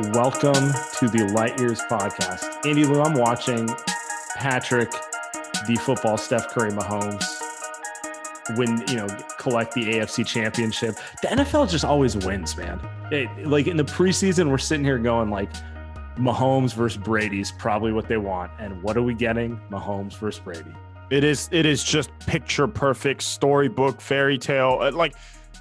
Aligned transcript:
Welcome 0.00 0.72
to 0.98 1.08
the 1.08 1.30
Light 1.32 1.56
Years 1.60 1.80
podcast. 1.82 2.66
Andy 2.66 2.84
Liu, 2.84 3.00
I'm 3.00 3.14
watching 3.14 3.68
Patrick, 4.34 4.90
the 5.68 5.76
football 5.76 6.16
Steph 6.16 6.48
Curry 6.48 6.72
Mahomes, 6.72 7.24
win, 8.56 8.82
you 8.88 8.96
know, 8.96 9.06
collect 9.38 9.72
the 9.72 9.84
AFC 9.84 10.26
championship. 10.26 10.96
The 11.22 11.28
NFL 11.28 11.70
just 11.70 11.84
always 11.84 12.16
wins, 12.16 12.56
man. 12.56 12.80
It, 13.12 13.46
like 13.46 13.68
in 13.68 13.76
the 13.76 13.84
preseason, 13.84 14.50
we're 14.50 14.58
sitting 14.58 14.84
here 14.84 14.98
going 14.98 15.30
like, 15.30 15.50
Mahomes 16.16 16.74
versus 16.74 17.00
Brady's 17.00 17.52
probably 17.52 17.92
what 17.92 18.08
they 18.08 18.16
want. 18.16 18.50
And 18.58 18.82
what 18.82 18.96
are 18.96 19.02
we 19.02 19.14
getting? 19.14 19.60
Mahomes 19.70 20.16
versus 20.18 20.40
Brady. 20.40 20.74
It 21.10 21.22
is 21.22 21.48
it 21.52 21.66
is 21.66 21.84
just 21.84 22.10
picture 22.20 22.66
perfect 22.66 23.22
storybook 23.22 24.00
fairy 24.00 24.38
tale. 24.38 24.78
Uh, 24.80 24.90
Like 24.90 25.14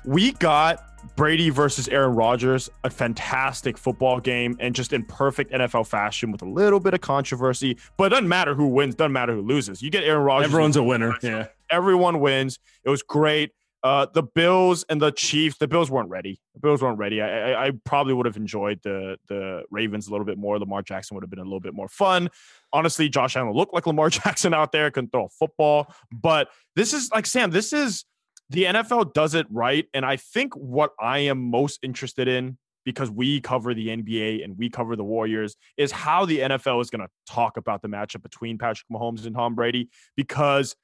we 0.05 0.31
got 0.33 0.92
Brady 1.15 1.49
versus 1.49 1.87
Aaron 1.87 2.15
Rodgers, 2.15 2.69
a 2.83 2.89
fantastic 2.89 3.77
football 3.77 4.19
game, 4.19 4.57
and 4.59 4.73
just 4.73 4.93
in 4.93 5.03
perfect 5.05 5.51
NFL 5.51 5.87
fashion 5.87 6.31
with 6.31 6.41
a 6.41 6.47
little 6.47 6.79
bit 6.79 6.93
of 6.93 7.01
controversy. 7.01 7.77
But 7.97 8.05
it 8.05 8.09
doesn't 8.09 8.27
matter 8.27 8.55
who 8.55 8.67
wins, 8.67 8.95
doesn't 8.95 9.11
matter 9.11 9.33
who 9.33 9.41
loses. 9.41 9.81
You 9.81 9.89
get 9.89 10.03
Aaron 10.03 10.23
Rodgers. 10.23 10.49
Everyone's 10.49 10.77
a 10.77 10.83
winner. 10.83 11.15
Yeah. 11.21 11.47
Everyone 11.69 12.19
wins. 12.19 12.59
It 12.83 12.89
was 12.89 13.03
great. 13.03 13.51
Uh, 13.83 14.07
the 14.13 14.23
Bills 14.23 14.85
and 14.87 15.01
the 15.01 15.11
Chiefs. 15.11 15.57
The 15.57 15.67
Bills 15.67 15.91
weren't 15.91 16.09
ready. 16.09 16.39
The 16.53 16.61
Bills 16.61 16.81
weren't 16.81 16.97
ready. 16.97 17.21
I, 17.21 17.51
I, 17.51 17.65
I 17.67 17.71
probably 17.83 18.13
would 18.13 18.25
have 18.25 18.37
enjoyed 18.37 18.79
the 18.81 19.17
the 19.27 19.63
Ravens 19.71 20.07
a 20.07 20.11
little 20.11 20.25
bit 20.25 20.37
more. 20.37 20.57
Lamar 20.57 20.81
Jackson 20.81 21.15
would 21.15 21.23
have 21.23 21.29
been 21.29 21.39
a 21.39 21.43
little 21.43 21.59
bit 21.59 21.73
more 21.73 21.89
fun. 21.89 22.29
Honestly, 22.71 23.09
Josh 23.09 23.35
Allen 23.35 23.51
looked 23.51 23.73
like 23.73 23.85
Lamar 23.85 24.09
Jackson 24.09 24.53
out 24.53 24.71
there. 24.71 24.89
Couldn't 24.89 25.11
throw 25.11 25.25
a 25.25 25.29
football. 25.29 25.93
But 26.13 26.47
this 26.77 26.93
is 26.93 27.11
like 27.11 27.25
Sam. 27.25 27.51
This 27.51 27.73
is 27.73 28.05
the 28.49 28.65
NFL 28.65 29.13
does 29.13 29.33
it 29.35 29.47
right. 29.49 29.85
And 29.93 30.05
I 30.05 30.17
think 30.17 30.53
what 30.55 30.91
I 30.99 31.19
am 31.19 31.49
most 31.49 31.79
interested 31.83 32.27
in, 32.27 32.57
because 32.85 33.09
we 33.09 33.39
cover 33.39 33.73
the 33.73 33.87
NBA 33.87 34.43
and 34.43 34.57
we 34.57 34.69
cover 34.69 34.95
the 34.95 35.03
Warriors, 35.03 35.55
is 35.77 35.91
how 35.91 36.25
the 36.25 36.39
NFL 36.39 36.81
is 36.81 36.89
going 36.89 37.05
to 37.05 37.09
talk 37.27 37.57
about 37.57 37.81
the 37.81 37.87
matchup 37.87 38.21
between 38.21 38.57
Patrick 38.57 38.87
Mahomes 38.91 39.25
and 39.25 39.35
Tom 39.35 39.55
Brady. 39.55 39.89
Because 40.15 40.75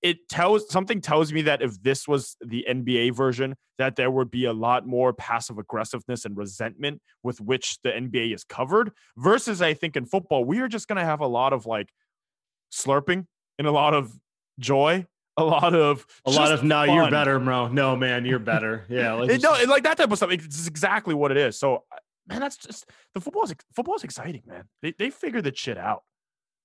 it 0.00 0.28
tells 0.28 0.70
something 0.70 1.00
tells 1.00 1.32
me 1.32 1.42
that 1.42 1.60
if 1.60 1.82
this 1.82 2.06
was 2.06 2.36
the 2.40 2.64
NBA 2.68 3.14
version, 3.14 3.56
that 3.78 3.96
there 3.96 4.10
would 4.10 4.30
be 4.30 4.44
a 4.44 4.52
lot 4.52 4.86
more 4.86 5.12
passive 5.12 5.58
aggressiveness 5.58 6.24
and 6.24 6.36
resentment 6.36 7.02
with 7.22 7.40
which 7.40 7.78
the 7.82 7.90
NBA 7.90 8.34
is 8.34 8.44
covered. 8.44 8.92
Versus, 9.16 9.60
I 9.60 9.74
think 9.74 9.96
in 9.96 10.06
football, 10.06 10.44
we 10.44 10.60
are 10.60 10.68
just 10.68 10.86
going 10.86 10.98
to 10.98 11.04
have 11.04 11.20
a 11.20 11.26
lot 11.26 11.52
of 11.52 11.66
like 11.66 11.88
slurping 12.72 13.26
and 13.58 13.66
a 13.66 13.72
lot 13.72 13.94
of 13.94 14.12
joy 14.60 15.06
a 15.38 15.44
lot 15.44 15.74
of 15.74 16.06
A 16.24 16.30
lot 16.30 16.52
of 16.52 16.62
no, 16.64 16.82
you're 16.84 17.10
better, 17.10 17.38
bro. 17.38 17.68
No, 17.68 17.96
man, 17.96 18.24
you're 18.24 18.38
better. 18.38 18.84
Yeah. 18.88 19.12
Like, 19.18 19.30
It- 19.30 19.42
no, 19.42 19.54
it- 19.54 19.68
like 19.68 19.84
that 19.84 19.96
type 19.96 20.10
of 20.10 20.16
stuff. 20.18 20.30
It's 20.30 20.66
exactly 20.66 21.14
what 21.14 21.30
it 21.30 21.36
is. 21.36 21.58
So, 21.58 21.84
man, 22.28 22.40
that's 22.40 22.56
just 22.56 22.86
the 23.14 23.20
football 23.20 23.44
is 23.44 23.54
football 23.74 23.94
is 23.96 24.04
exciting, 24.04 24.42
man. 24.46 24.64
They 24.82 24.92
they 24.98 25.10
figured 25.10 25.44
that 25.44 25.56
shit 25.56 25.78
out. 25.78 26.02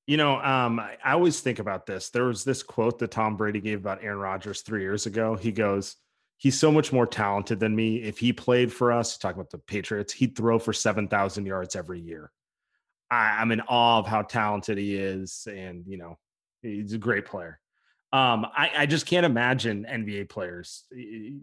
You 0.05 0.17
know, 0.17 0.35
um, 0.41 0.79
I, 0.81 0.97
I 1.03 1.13
always 1.13 1.39
think 1.39 1.59
about 1.59 1.85
this. 1.85 2.09
There 2.09 2.25
was 2.25 2.43
this 2.43 2.61
quote 2.61 2.99
that 2.99 3.11
Tom 3.11 3.37
Brady 3.37 3.61
gave 3.61 3.79
about 3.79 4.03
Aaron 4.03 4.17
Rodgers 4.19 4.61
three 4.61 4.81
years 4.81 5.05
ago. 5.05 5.35
He 5.35 5.51
goes, 5.53 5.95
He's 6.37 6.59
so 6.59 6.73
much 6.73 6.91
more 6.91 7.07
talented 7.07 7.61
than 7.61 7.73
me. 7.73 8.01
If 8.01 8.17
he 8.17 8.33
played 8.33 8.73
for 8.73 8.91
us, 8.91 9.17
talking 9.17 9.39
about 9.39 9.51
the 9.51 9.59
Patriots, 9.59 10.11
he'd 10.11 10.35
throw 10.35 10.59
for 10.59 10.73
7,000 10.73 11.45
yards 11.45 11.77
every 11.77 12.01
year. 12.01 12.31
I, 13.09 13.37
I'm 13.39 13.51
in 13.51 13.61
awe 13.61 13.99
of 13.99 14.07
how 14.07 14.23
talented 14.23 14.77
he 14.77 14.95
is. 14.95 15.47
And, 15.49 15.85
you 15.87 15.97
know, 15.97 16.17
he's 16.61 16.91
a 16.91 16.97
great 16.97 17.25
player. 17.25 17.61
Um, 18.13 18.45
I, 18.55 18.69
I 18.77 18.85
just 18.85 19.07
can't 19.07 19.25
imagine 19.25 19.87
NBA 19.89 20.29
players 20.29 20.83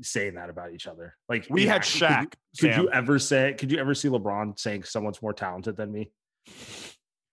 saying 0.03 0.37
that 0.37 0.49
about 0.51 0.73
each 0.73 0.87
other. 0.87 1.17
Like 1.29 1.47
We 1.51 1.67
had 1.67 1.83
could 1.83 1.95
you- 2.01 2.07
Shaq, 2.07 2.21
Could, 2.31 2.73
Sam. 2.73 2.83
you 2.83 2.91
ever 2.91 3.19
say? 3.19 3.55
Could 3.59 3.73
you 3.73 3.79
ever 3.79 3.93
see 3.93 4.09
LeBron 4.09 4.57
saying 4.59 4.85
someone's 4.85 5.21
more 5.21 5.33
talented 5.33 5.77
than 5.77 5.91
me 5.91 6.13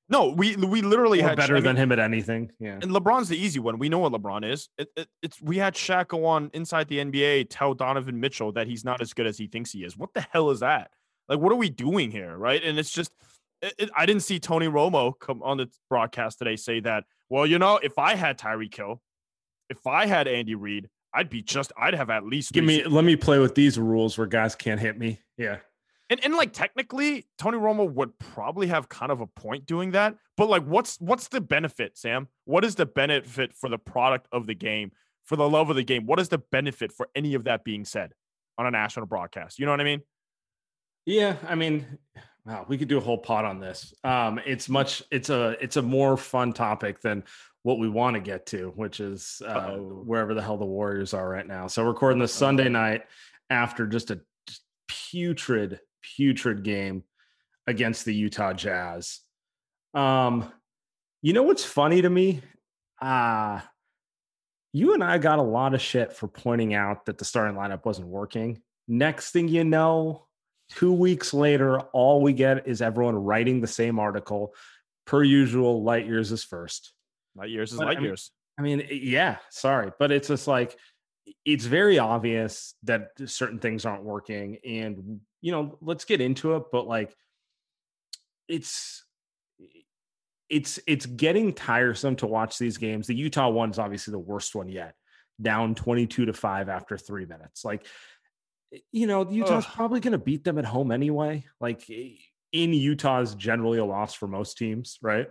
No, 0.10 0.30
we 0.30 0.56
we 0.56 0.82
literally 0.82 1.20
or 1.22 1.28
had 1.28 1.38
better 1.38 1.62
than 1.62 1.76
him 1.76 1.92
at 1.92 2.00
anything? 2.00 2.50
Yeah. 2.60 2.80
And 2.82 2.86
LeBron's 2.92 3.30
the 3.30 3.38
easy 3.38 3.60
one. 3.60 3.78
We 3.78 3.90
know 3.90 4.00
what 4.00 4.14
LeBron 4.14 4.50
is. 4.50 4.70
It, 4.78 4.88
it, 4.96 5.08
it's 5.22 5.42
we 5.42 5.58
had 5.58 5.76
Shaq 5.76 6.08
go 6.08 6.26
on 6.26 6.50
inside 6.54 6.88
the 6.88 6.98
NBA 6.98 7.48
tell 7.50 7.74
Donovan 7.74 8.20
Mitchell 8.20 8.54
that 8.54 8.68
he's 8.68 8.84
not 8.86 9.02
as 9.02 9.14
good 9.14 9.28
as 9.28 9.38
he 9.38 9.48
thinks 9.48 9.72
he 9.72 9.84
is. 9.84 9.98
What 9.98 10.14
the 10.14 10.26
hell 10.32 10.50
is 10.50 10.62
that? 10.62 10.90
Like, 11.30 11.40
what 11.40 11.52
are 11.52 11.56
we 11.58 11.70
doing 11.70 12.10
here, 12.10 12.36
right? 12.38 12.64
And 12.64 12.80
it's 12.80 12.90
just, 12.92 13.12
it, 13.62 13.90
I 13.96 14.06
didn't 14.06 14.24
see 14.24 14.40
Tony 14.40 14.68
Romo 14.68 15.14
come 15.20 15.44
on 15.44 15.58
the 15.58 15.70
broadcast 15.90 16.40
today 16.40 16.56
say 16.56 16.80
that. 16.80 17.04
Well, 17.30 17.46
you 17.46 17.60
know, 17.60 17.78
if 17.84 18.00
I 18.00 18.16
had 18.16 18.40
Tyreek 18.40 18.74
Hill, 18.74 19.02
if 19.70 19.86
I 19.88 20.06
had 20.06 20.28
Andy 20.28 20.56
Reid, 20.56 20.90
I'd 21.14 21.30
be 21.30 21.42
just, 21.42 21.72
I'd 21.78 21.94
have 21.94 22.10
at 22.10 22.26
least 22.26 22.54
Give 22.54 22.64
me. 22.64 22.84
Let 22.84 23.04
me 23.04 23.16
play 23.16 23.40
with 23.40 23.56
these 23.56 23.80
rules 23.80 24.18
where 24.18 24.28
guys 24.28 24.56
can't 24.56 24.80
hit 24.80 24.98
me. 24.98 25.20
Yeah. 25.38 25.58
And 26.10 26.24
and 26.24 26.36
like 26.36 26.54
technically, 26.54 27.28
Tony 27.38 27.58
Romo 27.58 27.92
would 27.92 28.18
probably 28.18 28.68
have 28.68 28.88
kind 28.88 29.12
of 29.12 29.20
a 29.20 29.28
point 29.28 29.66
doing 29.66 29.92
that. 29.92 30.16
But 30.38 30.48
like, 30.50 30.64
what's 30.64 31.00
what's 31.02 31.28
the 31.28 31.42
benefit, 31.42 31.98
Sam? 31.98 32.28
What 32.46 32.64
is 32.64 32.76
the 32.76 32.86
benefit 32.86 33.54
for 33.54 33.68
the 33.68 33.78
product 33.78 34.28
of 34.32 34.48
the 34.48 34.54
game, 34.54 34.92
for 35.26 35.36
the 35.36 35.50
love 35.50 35.70
of 35.70 35.76
the 35.76 35.84
game? 35.84 36.06
What 36.06 36.20
is 36.20 36.30
the 36.30 36.38
benefit 36.38 36.94
for 36.94 37.10
any 37.16 37.34
of 37.34 37.44
that 37.46 37.64
being 37.66 37.84
said 37.84 38.14
on 38.58 38.66
a 38.66 38.72
national 38.72 39.06
broadcast? 39.06 39.60
You 39.60 39.66
know 39.66 39.72
what 39.72 39.82
I 39.82 39.86
mean? 39.86 40.02
Yeah. 41.06 41.36
I 41.48 41.56
mean, 41.56 41.86
wow, 42.46 42.66
we 42.70 42.78
could 42.78 42.88
do 42.88 42.98
a 42.98 43.02
whole 43.02 43.18
pot 43.18 43.44
on 43.44 43.60
this. 43.60 43.94
Um, 44.04 44.40
it's 44.46 44.70
much. 44.70 45.04
It's 45.12 45.30
a. 45.30 45.58
It's 45.62 45.76
a 45.76 45.82
more 45.82 46.16
fun 46.16 46.54
topic 46.54 47.02
than 47.02 47.24
what 47.68 47.80
we 47.80 47.90
want 47.90 48.14
to 48.14 48.22
get 48.22 48.46
to, 48.46 48.72
which 48.78 49.02
is 49.02 49.42
uh, 49.46 49.72
wherever 49.72 50.34
the 50.34 50.42
hell 50.42 50.56
the 50.56 50.66
Warriors 50.66 51.14
are 51.14 51.28
right 51.28 51.46
now. 51.46 51.68
So 51.68 51.84
recording 51.84 52.18
this 52.18 52.34
Sunday 52.34 52.70
night 52.70 53.04
after 53.50 53.86
just 53.86 54.10
a 54.10 54.22
putrid, 54.88 55.82
putrid 56.02 56.64
game 56.64 57.04
against 57.68 58.06
the 58.06 58.16
Utah 58.16 58.54
Jazz. 58.54 59.20
Um, 59.94 60.50
you 61.22 61.34
know 61.34 61.44
what's 61.44 61.66
funny 61.66 62.02
to 62.02 62.10
me? 62.10 62.42
Uh 63.02 63.60
you 64.72 64.94
and 64.94 65.04
I 65.04 65.18
got 65.18 65.40
a 65.40 65.44
lot 65.44 65.74
of 65.74 65.82
shit 65.82 66.14
for 66.14 66.30
pointing 66.30 66.74
out 66.74 67.06
that 67.08 67.18
the 67.18 67.26
starting 67.26 67.58
lineup 67.58 67.84
wasn't 67.84 68.08
working. 68.08 68.62
Next 68.88 69.32
thing 69.32 69.50
you 69.50 69.66
know, 69.66 70.28
Two 70.70 70.92
weeks 70.92 71.34
later, 71.34 71.80
all 71.80 72.22
we 72.22 72.34
get 72.34 72.68
is 72.68 72.82
everyone 72.82 73.16
writing 73.16 73.62
the 73.62 73.68
same 73.68 74.00
article. 74.00 74.54
Per 75.06 75.24
usual, 75.24 75.82
light 75.82 76.06
years 76.06 76.34
is 76.34 76.44
first. 76.44 76.92
Light 77.38 77.50
years 77.50 77.72
is 77.72 77.80
But, 77.80 77.90
I 77.90 77.96
mean, 77.96 78.04
years. 78.04 78.32
I 78.58 78.62
mean, 78.62 78.88
yeah, 78.90 79.38
sorry, 79.50 79.92
but 80.00 80.12
it's 80.12 80.30
just 80.30 80.48
like 80.48 80.78
it's 81.46 81.66
very 81.66 82.00
obvious 82.00 82.74
that 82.84 83.12
certain 83.26 83.60
things 83.60 83.86
aren't 83.86 84.04
working, 84.04 84.58
and 84.66 85.20
you 85.42 85.52
know, 85.52 85.78
let's 85.82 86.06
get 86.06 86.22
into 86.22 86.56
it. 86.56 86.64
But 86.72 86.88
like, 86.88 87.16
it's 88.48 89.06
it's 90.50 90.80
it's 90.88 91.06
getting 91.06 91.54
tiresome 91.54 92.16
to 92.18 92.28
watch 92.28 92.58
these 92.58 92.78
games. 92.78 93.08
The 93.08 93.16
Utah 93.16 93.50
one's 93.50 93.80
obviously 93.80 94.12
the 94.12 94.20
worst 94.20 94.56
one 94.56 94.70
yet, 94.70 94.96
down 95.42 95.76
twenty 95.76 96.08
two 96.08 96.26
to 96.26 96.34
five 96.34 96.70
after 96.70 96.98
three 96.98 97.26
minutes. 97.26 97.64
Like, 97.64 97.86
you 98.92 99.08
know, 99.08 99.30
Utah's 99.30 99.66
Ugh. 99.66 99.74
probably 99.76 100.00
going 100.00 100.14
to 100.14 100.18
beat 100.18 100.44
them 100.44 100.58
at 100.58 100.66
home 100.66 100.92
anyway. 100.92 101.46
Like 101.60 101.88
in 101.90 102.74
Utah 102.74 103.22
is 103.22 103.36
generally 103.36 103.80
a 103.80 103.86
loss 103.86 104.14
for 104.14 104.28
most 104.28 104.58
teams, 104.58 104.98
right? 105.02 105.28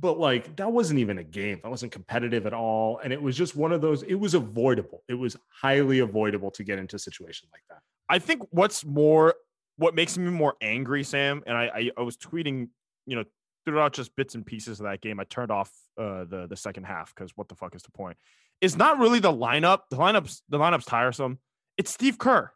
But 0.00 0.18
like 0.18 0.56
that 0.56 0.70
wasn't 0.70 0.98
even 0.98 1.18
a 1.18 1.24
game 1.24 1.58
that 1.62 1.68
wasn't 1.68 1.90
competitive 1.90 2.46
at 2.46 2.52
all 2.52 3.00
and 3.02 3.12
it 3.12 3.20
was 3.20 3.36
just 3.36 3.56
one 3.56 3.72
of 3.72 3.80
those 3.80 4.02
it 4.04 4.14
was 4.14 4.34
avoidable 4.34 5.02
it 5.08 5.14
was 5.14 5.36
highly 5.48 5.98
avoidable 5.98 6.50
to 6.50 6.62
get 6.62 6.78
into 6.78 6.96
a 6.96 6.98
situation 6.98 7.48
like 7.52 7.62
that 7.68 7.80
I 8.08 8.18
think 8.18 8.42
what's 8.50 8.84
more, 8.84 9.34
what 9.76 9.94
makes 9.94 10.16
me 10.16 10.30
more 10.30 10.54
angry, 10.60 11.04
Sam, 11.04 11.42
and 11.46 11.56
I, 11.56 11.64
I, 11.66 11.90
I 11.98 12.02
was 12.02 12.16
tweeting, 12.16 12.68
you 13.06 13.16
know, 13.16 13.24
throughout 13.64 13.92
just 13.92 14.16
bits 14.16 14.34
and 14.34 14.44
pieces 14.46 14.80
of 14.80 14.84
that 14.84 15.02
game. 15.02 15.20
I 15.20 15.24
turned 15.24 15.50
off 15.50 15.70
uh, 15.98 16.24
the 16.24 16.46
the 16.48 16.56
second 16.56 16.84
half 16.84 17.14
because 17.14 17.32
what 17.36 17.48
the 17.48 17.54
fuck 17.54 17.74
is 17.74 17.82
the 17.82 17.90
point? 17.90 18.16
It's 18.60 18.76
not 18.76 18.98
really 18.98 19.20
the 19.20 19.32
lineup. 19.32 19.82
The 19.90 19.96
lineups, 19.96 20.42
the 20.48 20.58
lineup's 20.58 20.86
tiresome. 20.86 21.38
It's 21.76 21.92
Steve 21.92 22.18
Kerr. 22.18 22.50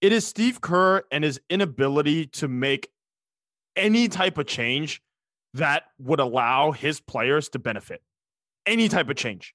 It 0.00 0.12
is 0.12 0.26
Steve 0.26 0.60
Kerr 0.60 1.02
and 1.10 1.24
his 1.24 1.40
inability 1.50 2.26
to 2.26 2.48
make 2.48 2.88
any 3.76 4.08
type 4.08 4.38
of 4.38 4.46
change 4.46 5.02
that 5.54 5.84
would 5.98 6.20
allow 6.20 6.72
his 6.72 7.00
players 7.00 7.48
to 7.50 7.58
benefit. 7.58 8.02
Any 8.66 8.88
type 8.88 9.08
of 9.08 9.16
change. 9.16 9.54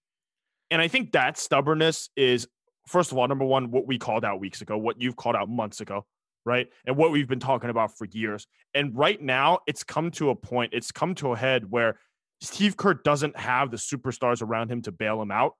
And 0.72 0.82
I 0.82 0.88
think 0.88 1.14
that 1.14 1.38
stubbornness 1.38 2.10
is 2.16 2.48
first 2.90 3.12
of 3.12 3.18
all, 3.18 3.28
number 3.28 3.46
one, 3.46 3.72
what 3.72 3.86
we 3.88 3.98
called 3.98 4.26
out 4.26 4.40
weeks 4.40 4.62
ago, 4.62 4.78
what 4.78 5.00
you've 5.00 5.16
called 5.16 5.36
out 5.36 5.48
months 5.48 5.80
ago, 5.80 6.06
right? 6.46 6.68
And 6.86 6.98
what 6.98 7.12
we've 7.12 7.28
been 7.28 7.40
talking 7.40 7.70
about 7.70 7.96
for 7.98 8.06
years. 8.06 8.48
And 8.74 8.98
right 8.98 9.22
now, 9.22 9.60
it's 9.68 9.84
come 9.84 10.12
to 10.12 10.32
a 10.32 10.36
point, 10.36 10.74
it's 10.74 10.92
come 10.92 11.16
to 11.16 11.34
a 11.34 11.38
head 11.38 11.70
where 11.70 12.00
Steve 12.42 12.78
Kerr 12.78 12.96
doesn't 12.96 13.38
have 13.38 13.70
the 13.70 13.78
superstars 13.78 14.42
around 14.42 14.72
him 14.72 14.82
to 14.84 14.92
bail 14.92 15.22
him 15.22 15.32
out. 15.32 15.54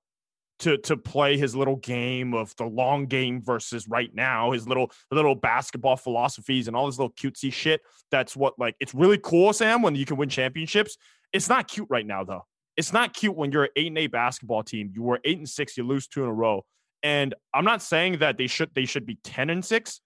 To, 0.60 0.78
to 0.78 0.98
play 0.98 1.38
his 1.38 1.56
little 1.56 1.78
game 1.78 2.34
of 2.34 2.54
the 2.58 2.66
long 2.66 3.06
game 3.06 3.42
versus 3.42 3.88
right 3.88 4.14
now 4.14 4.52
his 4.52 4.68
little 4.68 4.92
little 5.10 5.34
basketball 5.34 5.96
philosophies 5.96 6.68
and 6.68 6.76
all 6.76 6.86
this 6.86 7.00
little 7.00 7.14
cutesy 7.14 7.54
shit. 7.54 7.80
That's 8.12 8.36
what 8.36 8.60
like 8.60 8.76
it's 8.82 8.94
really 8.94 9.20
cool, 9.20 9.54
Sam, 9.54 9.82
when 9.82 9.96
you 9.96 10.06
can 10.06 10.18
win 10.18 10.28
championships. 10.28 10.98
It's 11.32 11.48
not 11.48 11.70
cute 11.70 11.88
right 11.90 12.06
now 12.06 12.26
though. 12.26 12.46
It's 12.76 12.92
not 12.92 13.14
cute 13.14 13.38
when 13.38 13.54
you're 13.54 13.66
an 13.66 13.70
eight 13.78 13.88
and 13.88 13.98
eight 13.98 14.12
basketball 14.12 14.64
team. 14.64 14.92
You 14.94 15.04
were 15.04 15.22
eight 15.24 15.38
and 15.38 15.48
six, 15.48 15.78
you 15.78 15.86
lose 15.86 16.08
two 16.08 16.24
in 16.24 16.30
a 16.30 16.34
row. 16.34 16.66
And 17.04 17.34
I'm 17.54 17.66
not 17.66 17.82
saying 17.82 18.20
that 18.20 18.38
they 18.38 18.48
should 18.48 18.74
they 18.74 18.86
should 18.86 19.06
be 19.06 19.18
10 19.24 19.50
and 19.50 19.64
6, 19.64 20.02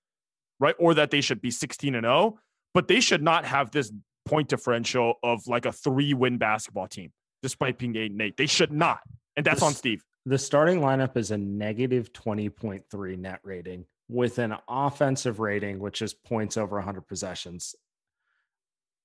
right? 0.59 0.75
Or 0.77 0.93
that 0.93 1.11
they 1.11 1.21
should 1.21 1.41
be 1.41 1.51
16 1.51 1.95
and 1.95 2.05
0, 2.05 2.39
but 2.73 2.87
they 2.87 2.99
should 2.99 3.23
not 3.23 3.45
have 3.45 3.71
this 3.71 3.91
point 4.25 4.49
differential 4.49 5.15
of 5.23 5.47
like 5.47 5.65
a 5.65 5.71
three-win 5.71 6.37
basketball 6.37 6.87
team 6.87 7.11
despite 7.41 7.77
being 7.77 7.95
8 7.95 8.11
and 8.11 8.21
8. 8.21 8.37
They 8.37 8.45
should 8.45 8.71
not. 8.71 8.99
And 9.35 9.45
that's 9.45 9.61
on 9.61 9.73
Steve. 9.73 10.03
The 10.25 10.37
starting 10.37 10.79
lineup 10.79 11.17
is 11.17 11.31
a 11.31 11.37
negative 11.37 12.13
20.3 12.13 13.17
net 13.17 13.39
rating 13.43 13.85
with 14.09 14.39
an 14.39 14.55
offensive 14.67 15.39
rating 15.39 15.79
which 15.79 16.01
is 16.01 16.13
points 16.13 16.57
over 16.57 16.75
100 16.77 17.01
possessions 17.07 17.73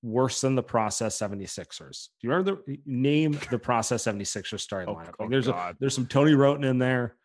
worse 0.01 0.41
than 0.41 0.55
the 0.55 0.63
process 0.63 1.17
76ers 1.19 2.07
do 2.21 2.27
you 2.27 2.31
remember 2.33 2.61
the 2.67 2.79
name 2.85 3.37
the 3.51 3.59
process 3.59 4.03
76ers 4.05 4.59
starting 4.61 4.89
Oh, 4.89 4.97
lineup 4.97 5.13
oh 5.19 5.23
like 5.23 5.29
there's 5.29 5.47
a, 5.47 5.75
there's 5.79 5.93
some 5.95 6.05
tony 6.05 6.33
wroten 6.35 6.63
in 6.63 6.77
there 6.79 7.15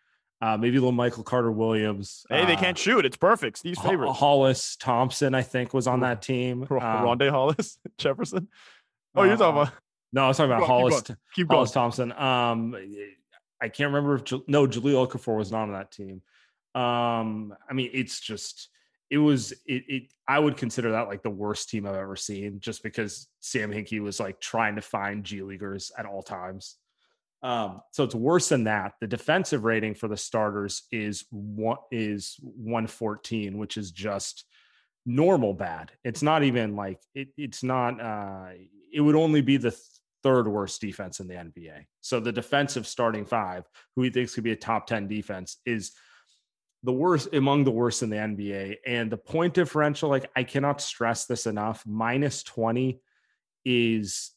uh, 0.41 0.57
maybe 0.57 0.77
a 0.77 0.81
little 0.81 0.93
michael 0.93 1.23
carter 1.23 1.53
williams 1.53 2.25
Hey, 2.29 2.45
they 2.47 2.55
uh, 2.55 2.59
can't 2.61 2.77
shoot. 2.77 3.05
It's 3.07 3.17
perfect. 3.17 3.59
Steve's 3.59 3.79
Ho- 3.79 3.89
favorite. 3.89 4.13
hollis 4.13 4.77
thompson 4.77 5.35
i 5.35 5.43
think 5.43 5.73
was 5.73 5.87
on 5.87 6.01
that 6.01 6.21
team 6.23 6.63
Um, 6.63 6.69
Rondae 6.79 7.31
Hollis, 7.31 7.79
Jefferson. 7.99 8.49
Oh, 9.15 9.23
you're 9.23 9.37
talking 9.37 9.59
uh, 9.59 9.63
about 9.63 9.73
no 10.13 10.25
i 10.25 10.29
was 10.29 10.37
talking 10.37 10.51
about 10.51 10.61
Keep 10.63 10.69
hollis 10.69 11.03
keep 11.03 11.17
keep 11.35 11.49
going. 11.49 11.57
Hollis 11.59 11.71
Thompson. 11.71 12.13
Um, 12.13 12.75
I 13.65 13.69
can't 13.71 13.93
remember 13.93 14.17
if 14.17 14.33
no 14.47 14.67
Jahlil 14.67 15.09
Okafor 15.09 15.39
was 15.39 15.51
not 15.51 15.63
on 15.63 15.73
that 15.73 15.91
team. 15.91 16.21
Um, 16.75 17.55
I 17.69 17.73
mean, 17.73 17.91
it's 17.95 18.21
just 18.21 18.69
it 19.11 19.17
was 19.19 19.53
it, 19.67 19.85
it. 19.89 20.03
I 20.29 20.39
would 20.39 20.59
consider 20.59 20.93
that 20.93 21.09
like 21.09 21.23
the 21.23 21.31
worst 21.31 21.71
team 21.71 21.87
I've 21.87 21.95
ever 21.95 22.17
seen, 22.17 22.61
just 22.61 22.83
because 22.83 23.27
Sam 23.41 23.71
Hinkie 23.71 24.01
was 24.01 24.21
like 24.21 24.39
trying 24.39 24.75
to 24.77 24.83
find 24.83 25.25
G 25.25 25.43
leaguers 25.43 25.93
at 25.97 26.05
all 26.05 26.23
times. 26.23 26.77
Um, 27.43 27.81
so 27.93 28.05
it's 28.05 28.15
worse 28.15 28.51
than 28.51 28.65
that. 28.65 28.95
The 29.01 29.07
defensive 29.07 29.65
rating 29.65 29.95
for 29.95 30.09
the 30.09 30.17
starters 30.17 30.83
is 30.93 31.25
one 31.31 31.79
is 31.91 32.37
one 32.43 32.87
fourteen, 32.87 33.57
which 33.57 33.79
is 33.79 33.93
just 33.93 34.45
normal 35.07 35.55
bad. 35.55 35.91
It's 36.05 36.23
not 36.23 36.43
even 36.43 36.77
like 36.77 37.01
it, 37.15 37.29
it's 37.39 37.63
not. 37.63 38.01
Uh, 38.01 38.49
it 38.93 39.01
would 39.01 39.17
only 39.17 39.41
be 39.41 39.57
the 39.57 39.77
third 40.25 40.49
worst 40.49 40.81
defense 40.81 41.21
in 41.21 41.29
the 41.29 41.35
NBA. 41.35 41.85
So 42.01 42.19
the 42.19 42.33
defensive 42.33 42.87
starting 42.87 43.27
five, 43.27 43.65
who 43.95 44.03
he 44.03 44.11
thinks 44.11 44.35
could 44.35 44.43
be 44.43 44.53
a 44.53 44.57
top 44.57 44.87
10 44.87 45.07
defense, 45.07 45.59
is 45.67 45.93
the 46.83 46.93
worst 46.93 47.33
among 47.33 47.65
the 47.65 47.71
worst 47.71 48.03
in 48.03 48.11
the 48.11 48.17
NBA. 48.17 48.77
And 48.87 49.13
the 49.13 49.19
point 49.19 49.55
differential, 49.55 50.09
like 50.09 50.31
I 50.35 50.43
cannot 50.43 50.81
stress 50.81 51.27
this 51.27 51.47
enough, 51.47 51.85
minus 51.87 52.43
20 52.43 53.01
is 53.67 54.33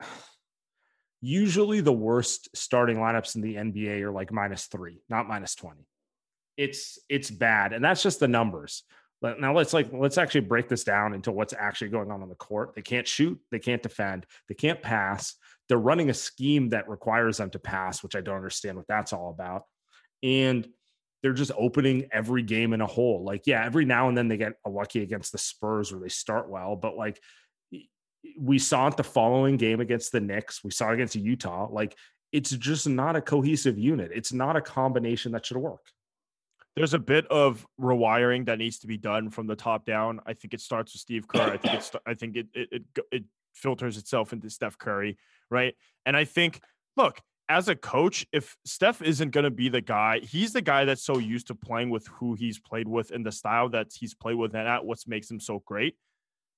usually 1.20 1.80
the 1.80 1.92
worst 1.92 2.48
starting 2.56 2.96
lineups 2.96 3.36
in 3.36 3.42
the 3.42 3.56
NBA 3.56 4.00
are 4.02 4.12
like 4.12 4.32
minus 4.32 4.66
three, 4.66 5.02
not 5.08 5.28
minus 5.28 5.54
20. 5.54 5.86
It's 6.56 6.98
it's 7.10 7.30
bad. 7.30 7.74
And 7.74 7.84
that's 7.84 8.02
just 8.02 8.20
the 8.20 8.28
numbers. 8.28 8.84
But 9.26 9.40
now 9.40 9.52
let's 9.52 9.72
like 9.72 9.88
let's 9.92 10.18
actually 10.18 10.42
break 10.42 10.68
this 10.68 10.84
down 10.84 11.12
into 11.12 11.32
what's 11.32 11.52
actually 11.52 11.88
going 11.88 12.12
on 12.12 12.22
on 12.22 12.28
the 12.28 12.36
court. 12.36 12.76
They 12.76 12.80
can't 12.82 13.08
shoot, 13.08 13.36
they 13.50 13.58
can't 13.58 13.82
defend, 13.82 14.24
they 14.48 14.54
can't 14.54 14.80
pass. 14.80 15.34
They're 15.68 15.78
running 15.78 16.10
a 16.10 16.14
scheme 16.14 16.68
that 16.68 16.88
requires 16.88 17.38
them 17.38 17.50
to 17.50 17.58
pass, 17.58 18.04
which 18.04 18.14
I 18.14 18.20
don't 18.20 18.36
understand 18.36 18.76
what 18.76 18.86
that's 18.86 19.12
all 19.12 19.30
about. 19.30 19.64
And 20.22 20.64
they're 21.24 21.32
just 21.32 21.50
opening 21.58 22.06
every 22.12 22.44
game 22.44 22.72
in 22.72 22.80
a 22.80 22.86
hole. 22.86 23.24
Like, 23.24 23.48
yeah, 23.48 23.64
every 23.64 23.84
now 23.84 24.08
and 24.08 24.16
then 24.16 24.28
they 24.28 24.36
get 24.36 24.52
a 24.64 24.70
lucky 24.70 25.02
against 25.02 25.32
the 25.32 25.38
Spurs 25.38 25.92
or 25.92 25.98
they 25.98 26.08
start 26.08 26.48
well, 26.48 26.76
but 26.76 26.96
like 26.96 27.20
we 28.38 28.60
saw 28.60 28.86
it 28.86 28.96
the 28.96 29.02
following 29.02 29.56
game 29.56 29.80
against 29.80 30.12
the 30.12 30.20
Knicks, 30.20 30.62
we 30.62 30.70
saw 30.70 30.90
it 30.90 30.94
against 30.94 31.16
Utah. 31.16 31.66
Like, 31.68 31.96
it's 32.30 32.50
just 32.50 32.88
not 32.88 33.16
a 33.16 33.20
cohesive 33.20 33.76
unit. 33.76 34.12
It's 34.14 34.32
not 34.32 34.54
a 34.54 34.60
combination 34.60 35.32
that 35.32 35.46
should 35.46 35.56
work. 35.56 35.84
There's 36.76 36.92
a 36.92 36.98
bit 36.98 37.26
of 37.28 37.66
rewiring 37.80 38.46
that 38.46 38.58
needs 38.58 38.78
to 38.80 38.86
be 38.86 38.98
done 38.98 39.30
from 39.30 39.46
the 39.46 39.56
top 39.56 39.86
down. 39.86 40.20
I 40.26 40.34
think 40.34 40.52
it 40.52 40.60
starts 40.60 40.92
with 40.92 41.00
Steve 41.00 41.26
Kerr. 41.26 41.40
I 41.40 41.56
think 41.56 41.74
it's 41.74 41.90
I 42.06 42.12
think 42.12 42.36
it 42.36 42.46
it 42.52 42.68
it, 42.70 42.82
it 43.10 43.24
filters 43.54 43.96
itself 43.96 44.34
into 44.34 44.50
Steph 44.50 44.76
Curry, 44.76 45.16
right? 45.50 45.74
And 46.04 46.14
I 46.14 46.24
think 46.24 46.60
look, 46.94 47.18
as 47.48 47.68
a 47.68 47.74
coach, 47.74 48.26
if 48.30 48.58
Steph 48.66 49.00
isn't 49.00 49.30
going 49.30 49.44
to 49.44 49.50
be 49.50 49.70
the 49.70 49.80
guy, 49.80 50.18
he's 50.18 50.52
the 50.52 50.60
guy 50.60 50.84
that's 50.84 51.02
so 51.02 51.18
used 51.18 51.46
to 51.46 51.54
playing 51.54 51.88
with 51.88 52.06
who 52.08 52.34
he's 52.34 52.58
played 52.58 52.88
with 52.88 53.10
and 53.10 53.24
the 53.24 53.32
style 53.32 53.70
that 53.70 53.88
he's 53.98 54.14
played 54.14 54.34
with 54.34 54.54
and 54.54 54.68
at 54.68 54.84
what 54.84 54.98
makes 55.06 55.30
him 55.30 55.40
so 55.40 55.62
great. 55.64 55.96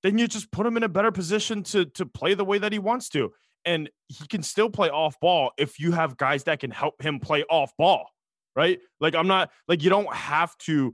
Then 0.02 0.18
you 0.18 0.26
just 0.26 0.50
put 0.50 0.66
him 0.66 0.76
in 0.76 0.82
a 0.82 0.88
better 0.88 1.12
position 1.12 1.62
to 1.64 1.84
to 1.84 2.06
play 2.06 2.34
the 2.34 2.44
way 2.44 2.58
that 2.58 2.72
he 2.72 2.80
wants 2.80 3.08
to. 3.10 3.32
And 3.64 3.88
he 4.08 4.26
can 4.26 4.42
still 4.42 4.70
play 4.70 4.88
off 4.88 5.20
ball 5.20 5.52
if 5.58 5.78
you 5.78 5.92
have 5.92 6.16
guys 6.16 6.44
that 6.44 6.58
can 6.58 6.72
help 6.72 7.00
him 7.02 7.20
play 7.20 7.44
off 7.44 7.72
ball 7.76 8.10
right? 8.58 8.80
Like 9.00 9.14
I'm 9.14 9.28
not 9.28 9.50
like 9.68 9.82
you 9.84 9.88
don't 9.90 10.12
have 10.12 10.58
to 10.58 10.92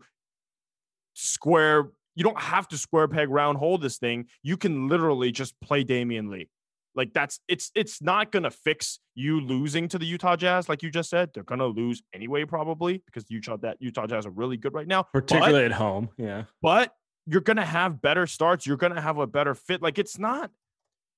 square 1.14 1.88
you 2.16 2.22
don't 2.22 2.38
have 2.38 2.68
to 2.68 2.78
square 2.78 3.08
peg 3.08 3.28
round 3.28 3.58
hole 3.58 3.76
this 3.78 3.96
thing. 3.98 4.26
You 4.42 4.56
can 4.56 4.88
literally 4.88 5.32
just 5.32 5.58
play 5.60 5.82
Damion 5.84 6.30
Lee. 6.30 6.48
Like 6.94 7.12
that's 7.12 7.40
it's 7.48 7.72
it's 7.74 8.00
not 8.00 8.30
gonna 8.30 8.50
fix 8.52 9.00
you 9.16 9.40
losing 9.40 9.88
to 9.88 9.98
the 9.98 10.06
Utah 10.06 10.36
Jazz, 10.36 10.68
like 10.68 10.82
you 10.84 10.90
just 10.90 11.10
said. 11.10 11.30
They're 11.34 11.42
gonna 11.42 11.66
lose 11.66 12.02
anyway, 12.12 12.44
probably 12.44 13.02
because 13.06 13.24
Utah 13.30 13.56
that 13.62 13.78
Utah 13.80 14.06
Jazz 14.06 14.26
are 14.26 14.30
really 14.30 14.56
good 14.56 14.74
right 14.74 14.86
now. 14.86 15.02
But- 15.12 15.26
Particularly 15.26 15.64
at 15.64 15.72
home. 15.72 16.10
Yeah. 16.16 16.44
but 16.62 16.94
you're 17.26 17.40
gonna 17.40 17.64
have 17.64 18.00
better 18.02 18.26
starts. 18.26 18.66
You're 18.66 18.76
gonna 18.76 19.00
have 19.00 19.18
a 19.18 19.26
better 19.26 19.54
fit. 19.54 19.82
Like 19.82 19.98
it's 19.98 20.18
not. 20.18 20.50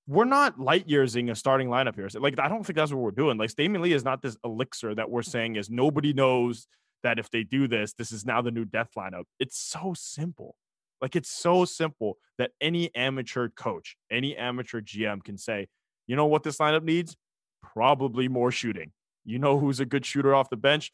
We're 0.07 0.25
not 0.25 0.61
light 0.61 0.89
yearsing 0.89 1.31
a 1.31 1.35
starting 1.35 1.69
lineup 1.69 1.97
here. 1.97 2.09
Like 2.15 2.39
I 2.39 2.49
don't 2.49 2.65
think 2.65 2.77
that's 2.77 2.93
what 2.93 3.01
we're 3.01 3.11
doing. 3.11 3.39
Like 3.39 3.51
Damion 3.51 3.81
Lee 3.81 3.93
is 3.93 4.05
not 4.05 4.23
this 4.23 4.37
elixir 4.45 4.95
that 4.95 5.11
we're 5.11 5.23
saying 5.23 5.57
is 5.57 5.69
nobody 5.69 6.13
knows 6.13 6.69
that 7.03 7.19
if 7.19 7.31
they 7.31 7.43
do 7.43 7.67
this, 7.67 7.93
this 7.93 8.13
is 8.13 8.25
now 8.25 8.41
the 8.41 8.51
new 8.51 8.65
death 8.65 8.91
lineup. 8.97 9.25
It's 9.41 9.59
so 9.59 9.95
simple. 9.97 10.57
Like 11.01 11.17
it's 11.17 11.31
so 11.31 11.65
simple 11.65 12.19
that 12.39 12.53
any 12.61 12.95
amateur 12.95 13.49
coach, 13.49 13.97
any 14.11 14.37
amateur 14.37 14.81
GM 14.81 15.23
can 15.25 15.37
say, 15.37 15.67
you 16.07 16.17
know 16.17 16.27
what 16.27 16.43
this 16.43 16.59
lineup 16.59 16.85
needs? 16.85 17.17
Probably 17.63 18.29
more 18.29 18.53
shooting. 18.53 18.93
You 19.25 19.39
know 19.41 19.59
who's 19.59 19.81
a 19.81 19.85
good 19.85 20.07
shooter 20.07 20.35
off 20.35 20.51
the 20.51 20.57
bench? 20.57 20.93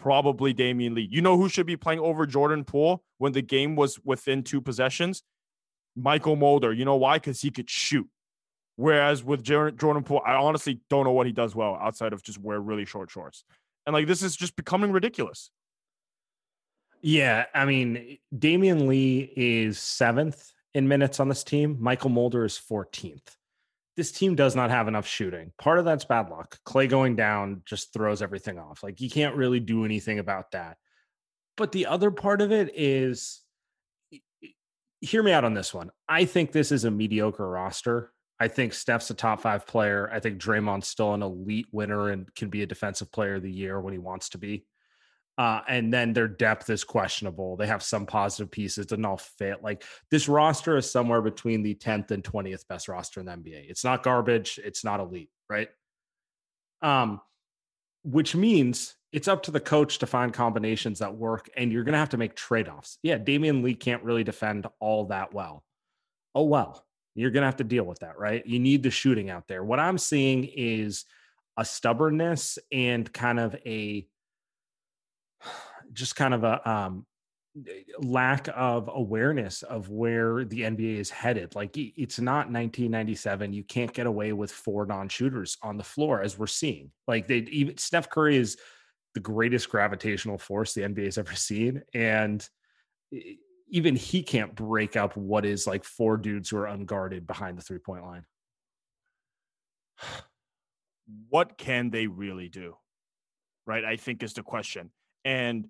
probably 0.00 0.54
Damion 0.54 0.94
Lee. 0.94 1.08
You 1.10 1.20
know 1.20 1.36
who 1.36 1.48
should 1.48 1.66
be 1.66 1.76
playing 1.76 2.00
over 2.00 2.26
Jordan 2.26 2.64
Poole 2.64 3.02
when 3.18 3.32
the 3.32 3.42
game 3.42 3.76
was 3.76 3.98
within 4.04 4.42
two 4.42 4.60
possessions? 4.60 5.22
Mychal 5.98 6.38
Mulder. 6.38 6.72
You 6.72 6.84
know 6.84 6.96
why? 6.96 7.18
Because 7.18 7.40
he 7.40 7.50
could 7.50 7.70
shoot. 7.70 8.08
Whereas 8.76 9.24
with 9.24 9.42
Jordan 9.42 10.04
Poole, 10.04 10.22
I 10.24 10.34
honestly 10.34 10.80
don't 10.90 11.04
know 11.04 11.12
what 11.12 11.26
he 11.26 11.32
does 11.32 11.54
well 11.54 11.78
outside 11.80 12.12
of 12.12 12.22
just 12.22 12.38
wear 12.38 12.60
really 12.60 12.84
short 12.84 13.10
shorts. 13.10 13.44
And 13.86 13.94
like 13.94 14.06
this 14.06 14.22
is 14.22 14.36
just 14.36 14.54
becoming 14.54 14.92
ridiculous. 14.92 15.50
Yeah, 17.00 17.46
I 17.54 17.64
mean, 17.64 18.18
Damion 18.36 18.86
Lee 18.86 19.32
is 19.36 19.78
seventh 19.78 20.50
in 20.74 20.88
minutes 20.88 21.20
on 21.20 21.28
this 21.28 21.44
team. 21.44 21.76
Mychal 21.76 22.10
Mulder 22.10 22.44
is 22.44 22.60
14th. 22.70 23.36
This 23.96 24.12
team 24.12 24.34
does 24.34 24.54
not 24.54 24.70
have 24.70 24.88
enough 24.88 25.06
shooting. 25.06 25.52
Part 25.56 25.78
of 25.78 25.86
that's 25.86 26.04
bad 26.04 26.28
luck. 26.28 26.58
Klay 26.66 26.86
going 26.86 27.16
down 27.16 27.62
just 27.64 27.94
throws 27.94 28.20
everything 28.20 28.58
off. 28.58 28.82
Like 28.82 29.00
you 29.00 29.08
can't 29.08 29.36
really 29.36 29.60
do 29.60 29.86
anything 29.86 30.18
about 30.18 30.50
that. 30.50 30.76
But 31.56 31.72
the 31.72 31.86
other 31.86 32.10
part 32.10 32.42
of 32.42 32.52
it 32.52 32.72
is 32.74 33.40
hear 35.00 35.22
me 35.22 35.32
out 35.32 35.44
on 35.44 35.54
this 35.54 35.72
one. 35.72 35.90
I 36.06 36.26
think 36.26 36.52
this 36.52 36.72
is 36.72 36.84
a 36.84 36.90
mediocre 36.90 37.48
roster. 37.48 38.12
I 38.38 38.48
think 38.48 38.74
Steph's 38.74 39.10
a 39.10 39.14
top 39.14 39.40
five 39.40 39.66
player. 39.66 40.10
I 40.12 40.20
think 40.20 40.40
Draymond's 40.40 40.88
still 40.88 41.14
an 41.14 41.22
elite 41.22 41.68
winner 41.72 42.10
and 42.10 42.32
can 42.34 42.50
be 42.50 42.62
a 42.62 42.66
defensive 42.66 43.10
player 43.10 43.36
of 43.36 43.42
the 43.42 43.50
year 43.50 43.80
when 43.80 43.92
he 43.92 43.98
wants 43.98 44.28
to 44.30 44.38
be. 44.38 44.66
Uh, 45.38 45.60
and 45.68 45.92
then 45.92 46.12
their 46.14 46.28
depth 46.28 46.70
is 46.70 46.82
questionable. 46.82 47.56
They 47.56 47.66
have 47.66 47.82
some 47.82 48.06
positive 48.06 48.50
pieces, 48.50 48.86
doesn't 48.86 49.04
all 49.04 49.18
fit. 49.18 49.62
Like 49.62 49.84
this 50.10 50.28
roster 50.28 50.76
is 50.78 50.90
somewhere 50.90 51.20
between 51.20 51.62
the 51.62 51.74
10th 51.74 52.10
and 52.10 52.24
20th 52.24 52.66
best 52.68 52.88
roster 52.88 53.20
in 53.20 53.26
the 53.26 53.32
NBA. 53.32 53.68
It's 53.68 53.84
not 53.84 54.02
garbage, 54.02 54.58
it's 54.62 54.82
not 54.82 55.00
elite, 55.00 55.30
right? 55.50 55.68
Um, 56.80 57.20
which 58.02 58.34
means 58.34 58.94
it's 59.12 59.28
up 59.28 59.42
to 59.44 59.50
the 59.50 59.60
coach 59.60 59.98
to 59.98 60.06
find 60.06 60.32
combinations 60.32 61.00
that 61.00 61.14
work, 61.14 61.50
and 61.56 61.72
you're 61.72 61.84
gonna 61.84 61.98
have 61.98 62.10
to 62.10 62.18
make 62.18 62.34
trade-offs. 62.34 62.98
Yeah, 63.02 63.18
Damion 63.18 63.62
Lee 63.62 63.74
can't 63.74 64.04
really 64.04 64.24
defend 64.24 64.66
all 64.80 65.06
that 65.06 65.34
well. 65.34 65.64
Oh 66.34 66.44
well. 66.44 66.84
You're 67.16 67.30
gonna 67.30 67.46
have 67.46 67.56
to 67.56 67.64
deal 67.64 67.84
with 67.84 68.00
that, 68.00 68.18
right? 68.18 68.46
You 68.46 68.58
need 68.58 68.82
the 68.82 68.90
shooting 68.90 69.30
out 69.30 69.48
there. 69.48 69.64
What 69.64 69.80
I'm 69.80 69.98
seeing 69.98 70.44
is 70.44 71.04
a 71.56 71.64
stubbornness 71.64 72.58
and 72.70 73.10
kind 73.12 73.40
of 73.40 73.54
a 73.66 74.06
just 75.92 76.16
kind 76.16 76.34
of 76.34 76.44
a 76.44 76.68
um, 76.68 77.06
lack 77.98 78.48
of 78.54 78.90
awareness 78.92 79.62
of 79.62 79.88
where 79.88 80.44
the 80.44 80.60
NBA 80.60 80.98
is 80.98 81.10
headed. 81.10 81.54
Like 81.54 81.76
it's 81.76 82.20
not 82.20 82.50
1997. 82.50 83.52
You 83.52 83.64
can't 83.64 83.92
get 83.92 84.06
away 84.06 84.32
with 84.32 84.50
four 84.50 84.84
non-shooters 84.84 85.56
on 85.62 85.78
the 85.78 85.84
floor 85.84 86.22
as 86.22 86.38
we're 86.38 86.46
seeing. 86.46 86.90
Like 87.08 87.26
they 87.26 87.38
even 87.38 87.78
Steph 87.78 88.10
Curry 88.10 88.36
is 88.36 88.58
the 89.14 89.20
greatest 89.20 89.70
gravitational 89.70 90.36
force 90.36 90.74
the 90.74 90.82
NBA 90.82 91.06
has 91.06 91.18
ever 91.18 91.34
seen, 91.34 91.82
and 91.94 92.46
even 93.68 93.96
he 93.96 94.22
can't 94.22 94.54
break 94.54 94.96
up 94.96 95.16
what 95.16 95.44
is 95.44 95.66
like 95.66 95.84
four 95.84 96.16
dudes 96.16 96.50
who 96.50 96.58
are 96.58 96.66
unguarded 96.66 97.26
behind 97.26 97.58
the 97.58 97.62
three-point 97.62 98.04
line. 98.04 98.24
What 101.28 101.56
can 101.56 101.90
they 101.90 102.08
really 102.08 102.48
do? 102.48 102.74
Right, 103.64 103.84
I 103.84 103.94
think 103.94 104.24
is 104.24 104.32
the 104.32 104.42
question. 104.42 104.90
And 105.24 105.68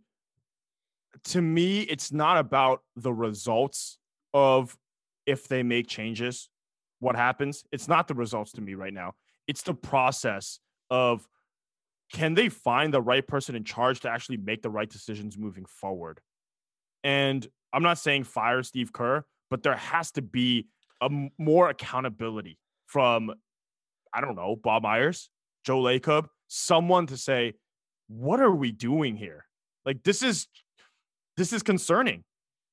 to 1.25 1.43
me, 1.43 1.81
it's 1.81 2.11
not 2.11 2.39
about 2.39 2.81
the 2.97 3.13
results 3.13 3.99
of 4.33 4.75
if 5.27 5.47
they 5.47 5.63
make 5.63 5.89
changes, 5.89 6.49
what 7.01 7.17
happens. 7.17 7.65
It's 7.73 7.89
not 7.89 8.09
the 8.09 8.15
results 8.15 8.53
to 8.53 8.61
me 8.61 8.75
right 8.75 8.93
now. 8.93 9.13
It's 9.47 9.63
the 9.63 9.75
process 9.75 10.59
of 10.91 11.27
can 12.13 12.35
they 12.35 12.49
find 12.49 12.95
the 12.95 13.03
right 13.03 13.27
person 13.27 13.57
in 13.57 13.65
charge 13.65 14.01
to 14.01 14.11
actually 14.11 14.37
make 14.39 14.63
the 14.63 14.71
right 14.71 14.89
decisions 14.89 15.37
moving 15.37 15.67
forward? 15.67 16.21
And 17.03 17.47
I'm 17.77 17.83
not 17.83 17.99
saying 17.99 18.25
fire 18.25 18.63
Steve 18.63 18.91
Kerr, 18.91 19.23
but 19.51 19.63
there 19.63 19.77
has 19.77 20.11
to 20.13 20.23
be 20.23 20.67
a 21.03 21.11
more 21.39 21.69
accountability 21.69 22.59
from, 22.87 23.31
I 24.15 24.23
don't 24.23 24.35
know, 24.35 24.57
Bob 24.57 24.83
Myers, 24.83 25.29
Joe 25.63 25.83
Lacob, 25.83 26.29
someone 26.49 27.07
to 27.09 27.19
say, 27.19 27.53
what 28.09 28.41
are 28.41 28.51
we 28.51 28.73
doing 28.73 29.15
here? 29.15 29.45
Like 29.85 30.03
this 30.05 30.23
is 30.23 30.49
this 31.37 31.53
is 31.53 31.63
concerning. 31.63 32.25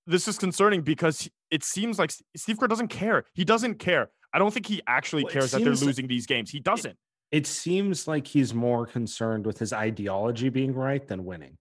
This 0.07 0.29
is 0.29 0.37
concerning 0.37 0.81
because 0.83 1.29
it 1.51 1.65
seems 1.65 1.99
like 1.99 2.13
Steve 2.37 2.57
Kerr 2.57 2.67
doesn't 2.67 2.87
care. 2.87 3.25
He 3.33 3.43
doesn't 3.43 3.79
care. 3.79 4.09
I 4.33 4.39
don't 4.39 4.53
think 4.53 4.67
he 4.67 4.81
actually 4.87 5.25
well, 5.25 5.33
cares 5.33 5.51
that 5.51 5.63
they're 5.63 5.73
losing 5.73 6.07
these 6.07 6.25
games. 6.25 6.49
He 6.49 6.61
doesn't. 6.61 6.97
It, 7.31 7.39
it 7.39 7.47
seems 7.47 8.07
like 8.07 8.25
he's 8.25 8.53
more 8.53 8.85
concerned 8.85 9.45
with 9.45 9.59
his 9.59 9.73
ideology 9.73 10.47
being 10.47 10.73
right 10.73 11.05
than 11.05 11.25
winning. 11.25 11.57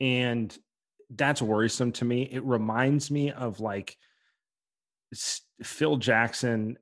And 0.00 0.56
that's 1.10 1.42
worrisome 1.42 1.92
to 1.92 2.04
me. 2.04 2.22
It 2.30 2.44
reminds 2.44 3.10
me 3.10 3.30
of 3.30 3.60
like 3.60 3.96
Phil 5.62 5.96
Jackson 5.96 6.78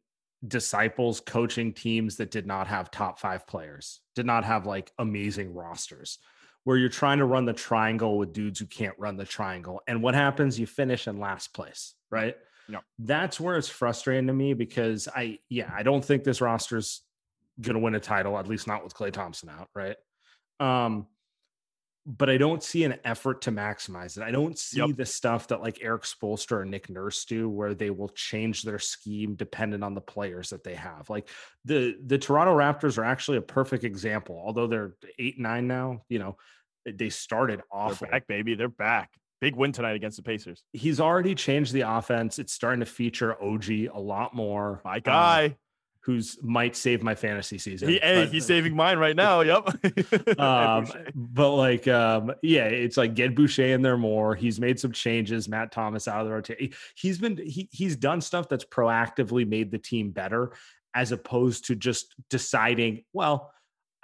disciples 0.47 1.21
coaching 1.21 1.73
teams 1.73 2.17
that 2.17 2.31
did 2.31 2.47
not 2.47 2.67
have 2.67 2.91
top 2.91 3.19
five 3.19 3.47
players, 3.47 4.01
did 4.15 4.27
not 4.27 4.45
have 4.45 4.67
like 4.67 4.93
amazing 4.99 5.55
rosters 5.55 6.19
where 6.65 6.77
you're 6.77 6.89
trying 6.89 7.19
to 7.19 7.25
run 7.25 7.45
the 7.45 7.53
triangle 7.53 8.19
with 8.19 8.33
dudes 8.33 8.61
who 8.61 8.67
can't 8.67 8.95
run 8.99 9.17
the 9.17 9.25
triangle. 9.25 9.81
And 9.87 10.03
what 10.03 10.15
happens? 10.15 10.59
You 10.59 10.67
finish 10.67 11.09
in 11.09 11.19
last 11.19 11.53
place, 11.53 11.95
right? 12.11 12.37
Yeah. 12.69 12.79
That's 12.99 13.41
where 13.41 13.57
it's 13.57 13.69
frustrating 13.69 14.29
to 14.29 14.33
me 14.33 14.55
because 14.55 15.09
I, 15.15 15.39
yeah, 15.49 15.71
I 15.75 15.83
don't 15.83 16.05
think 16.05 16.23
this 16.23 16.41
roster's 16.41 17.03
going 17.61 17.75
to 17.75 17.81
win 17.81 17.95
a 17.95 18.01
title, 18.01 18.39
at 18.39 18.47
least 18.47 18.67
not 18.67 18.85
with 18.85 18.95
Klay 18.95 19.13
Thompson 19.13 19.49
out, 19.49 19.69
right? 19.75 19.97
Um, 20.61 21.07
but 22.05 22.29
I 22.29 22.37
don't 22.37 22.63
see 22.63 22.85
an 22.85 22.97
effort 23.05 23.43
to 23.43 23.53
maximize 23.53 24.17
it. 24.17 24.25
I 24.25 24.33
don't 24.33 24.59
see 24.59 24.81
yep. 24.81 24.97
the 24.97 25.07
stuff 25.07 25.49
that 25.49 25.63
like 25.63 25.83
Erik 25.83 26.03
Spoelstra 26.03 26.63
and 26.63 26.71
Nick 26.71 26.91
Nurse 26.91 27.25
do, 27.25 27.49
where 27.49 27.75
they 27.75 27.91
will 27.91 28.09
change 28.09 28.63
their 28.63 28.81
scheme 28.81 29.35
dependent 29.35 29.85
on 29.85 29.95
the 29.95 30.01
players 30.01 30.51
that 30.51 30.65
they 30.65 30.75
have. 30.75 31.09
Like 31.09 31.29
the 31.65 31.97
the 32.05 32.19
Toronto 32.19 32.57
Raptors 32.57 32.99
are 32.99 33.05
actually 33.05 33.39
a 33.39 33.43
perfect 33.43 33.85
example. 33.85 34.43
Although 34.45 34.67
they're 34.67 34.95
eight 35.19 35.39
nine 35.39 35.69
now, 35.69 36.03
you 36.09 36.19
know, 36.19 36.37
they 36.85 37.09
started 37.09 37.63
off 37.71 38.01
back, 38.01 38.27
baby. 38.27 38.55
They're 38.57 38.69
back. 38.69 39.11
Big 39.41 39.57
win 39.57 39.73
tonight 39.73 39.97
against 39.97 40.17
the 40.17 40.23
Pacers. 40.23 40.63
He's 40.73 41.01
already 41.01 41.35
changed 41.35 41.73
the 41.73 41.81
offense. 41.81 42.39
It's 42.39 42.53
starting 42.53 42.81
to 42.81 42.87
feature 42.87 43.41
OG 43.43 43.71
a 43.93 43.99
lot 43.99 44.35
more. 44.35 44.81
My 44.85 45.01
guy. 45.01 45.47
Uh, 45.47 45.51
who's 46.03 46.37
might 46.43 46.75
save 46.75 47.03
my 47.03 47.15
fantasy 47.15 47.59
season. 47.59 47.89
He, 47.89 47.99
hey, 47.99 48.27
he's 48.27 48.45
saving 48.45 48.75
mine 48.75 48.99
right 48.99 49.17
now. 49.17 49.33
Yep. 49.53 50.39
um, 50.39 50.87
but 51.15 51.55
like, 51.55 51.89
um, 51.89 52.33
yeah, 52.43 52.65
it's 52.65 52.97
like 52.97 53.15
get 53.15 53.35
Boucher 53.35 53.67
in 53.67 53.83
there 53.83 53.97
more. 53.97 54.35
He's 54.35 54.61
made 54.61 54.79
some 54.79 54.93
changes. 54.93 55.49
Matt 55.49 55.73
Thomas 55.73 56.07
out 56.07 56.21
of 56.21 56.27
the 56.27 56.33
rotation. 56.33 56.71
He's 56.95 57.19
been 57.19 57.37
he 57.37 57.69
he's 57.73 57.97
done 57.97 58.21
stuff 58.21 58.49
that's 58.49 58.65
proactively 58.65 59.47
made 59.47 59.71
the 59.71 59.79
team 59.79 60.11
better, 60.11 60.53
as 60.95 61.13
opposed 61.13 61.67
to 61.67 61.75
just 61.75 62.15
deciding, 62.31 63.05
well. 63.13 63.53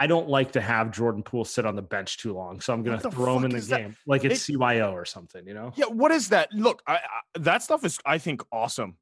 I 0.01 0.07
don't 0.07 0.29
like 0.29 0.53
to 0.53 0.61
have 0.61 0.93
Jordan 0.93 1.25
Poole 1.25 1.45
sit 1.45 1.67
on 1.67 1.75
the 1.75 1.83
bench 1.83 2.19
too 2.19 2.33
long, 2.33 2.61
so 2.61 2.73
I'm 2.73 2.85
going 2.85 3.01
to 3.01 3.11
throw 3.11 3.37
him 3.37 3.47
in 3.47 3.51
the 3.51 3.61
game 3.61 3.91
that? 3.91 3.97
like 4.07 4.25
it's 4.25 4.49
it, 4.49 4.53
CYO 4.53 4.93
or 4.93 5.05
something, 5.05 5.45
you 5.45 5.55
know? 5.55 5.73
Yeah, 5.75 5.87
what 5.87 6.13
is 6.13 6.29
that? 6.29 6.53
Look, 6.53 6.85
I, 6.87 6.95
I, 6.95 6.99
that 7.41 7.65
stuff 7.65 7.85
is 7.85 7.99
I 8.07 8.19
think 8.19 8.43
awesome 8.53 8.97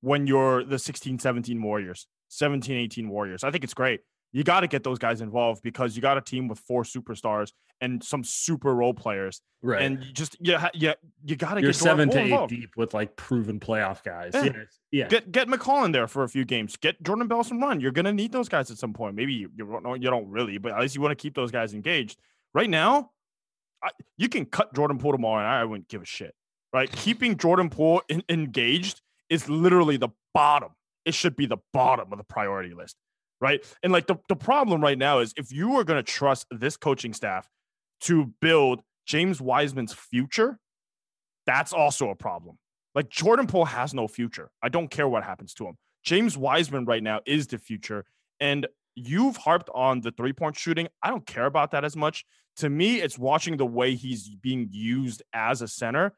when 0.00 0.26
you're 0.26 0.64
the 0.64 0.78
16 0.78 1.20
17 1.20 1.62
Warriors. 1.62 2.08
17, 2.30 2.76
18 2.76 3.08
Warriors. 3.08 3.44
I 3.44 3.50
think 3.50 3.64
it's 3.64 3.74
great. 3.74 4.00
You 4.32 4.44
got 4.44 4.60
to 4.60 4.68
get 4.68 4.84
those 4.84 4.98
guys 4.98 5.20
involved 5.20 5.62
because 5.62 5.96
you 5.96 6.02
got 6.02 6.16
a 6.16 6.20
team 6.20 6.46
with 6.46 6.60
four 6.60 6.84
superstars 6.84 7.52
and 7.80 8.02
some 8.02 8.22
super 8.22 8.72
role 8.72 8.94
players. 8.94 9.40
Right. 9.60 9.82
And 9.82 10.04
you 10.04 10.12
just 10.12 10.36
yeah, 10.40 10.68
yeah, 10.72 10.94
you 11.24 11.34
got 11.34 11.54
to 11.54 11.62
get 11.62 11.74
seven 11.74 12.08
to 12.10 12.18
eight 12.18 12.24
involved. 12.24 12.50
deep 12.50 12.76
with 12.76 12.94
like 12.94 13.16
proven 13.16 13.58
playoff 13.58 14.04
guys. 14.04 14.30
Yeah. 14.34 14.44
yeah. 14.44 14.52
yeah. 14.92 15.08
Get 15.08 15.32
get 15.32 15.48
McCaw 15.48 15.84
in 15.84 15.92
there 15.92 16.06
for 16.06 16.22
a 16.22 16.28
few 16.28 16.44
games. 16.44 16.76
Get 16.76 17.02
Jordan 17.02 17.26
Bell 17.26 17.42
some 17.42 17.60
run. 17.60 17.80
You're 17.80 17.90
gonna 17.90 18.12
need 18.12 18.30
those 18.30 18.48
guys 18.48 18.70
at 18.70 18.78
some 18.78 18.92
point. 18.92 19.16
Maybe 19.16 19.32
you, 19.32 19.50
you 19.56 19.80
don't 19.82 20.00
you 20.00 20.08
don't 20.08 20.28
really, 20.28 20.58
but 20.58 20.72
at 20.72 20.80
least 20.80 20.94
you 20.94 21.00
want 21.00 21.12
to 21.12 21.20
keep 21.20 21.34
those 21.34 21.50
guys 21.50 21.74
engaged. 21.74 22.18
Right 22.54 22.70
now, 22.70 23.10
I, 23.82 23.90
you 24.16 24.28
can 24.28 24.46
cut 24.46 24.74
Jordan 24.74 24.98
Poole 24.98 25.12
tomorrow, 25.12 25.40
and 25.40 25.48
I 25.48 25.64
wouldn't 25.64 25.88
give 25.88 26.02
a 26.02 26.06
shit. 26.06 26.34
Right, 26.72 26.90
keeping 26.90 27.36
Jordan 27.36 27.68
Poole 27.68 28.02
in, 28.08 28.22
engaged 28.28 29.00
is 29.28 29.48
literally 29.48 29.96
the 29.96 30.10
bottom 30.32 30.70
it 31.04 31.14
should 31.14 31.36
be 31.36 31.46
the 31.46 31.58
bottom 31.72 32.12
of 32.12 32.18
the 32.18 32.24
priority 32.24 32.74
list, 32.74 32.96
right? 33.40 33.64
And 33.82 33.92
like 33.92 34.06
the, 34.06 34.16
the 34.28 34.36
problem 34.36 34.80
right 34.80 34.98
now 34.98 35.20
is 35.20 35.32
if 35.36 35.52
you 35.52 35.76
are 35.76 35.84
going 35.84 36.02
to 36.02 36.12
trust 36.12 36.46
this 36.50 36.76
coaching 36.76 37.14
staff 37.14 37.48
to 38.02 38.32
build 38.40 38.82
James 39.06 39.40
Wiseman's 39.40 39.92
future, 39.92 40.58
that's 41.46 41.72
also 41.72 42.10
a 42.10 42.14
problem. 42.14 42.58
Like 42.94 43.08
Jordan 43.08 43.46
Poole 43.46 43.64
has 43.64 43.94
no 43.94 44.08
future. 44.08 44.50
I 44.62 44.68
don't 44.68 44.90
care 44.90 45.08
what 45.08 45.24
happens 45.24 45.54
to 45.54 45.66
him. 45.66 45.76
James 46.04 46.36
Wiseman 46.36 46.84
right 46.84 47.02
now 47.02 47.20
is 47.26 47.46
the 47.46 47.58
future. 47.58 48.04
And 48.40 48.66
you've 48.94 49.36
harped 49.36 49.70
on 49.74 50.00
the 50.00 50.10
three 50.10 50.32
point 50.32 50.56
shooting. 50.56 50.88
I 51.02 51.10
don't 51.10 51.26
care 51.26 51.46
about 51.46 51.70
that 51.72 51.84
as 51.84 51.96
much. 51.96 52.24
To 52.56 52.68
me, 52.68 53.00
it's 53.00 53.18
watching 53.18 53.56
the 53.56 53.66
way 53.66 53.94
he's 53.94 54.28
being 54.28 54.68
used 54.70 55.22
as 55.32 55.62
a 55.62 55.68
center. 55.68 56.12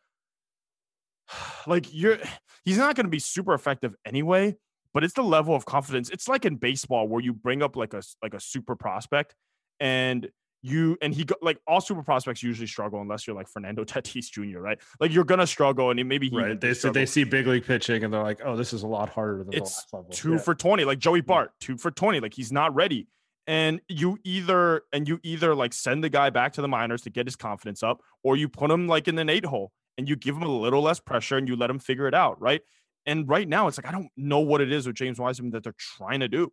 Like 1.64 1.94
you're, 1.94 2.18
he's 2.64 2.78
not 2.78 2.96
going 2.96 3.06
to 3.06 3.10
be 3.10 3.20
super 3.20 3.54
effective 3.54 3.94
anyway 4.04 4.56
but 4.94 5.04
it's 5.04 5.14
the 5.14 5.22
level 5.22 5.54
of 5.54 5.64
confidence. 5.64 6.10
It's 6.10 6.28
like 6.28 6.44
in 6.44 6.56
baseball 6.56 7.08
where 7.08 7.20
you 7.22 7.32
bring 7.32 7.62
up 7.62 7.76
like 7.76 7.94
a 7.94 8.02
like 8.22 8.34
a 8.34 8.40
super 8.40 8.76
prospect 8.76 9.34
and 9.80 10.28
you 10.64 10.96
and 11.02 11.12
he 11.12 11.24
go, 11.24 11.34
like 11.42 11.58
all 11.66 11.80
super 11.80 12.02
prospects 12.02 12.42
usually 12.42 12.68
struggle 12.68 13.00
unless 13.00 13.26
you're 13.26 13.34
like 13.34 13.48
Fernando 13.48 13.84
Tatis 13.84 14.30
Jr. 14.30 14.60
Right? 14.60 14.78
Like 15.00 15.12
you're 15.12 15.24
gonna 15.24 15.46
struggle, 15.46 15.90
and 15.90 16.08
maybe 16.08 16.28
he 16.28 16.36
right. 16.36 16.60
They 16.60 16.74
see 16.74 16.90
they 16.90 17.06
see 17.06 17.24
big 17.24 17.46
league 17.46 17.64
pitching, 17.64 18.04
and 18.04 18.12
they're 18.12 18.22
like, 18.22 18.40
oh, 18.44 18.56
this 18.56 18.72
is 18.72 18.82
a 18.82 18.86
lot 18.86 19.08
harder 19.08 19.44
than 19.44 19.54
it's 19.54 19.74
the 19.74 19.80
last 19.80 19.92
level. 19.92 20.10
two 20.10 20.32
Yeah. 20.32 20.38
for 20.38 20.54
twenty, 20.54 20.84
like 20.84 20.98
Joey 20.98 21.20
Bart, 21.20 21.50
two 21.60 21.76
for 21.76 21.90
twenty, 21.90 22.20
like 22.20 22.34
he's 22.34 22.52
not 22.52 22.74
ready. 22.74 23.08
And 23.48 23.80
you 23.88 24.18
either 24.22 24.82
and 24.92 25.08
you 25.08 25.18
either 25.24 25.52
like 25.56 25.72
send 25.72 26.04
the 26.04 26.08
guy 26.08 26.30
back 26.30 26.52
to 26.52 26.62
the 26.62 26.68
minors 26.68 27.02
to 27.02 27.10
get 27.10 27.26
his 27.26 27.34
confidence 27.34 27.82
up, 27.82 28.00
or 28.22 28.36
you 28.36 28.48
put 28.48 28.70
him 28.70 28.86
like 28.86 29.08
in 29.08 29.18
an 29.18 29.28
eight 29.28 29.44
hole 29.44 29.72
and 29.98 30.08
you 30.08 30.14
give 30.14 30.36
him 30.36 30.42
a 30.42 30.48
little 30.48 30.80
less 30.80 31.00
pressure 31.00 31.36
and 31.36 31.48
you 31.48 31.56
let 31.56 31.68
him 31.68 31.80
figure 31.80 32.06
it 32.06 32.14
out, 32.14 32.40
right? 32.40 32.62
And 33.06 33.28
right 33.28 33.48
now, 33.48 33.66
it's 33.66 33.78
like 33.78 33.86
I 33.86 33.92
don't 33.92 34.10
know 34.16 34.40
what 34.40 34.60
it 34.60 34.72
is 34.72 34.86
with 34.86 34.96
James 34.96 35.18
Wiseman 35.18 35.50
that 35.52 35.64
they're 35.64 35.74
trying 35.78 36.20
to 36.20 36.28
do. 36.28 36.52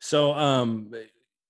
So, 0.00 0.34
um, 0.34 0.92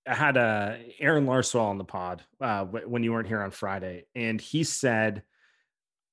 I 0.07 0.13
had 0.13 0.37
uh, 0.37 0.75
Aaron 0.99 1.25
Larswell 1.25 1.65
on 1.65 1.77
the 1.77 1.83
pod 1.83 2.23
uh, 2.39 2.65
when 2.65 3.03
you 3.03 3.11
weren't 3.11 3.27
here 3.27 3.41
on 3.41 3.51
Friday, 3.51 4.05
and 4.15 4.39
he 4.39 4.63
said, 4.63 5.23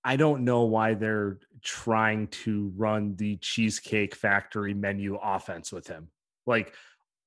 "I 0.03 0.17
don't 0.17 0.45
know 0.45 0.63
why 0.63 0.95
they're 0.95 1.39
trying 1.63 2.29
to 2.29 2.73
run 2.77 3.17
the 3.17 3.37
Cheesecake 3.37 4.15
Factory 4.15 4.75
menu 4.75 5.19
offense 5.23 5.71
with 5.71 5.87
him, 5.87 6.09
like 6.47 6.75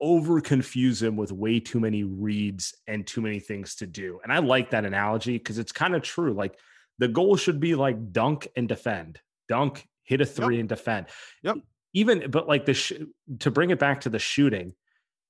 over 0.02 0.42
confuse 0.42 1.02
him 1.02 1.16
with 1.16 1.32
way 1.32 1.60
too 1.60 1.80
many 1.80 2.04
reads 2.04 2.76
and 2.88 3.06
too 3.06 3.22
many 3.22 3.40
things 3.40 3.76
to 3.76 3.86
do." 3.86 4.20
And 4.24 4.34
I 4.34 4.40
like 4.40 4.72
that 4.72 4.86
analogy 4.86 5.38
because 5.38 5.60
it's 5.60 5.72
kind 5.72 5.96
of 5.96 6.02
true. 6.02 6.34
Like 6.34 6.58
the 6.98 7.08
goal 7.08 7.38
should 7.38 7.60
be 7.60 7.76
like 7.76 8.12
dunk 8.12 8.48
and 8.56 8.68
defend, 8.68 9.20
dunk, 9.48 9.88
hit 10.06 10.22
a 10.22 10.26
three, 10.26 10.60
and 10.60 10.70
defend. 10.70 11.08
Yep. 11.44 11.58
Even, 11.94 12.32
but 12.32 12.48
like 12.48 12.66
the 12.66 12.74
sh- 12.74 12.94
to 13.40 13.52
bring 13.52 13.70
it 13.70 13.80
back 13.80 14.02
to 14.02 14.10
the 14.10 14.20
shooting 14.20 14.74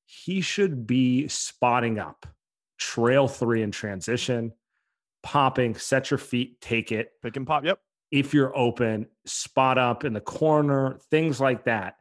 he 0.06 0.42
should 0.42 0.86
be 0.86 1.28
spotting 1.28 2.00
up, 2.00 2.26
trail 2.78 3.28
three 3.28 3.62
in 3.62 3.72
transition, 3.72 4.54
popping, 5.24 5.76
set 5.76 6.12
your 6.12 6.18
feet, 6.18 6.62
take 6.62 6.92
it. 6.92 7.12
Pick 7.22 7.36
and 7.36 7.48
pop. 7.48 7.66
Yep. 7.66 7.80
If 8.12 8.34
you're 8.34 8.56
open, 8.56 9.08
spot 9.26 9.78
up 9.78 10.06
in 10.06 10.14
the 10.14 10.22
corner, 10.22 11.00
things 11.10 11.40
like 11.40 11.66
that. 11.66 11.96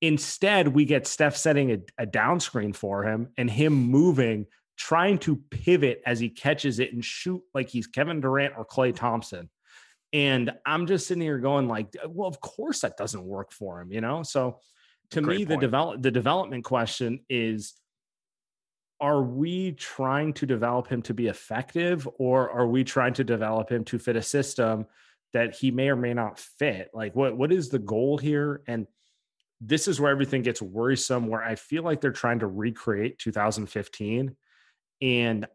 Instead, 0.00 0.68
we 0.68 0.84
get 0.84 1.06
Steph 1.06 1.36
setting 1.36 1.72
a, 1.72 1.78
a 1.98 2.06
down 2.06 2.38
screen 2.38 2.72
for 2.72 3.02
him 3.02 3.28
and 3.36 3.50
him 3.50 3.72
moving, 3.72 4.46
trying 4.76 5.18
to 5.18 5.36
pivot 5.50 6.02
as 6.06 6.20
he 6.20 6.28
catches 6.28 6.78
it 6.78 6.92
and 6.92 7.04
shoot 7.04 7.42
like 7.54 7.68
he's 7.68 7.86
Kevin 7.86 8.20
Durant 8.20 8.54
or 8.56 8.64
Klay 8.64 8.94
Thompson. 8.94 9.48
And 10.12 10.52
I'm 10.64 10.86
just 10.86 11.06
sitting 11.06 11.22
here 11.22 11.38
going, 11.38 11.68
like, 11.68 11.94
well, 12.06 12.28
of 12.28 12.40
course 12.40 12.80
that 12.80 12.96
doesn't 12.96 13.22
work 13.22 13.52
for 13.52 13.80
him, 13.80 13.92
you 13.92 14.00
know? 14.00 14.22
So 14.22 14.60
to 15.10 15.20
Great 15.20 15.40
me, 15.40 15.44
the 15.44 15.56
develop 15.56 16.02
the 16.02 16.10
development 16.10 16.64
question 16.64 17.20
is 17.28 17.74
are 19.00 19.22
we 19.22 19.72
trying 19.72 20.32
to 20.34 20.46
develop 20.46 20.88
him 20.88 21.02
to 21.02 21.14
be 21.14 21.28
effective 21.28 22.08
or 22.18 22.50
are 22.50 22.66
we 22.66 22.82
trying 22.82 23.14
to 23.14 23.24
develop 23.24 23.70
him 23.70 23.84
to 23.84 23.98
fit 23.98 24.16
a 24.16 24.22
system 24.22 24.86
that 25.32 25.54
he 25.54 25.70
may 25.70 25.88
or 25.88 25.96
may 25.96 26.14
not 26.14 26.38
fit? 26.38 26.90
Like 26.92 27.14
what 27.14 27.36
what 27.36 27.52
is 27.52 27.68
the 27.68 27.78
goal 27.78 28.18
here? 28.18 28.62
And 28.66 28.86
this 29.60 29.88
is 29.88 30.00
where 30.00 30.10
everything 30.10 30.42
gets 30.42 30.62
worrisome 30.62 31.26
where 31.26 31.42
i 31.42 31.54
feel 31.54 31.82
like 31.82 32.00
they're 32.00 32.12
trying 32.12 32.38
to 32.38 32.46
recreate 32.46 33.18
2015 33.18 34.36
and 35.00 35.46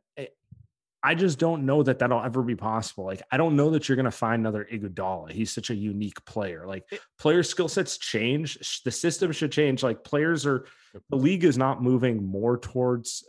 I- 1.04 1.16
just 1.16 1.38
don't 1.40 1.66
know 1.66 1.84
that 1.84 2.00
that'll 2.00 2.24
ever 2.24 2.42
be 2.42 2.56
possible. 2.56 3.06
Like, 3.06 3.22
I 3.32 3.38
don't 3.38 3.56
know 3.56 3.70
that 3.72 3.88
you're 3.88 3.96
going 3.96 4.06
to 4.06 4.12
find 4.12 4.40
another 4.42 4.68
Iguodala. 4.72 5.32
He's 5.32 5.52
such 5.54 5.70
a 5.70 5.76
unique 5.76 6.24
player. 6.26 6.66
Like, 6.68 6.86
player 7.20 7.44
skill 7.44 7.68
sets 7.68 7.98
change. 7.98 8.82
The 8.84 8.92
system 8.92 9.32
should 9.32 9.52
change. 9.52 9.84
Like, 9.84 10.04
players 10.04 10.46
are 10.46 10.66
the 11.10 11.16
league 11.18 11.44
is 11.44 11.58
not 11.58 11.82
moving 11.84 12.26
more 12.26 12.58
towards 12.58 13.24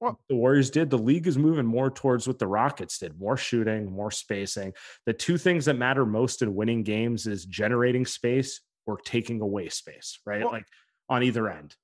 Well- 0.00 0.20
the 0.28 0.36
Warriors 0.36 0.70
did. 0.70 0.90
The 0.90 0.98
league 0.98 1.26
is 1.26 1.38
moving 1.38 1.64
more 1.66 1.90
towards 1.90 2.26
what 2.28 2.38
the 2.38 2.46
Rockets 2.46 2.98
did 2.98 3.18
more 3.18 3.36
shooting, 3.36 3.90
more 3.90 4.10
spacing. 4.10 4.72
The 5.06 5.14
two 5.14 5.38
things 5.38 5.64
that 5.64 5.74
matter 5.78 6.04
most 6.04 6.42
in 6.42 6.54
winning 6.54 6.82
games 6.82 7.26
is 7.26 7.44
generating 7.46 8.04
space 8.04 8.60
or 8.86 8.98
taking 8.98 9.40
away 9.40 9.68
space, 9.70 10.18
right? 10.26 10.44
Like 10.44 10.66
on 11.08 11.22
either 11.22 11.48
end. 11.48 11.74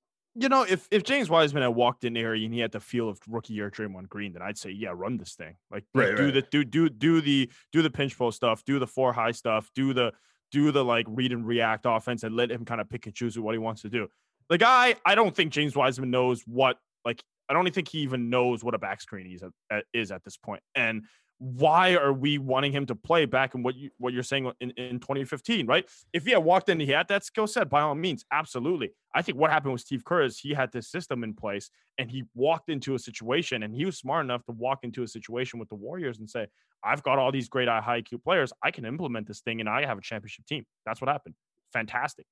You 0.41 0.49
know, 0.49 0.63
if 0.63 0.89
if 0.91 1.03
James 1.05 1.29
Wiseman 1.29 1.63
had 1.63 1.75
walked 1.75 2.05
in 2.05 2.15
there 2.15 2.33
and 2.33 2.55
he 2.55 2.61
had 2.61 2.73
the 2.73 2.81
feel 2.81 3.11
of 3.11 3.21
rookie 3.29 3.53
year 3.53 3.71
Draymond 3.71 4.09
Green, 4.09 4.33
then 4.33 4.41
I'd 4.41 4.57
say, 4.57 4.71
yeah, 4.71 4.89
run 4.95 5.19
this 5.19 5.35
thing. 5.35 5.57
Like 5.71 5.85
do- 5.93 6.01
Right, 6.01 6.17
do 6.17 6.25
right. 6.25 6.35
the 6.35 6.43
do 6.43 6.65
do 6.65 6.89
do 6.89 7.21
the 7.21 7.51
do 7.73 7.83
the 7.83 7.91
pinch 7.91 8.17
pull 8.17 8.33
stuff, 8.33 8.65
do 8.65 8.79
the 8.79 8.87
four 8.87 9.13
high 9.13 9.33
stuff, 9.33 9.71
do 9.75 9.93
the 9.93 10.13
do 10.51 10.73
the 10.73 10.83
like 10.83 11.05
read 11.11 11.33
and 11.33 11.47
react 11.47 11.85
offense 11.87 12.23
and 12.23 12.35
let 12.35 12.51
him 12.51 12.65
kind 12.65 12.81
of 12.81 12.89
pick 12.89 13.05
and 13.05 13.15
choose 13.15 13.39
what 13.39 13.53
he 13.55 13.59
wants 13.59 13.83
to 13.83 13.91
do. 13.91 14.09
The 14.49 14.57
guy, 14.57 14.95
I 15.05 15.15
don't 15.15 15.37
think 15.37 15.53
James 15.53 15.77
Wiseman 15.77 16.11
knows 16.11 16.43
what 16.47 16.79
like 17.05 17.23
I 17.51 17.53
don't 17.53 17.71
think 17.75 17.89
he 17.89 17.99
even 17.99 18.31
knows 18.31 18.65
what 18.65 18.75
a 18.75 18.79
back 18.79 19.03
screen 19.03 19.31
is 19.31 19.43
at, 19.43 19.51
at, 19.71 19.85
is 19.93 20.11
at 20.11 20.25
this 20.25 20.39
point. 20.39 20.63
And 20.75 21.05
why 21.43 21.95
are 21.95 22.13
we 22.13 22.37
wanting 22.37 22.71
him 22.71 22.85
to 22.85 22.95
play 22.95 23.25
back 23.25 23.55
in 23.55 23.63
what 23.63 23.75
you 23.75 23.91
what 23.97 24.13
you're 24.13 24.23
saying 24.23 24.53
in, 24.61 24.73
in 24.73 25.01
2015, 25.01 25.67
right? 25.67 25.89
If 26.13 26.27
he 26.27 26.33
had 26.33 26.45
walked 26.45 26.69
in, 26.69 26.79
he 26.79 26.91
had 26.91 27.09
that 27.09 27.25
skill 27.25 27.47
set, 27.47 27.71
by 27.71 27.81
all 27.81 27.95
means, 27.95 28.27
absolutely. 28.31 28.91
I 29.15 29.23
think 29.23 29.39
what 29.39 29.51
happened 29.51 29.73
with 29.73 29.81
Steve 29.81 30.05
Kerr 30.05 30.23
is 30.23 30.39
he 30.39 30.53
had 30.53 30.71
this 30.71 30.89
system 30.89 31.25
in 31.25 31.33
place 31.33 31.71
and 31.97 32.11
he 32.11 32.25
walked 32.35 32.69
into 32.69 32.95
a 32.95 32.99
situation 32.99 33.63
and 33.63 33.75
he 33.75 33.87
was 33.87 33.97
smart 33.97 34.25
enough 34.25 34.45
to 34.45 34.53
walk 34.53 34.81
into 34.83 35.03
a 35.03 35.09
situation 35.09 35.59
with 35.59 35.71
the 35.71 35.77
Warriors 35.77 36.19
and 36.19 36.29
say, 36.29 36.47
I've 36.85 37.03
got 37.03 37.19
all 37.19 37.33
these 37.33 37.49
great 37.49 37.69
high 37.69 38.03
IQ 38.03 38.23
players. 38.23 38.53
I 38.63 38.71
can 38.71 38.85
implement 38.85 39.27
this 39.27 39.41
thing 39.41 39.61
and 39.61 39.69
I 39.69 39.87
have 39.87 39.97
a 39.97 40.03
championship 40.03 40.45
team. 40.45 40.67
That's 40.85 41.01
what 41.01 41.09
happened. 41.09 41.37
Fantastic. 41.73 42.27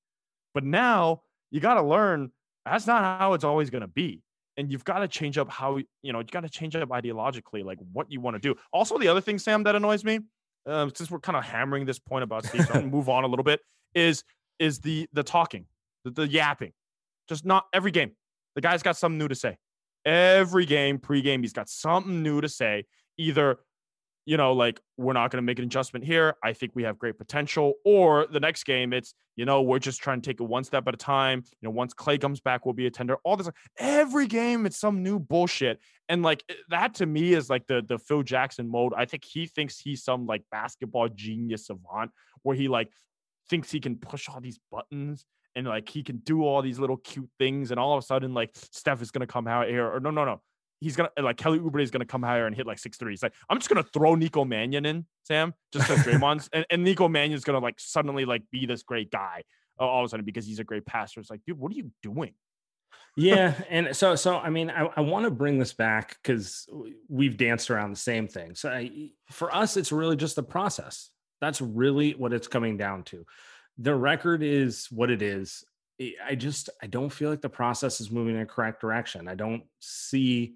But 0.53 0.63
now 0.63 1.23
you 1.49 1.59
got 1.59 1.75
to 1.75 1.83
learn 1.83 2.31
that's 2.63 2.85
not 2.85 3.19
how 3.19 3.33
it's 3.33 3.43
always 3.43 3.71
going 3.71 3.81
to 3.81 3.87
be 3.87 4.21
and 4.57 4.71
you've 4.71 4.83
got 4.83 4.99
to 4.99 5.07
change 5.07 5.37
up 5.37 5.49
how 5.49 5.77
you 6.01 6.13
know 6.13 6.19
you 6.19 6.25
got 6.25 6.41
to 6.41 6.49
change 6.49 6.75
up 6.75 6.89
ideologically 6.89 7.63
like 7.63 7.77
what 7.93 8.11
you 8.11 8.19
want 8.21 8.35
to 8.35 8.39
do. 8.39 8.55
Also 8.73 8.97
the 8.97 9.07
other 9.07 9.21
thing 9.21 9.39
sam 9.39 9.63
that 9.63 9.75
annoys 9.75 10.03
me 10.03 10.19
um, 10.65 10.91
since 10.93 11.09
we're 11.09 11.19
kind 11.19 11.37
of 11.37 11.43
hammering 11.43 11.85
this 11.85 11.99
point 11.99 12.23
about 12.23 12.45
steve 12.45 12.65
so 12.65 12.81
move 12.85 13.09
on 13.09 13.23
a 13.23 13.27
little 13.27 13.43
bit 13.43 13.61
is 13.95 14.23
is 14.59 14.79
the 14.79 15.07
the 15.13 15.23
talking 15.23 15.65
the, 16.03 16.11
the 16.11 16.27
yapping. 16.27 16.73
Just 17.27 17.45
not 17.45 17.65
every 17.73 17.91
game. 17.91 18.11
The 18.55 18.61
guy's 18.61 18.83
got 18.83 18.97
something 18.97 19.17
new 19.17 19.27
to 19.27 19.35
say. 19.35 19.57
Every 20.05 20.65
game 20.65 20.97
pregame 20.97 21.41
he's 21.41 21.53
got 21.53 21.69
something 21.69 22.23
new 22.23 22.41
to 22.41 22.49
say 22.49 22.85
either 23.17 23.59
you 24.29 24.37
know, 24.37 24.53
like 24.53 24.79
we're 24.95 25.13
not 25.13 25.31
going 25.31 25.41
to 25.41 25.45
make 25.45 25.57
an 25.57 25.65
adjustment 25.65 26.05
here. 26.05 26.35
I 26.43 26.53
think 26.53 26.73
we 26.75 26.83
have 26.83 26.99
great 26.99 27.17
potential. 27.17 27.73
Or 27.83 28.27
the 28.31 28.39
next 28.39 28.63
game, 28.63 28.93
it's 28.93 29.15
you 29.35 29.43
know 29.43 29.63
we're 29.63 29.79
just 29.79 30.03
trying 30.03 30.21
to 30.21 30.29
take 30.29 30.39
it 30.39 30.43
one 30.43 30.63
step 30.63 30.87
at 30.87 30.93
a 30.93 30.97
time. 30.97 31.43
You 31.61 31.67
know, 31.67 31.71
once 31.71 31.95
Klay 31.95 32.21
comes 32.21 32.39
back, 32.39 32.63
we'll 32.63 32.75
be 32.75 32.85
a 32.85 32.91
tender. 32.91 33.17
All 33.23 33.35
this 33.37 33.49
every 33.79 34.27
game, 34.27 34.67
it's 34.67 34.77
some 34.77 35.01
new 35.01 35.17
bullshit. 35.17 35.79
And 36.09 36.21
like 36.21 36.43
eh, 36.47 36.53
that 36.69 36.93
to 36.95 37.07
me 37.07 37.33
is 37.33 37.49
like 37.49 37.65
the 37.65 37.81
the 37.81 37.97
Phil 37.97 38.21
Jackson 38.21 38.69
mode. 38.69 38.93
I 38.95 39.05
think 39.05 39.25
he 39.25 39.47
thinks 39.47 39.79
he's 39.79 40.03
some 40.03 40.27
like 40.27 40.43
basketball 40.51 41.09
genius 41.09 41.65
savant 41.65 42.11
where 42.43 42.55
he 42.55 42.67
like 42.67 42.91
thinks 43.49 43.71
he 43.71 43.79
can 43.79 43.95
push 43.95 44.29
all 44.29 44.39
these 44.39 44.59
buttons 44.71 45.25
and 45.55 45.65
like 45.65 45.89
he 45.89 46.03
can 46.03 46.17
do 46.17 46.43
all 46.43 46.61
these 46.61 46.77
little 46.77 46.97
cute 46.97 47.31
things. 47.39 47.71
And 47.71 47.79
all 47.79 47.97
of 47.97 48.03
a 48.03 48.05
sudden, 48.05 48.35
like 48.35 48.51
Steph 48.53 49.01
is 49.01 49.09
going 49.09 49.25
to 49.25 49.33
come 49.33 49.47
out 49.47 49.69
here. 49.69 49.91
Or 49.91 49.99
no, 49.99 50.11
no, 50.11 50.23
no 50.23 50.41
he's 50.79 50.95
gonna 50.95 51.09
like 51.21 51.37
Kelly 51.37 51.59
Oubre 51.59 51.81
is 51.81 51.91
gonna 51.91 52.05
come 52.05 52.23
higher 52.23 52.45
and 52.45 52.55
hit 52.55 52.67
like 52.67 52.79
six 52.79 52.97
threes. 52.97 53.21
Like 53.23 53.33
I'm 53.49 53.57
just 53.57 53.69
gonna 53.69 53.83
throw 53.83 54.15
Nico 54.15 54.45
Mannion 54.45 54.85
in, 54.85 55.05
Sam, 55.23 55.53
just 55.73 55.87
so 55.87 55.95
Draymond's 55.97 56.49
and, 56.53 56.65
and 56.69 56.83
Nico 56.83 57.07
Mannion's 57.07 57.43
gonna 57.43 57.59
like 57.59 57.79
suddenly 57.79 58.25
like 58.25 58.43
be 58.51 58.65
this 58.65 58.83
great 58.83 59.11
guy 59.11 59.43
uh, 59.79 59.85
all 59.85 60.03
of 60.03 60.05
a 60.05 60.09
sudden 60.09 60.25
because 60.25 60.45
he's 60.45 60.59
a 60.59 60.63
great 60.63 60.85
passer. 60.85 61.19
It's 61.19 61.29
like, 61.29 61.41
dude, 61.45 61.59
what 61.59 61.71
are 61.71 61.75
you 61.75 61.91
doing? 62.03 62.33
yeah 63.15 63.53
and 63.69 63.95
so 63.95 64.15
so 64.15 64.37
i 64.37 64.49
mean 64.49 64.69
i, 64.69 64.87
I 64.95 65.01
want 65.01 65.25
to 65.25 65.31
bring 65.31 65.59
this 65.59 65.73
back 65.73 66.17
because 66.21 66.67
we've 67.07 67.37
danced 67.37 67.69
around 67.69 67.91
the 67.91 67.97
same 67.97 68.27
thing 68.27 68.55
so 68.55 68.69
I, 68.69 69.11
for 69.31 69.53
us 69.53 69.77
it's 69.77 69.91
really 69.91 70.15
just 70.15 70.35
the 70.35 70.43
process 70.43 71.09
that's 71.41 71.61
really 71.61 72.11
what 72.11 72.33
it's 72.33 72.47
coming 72.47 72.77
down 72.77 73.03
to 73.05 73.25
the 73.77 73.95
record 73.95 74.43
is 74.43 74.87
what 74.91 75.09
it 75.09 75.21
is 75.21 75.63
I- 76.01 76.15
i 76.29 76.35
just 76.35 76.69
i 76.81 76.87
don't 76.87 77.11
feel 77.11 77.29
like 77.29 77.41
the 77.41 77.49
process 77.49 78.01
is 78.01 78.11
moving 78.11 78.35
in 78.35 78.41
a 78.41 78.45
correct 78.45 78.81
direction 78.81 79.27
i 79.27 79.35
don't 79.35 79.63
see 79.79 80.55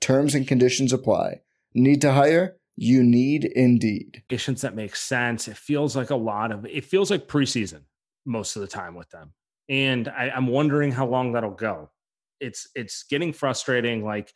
Terms 0.00 0.34
and 0.34 0.46
conditions 0.46 0.92
apply. 0.92 1.40
Need 1.74 2.00
to 2.00 2.12
hire? 2.12 2.56
You 2.76 3.02
need 3.02 3.44
Indeed. 3.44 4.22
Patients 4.28 4.62
that 4.62 4.74
make 4.74 4.96
sense. 4.96 5.48
It 5.48 5.56
feels 5.56 5.94
like 5.94 6.10
a 6.10 6.16
lot 6.16 6.50
of 6.50 6.64
it 6.64 6.84
feels 6.84 7.10
like 7.10 7.28
preseason 7.28 7.82
most 8.24 8.56
of 8.56 8.62
the 8.62 8.68
time 8.68 8.94
with 8.94 9.10
them. 9.10 9.32
And 9.68 10.08
I, 10.08 10.30
I'm 10.30 10.46
wondering 10.46 10.90
how 10.90 11.06
long 11.06 11.32
that'll 11.32 11.50
go. 11.50 11.90
It's 12.40 12.68
it's 12.74 13.02
getting 13.02 13.32
frustrating. 13.32 14.04
Like 14.04 14.32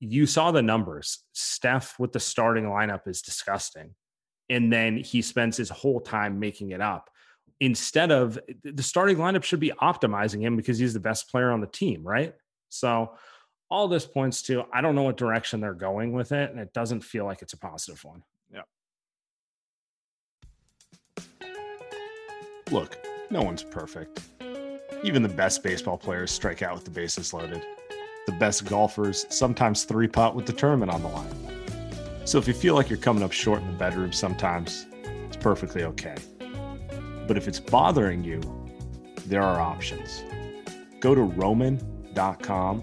you 0.00 0.26
saw 0.26 0.50
the 0.50 0.62
numbers. 0.62 1.24
Steph 1.32 1.98
with 1.98 2.12
the 2.12 2.20
starting 2.20 2.64
lineup 2.64 3.08
is 3.08 3.22
disgusting. 3.22 3.94
And 4.48 4.72
then 4.72 4.96
he 4.96 5.20
spends 5.20 5.56
his 5.56 5.68
whole 5.68 6.00
time 6.00 6.38
making 6.38 6.70
it 6.70 6.80
up. 6.80 7.10
Instead 7.60 8.12
of 8.12 8.38
the 8.62 8.82
starting 8.82 9.16
lineup 9.16 9.42
should 9.42 9.60
be 9.60 9.72
optimizing 9.82 10.40
him 10.40 10.56
because 10.56 10.78
he's 10.78 10.94
the 10.94 11.00
best 11.00 11.28
player 11.28 11.50
on 11.50 11.60
the 11.60 11.66
team, 11.66 12.06
right? 12.06 12.34
So 12.68 13.14
all 13.70 13.88
this 13.88 14.06
points 14.06 14.42
to 14.42 14.64
I 14.72 14.80
don't 14.80 14.94
know 14.94 15.02
what 15.02 15.16
direction 15.16 15.60
they're 15.60 15.74
going 15.74 16.12
with 16.12 16.32
it, 16.32 16.50
and 16.50 16.58
it 16.58 16.72
doesn't 16.72 17.00
feel 17.00 17.24
like 17.24 17.42
it's 17.42 17.52
a 17.52 17.58
positive 17.58 18.02
one. 18.04 18.22
Yeah. 18.52 18.62
Look, 22.70 22.98
no 23.30 23.42
one's 23.42 23.62
perfect. 23.62 24.20
Even 25.04 25.22
the 25.22 25.28
best 25.28 25.62
baseball 25.62 25.96
players 25.96 26.30
strike 26.30 26.62
out 26.62 26.74
with 26.74 26.84
the 26.84 26.90
bases 26.90 27.32
loaded. 27.32 27.64
The 28.26 28.32
best 28.32 28.64
golfers 28.66 29.26
sometimes 29.30 29.84
three 29.84 30.08
putt 30.08 30.34
with 30.34 30.46
the 30.46 30.52
tournament 30.52 30.90
on 30.90 31.02
the 31.02 31.08
line. 31.08 31.34
So 32.24 32.36
if 32.38 32.46
you 32.46 32.54
feel 32.54 32.74
like 32.74 32.90
you're 32.90 32.98
coming 32.98 33.22
up 33.22 33.32
short 33.32 33.62
in 33.62 33.68
the 33.68 33.78
bedroom 33.78 34.12
sometimes, 34.12 34.86
it's 35.26 35.36
perfectly 35.36 35.84
okay. 35.84 36.16
But 37.26 37.36
if 37.36 37.48
it's 37.48 37.60
bothering 37.60 38.24
you, 38.24 38.40
there 39.26 39.42
are 39.42 39.60
options. 39.60 40.22
Go 41.00 41.14
to 41.14 41.22
roman.com 41.22 42.82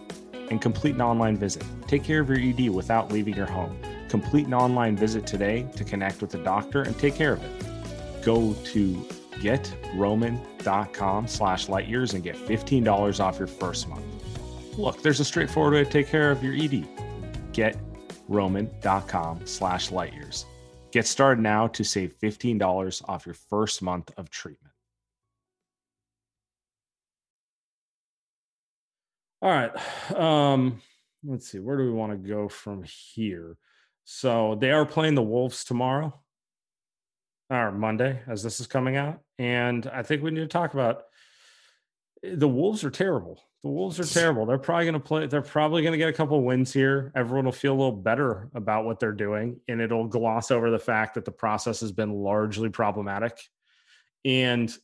and 0.51 0.61
complete 0.61 0.93
an 0.93 1.01
online 1.01 1.35
visit. 1.37 1.63
Take 1.87 2.03
care 2.03 2.19
of 2.19 2.29
your 2.29 2.37
ED 2.37 2.69
without 2.69 3.11
leaving 3.11 3.33
your 3.35 3.47
home. 3.47 3.75
Complete 4.09 4.45
an 4.45 4.53
online 4.53 4.95
visit 4.95 5.25
today 5.25 5.65
to 5.75 5.83
connect 5.83 6.21
with 6.21 6.35
a 6.35 6.43
doctor 6.43 6.83
and 6.83 6.95
take 6.99 7.15
care 7.15 7.33
of 7.33 7.43
it. 7.43 7.51
Go 8.23 8.53
to 8.65 9.07
getroman.com 9.39 11.27
slash 11.27 11.67
lightyears 11.67 12.13
and 12.13 12.23
get 12.23 12.35
$15 12.35 13.19
off 13.19 13.39
your 13.39 13.47
first 13.47 13.87
month. 13.89 14.05
Look, 14.77 15.01
there's 15.01 15.19
a 15.19 15.25
straightforward 15.25 15.73
way 15.73 15.83
to 15.83 15.89
take 15.89 16.07
care 16.07 16.29
of 16.29 16.43
your 16.43 16.53
ED. 16.53 16.85
Getroman.com 17.53 19.47
slash 19.47 19.89
lightyears. 19.89 20.45
Get 20.91 21.07
started 21.07 21.41
now 21.41 21.67
to 21.67 21.83
save 21.85 22.13
$15 22.19 23.01
off 23.07 23.25
your 23.25 23.35
first 23.35 23.81
month 23.81 24.11
of 24.17 24.29
treatment. 24.29 24.60
All 29.41 29.49
right. 29.49 29.71
Um, 30.15 30.81
let's 31.23 31.49
see. 31.49 31.59
Where 31.59 31.77
do 31.77 31.83
we 31.83 31.91
want 31.91 32.11
to 32.11 32.29
go 32.29 32.49
from 32.49 32.83
here? 32.83 33.55
So 34.03 34.57
they 34.59 34.71
are 34.71 34.85
playing 34.85 35.15
the 35.15 35.23
Wolves 35.23 35.63
tomorrow 35.63 36.19
or 37.49 37.71
Monday 37.71 38.19
as 38.27 38.43
this 38.43 38.59
is 38.59 38.67
coming 38.67 38.97
out. 38.97 39.19
And 39.39 39.87
I 39.87 40.03
think 40.03 40.21
we 40.21 40.31
need 40.31 40.41
to 40.41 40.47
talk 40.47 40.73
about 40.73 41.03
the 42.23 42.47
Wolves 42.47 42.83
are 42.83 42.89
terrible. 42.89 43.41
The 43.63 43.69
Wolves 43.69 43.99
are 43.99 44.05
terrible. 44.05 44.45
They're 44.45 44.57
probably 44.57 44.85
going 44.85 44.93
to 44.93 44.99
play. 44.99 45.27
They're 45.27 45.41
probably 45.41 45.81
going 45.81 45.91
to 45.93 45.97
get 45.97 46.09
a 46.09 46.13
couple 46.13 46.41
wins 46.43 46.73
here. 46.73 47.11
Everyone 47.15 47.45
will 47.45 47.51
feel 47.51 47.73
a 47.73 47.79
little 47.79 47.91
better 47.91 48.49
about 48.55 48.85
what 48.85 48.99
they're 48.99 49.11
doing, 49.11 49.59
and 49.67 49.79
it'll 49.79 50.07
gloss 50.07 50.49
over 50.49 50.71
the 50.71 50.79
fact 50.79 51.13
that 51.15 51.25
the 51.25 51.31
process 51.31 51.81
has 51.81 51.91
been 51.91 52.11
largely 52.11 52.69
problematic. 52.69 53.39
And 54.25 54.75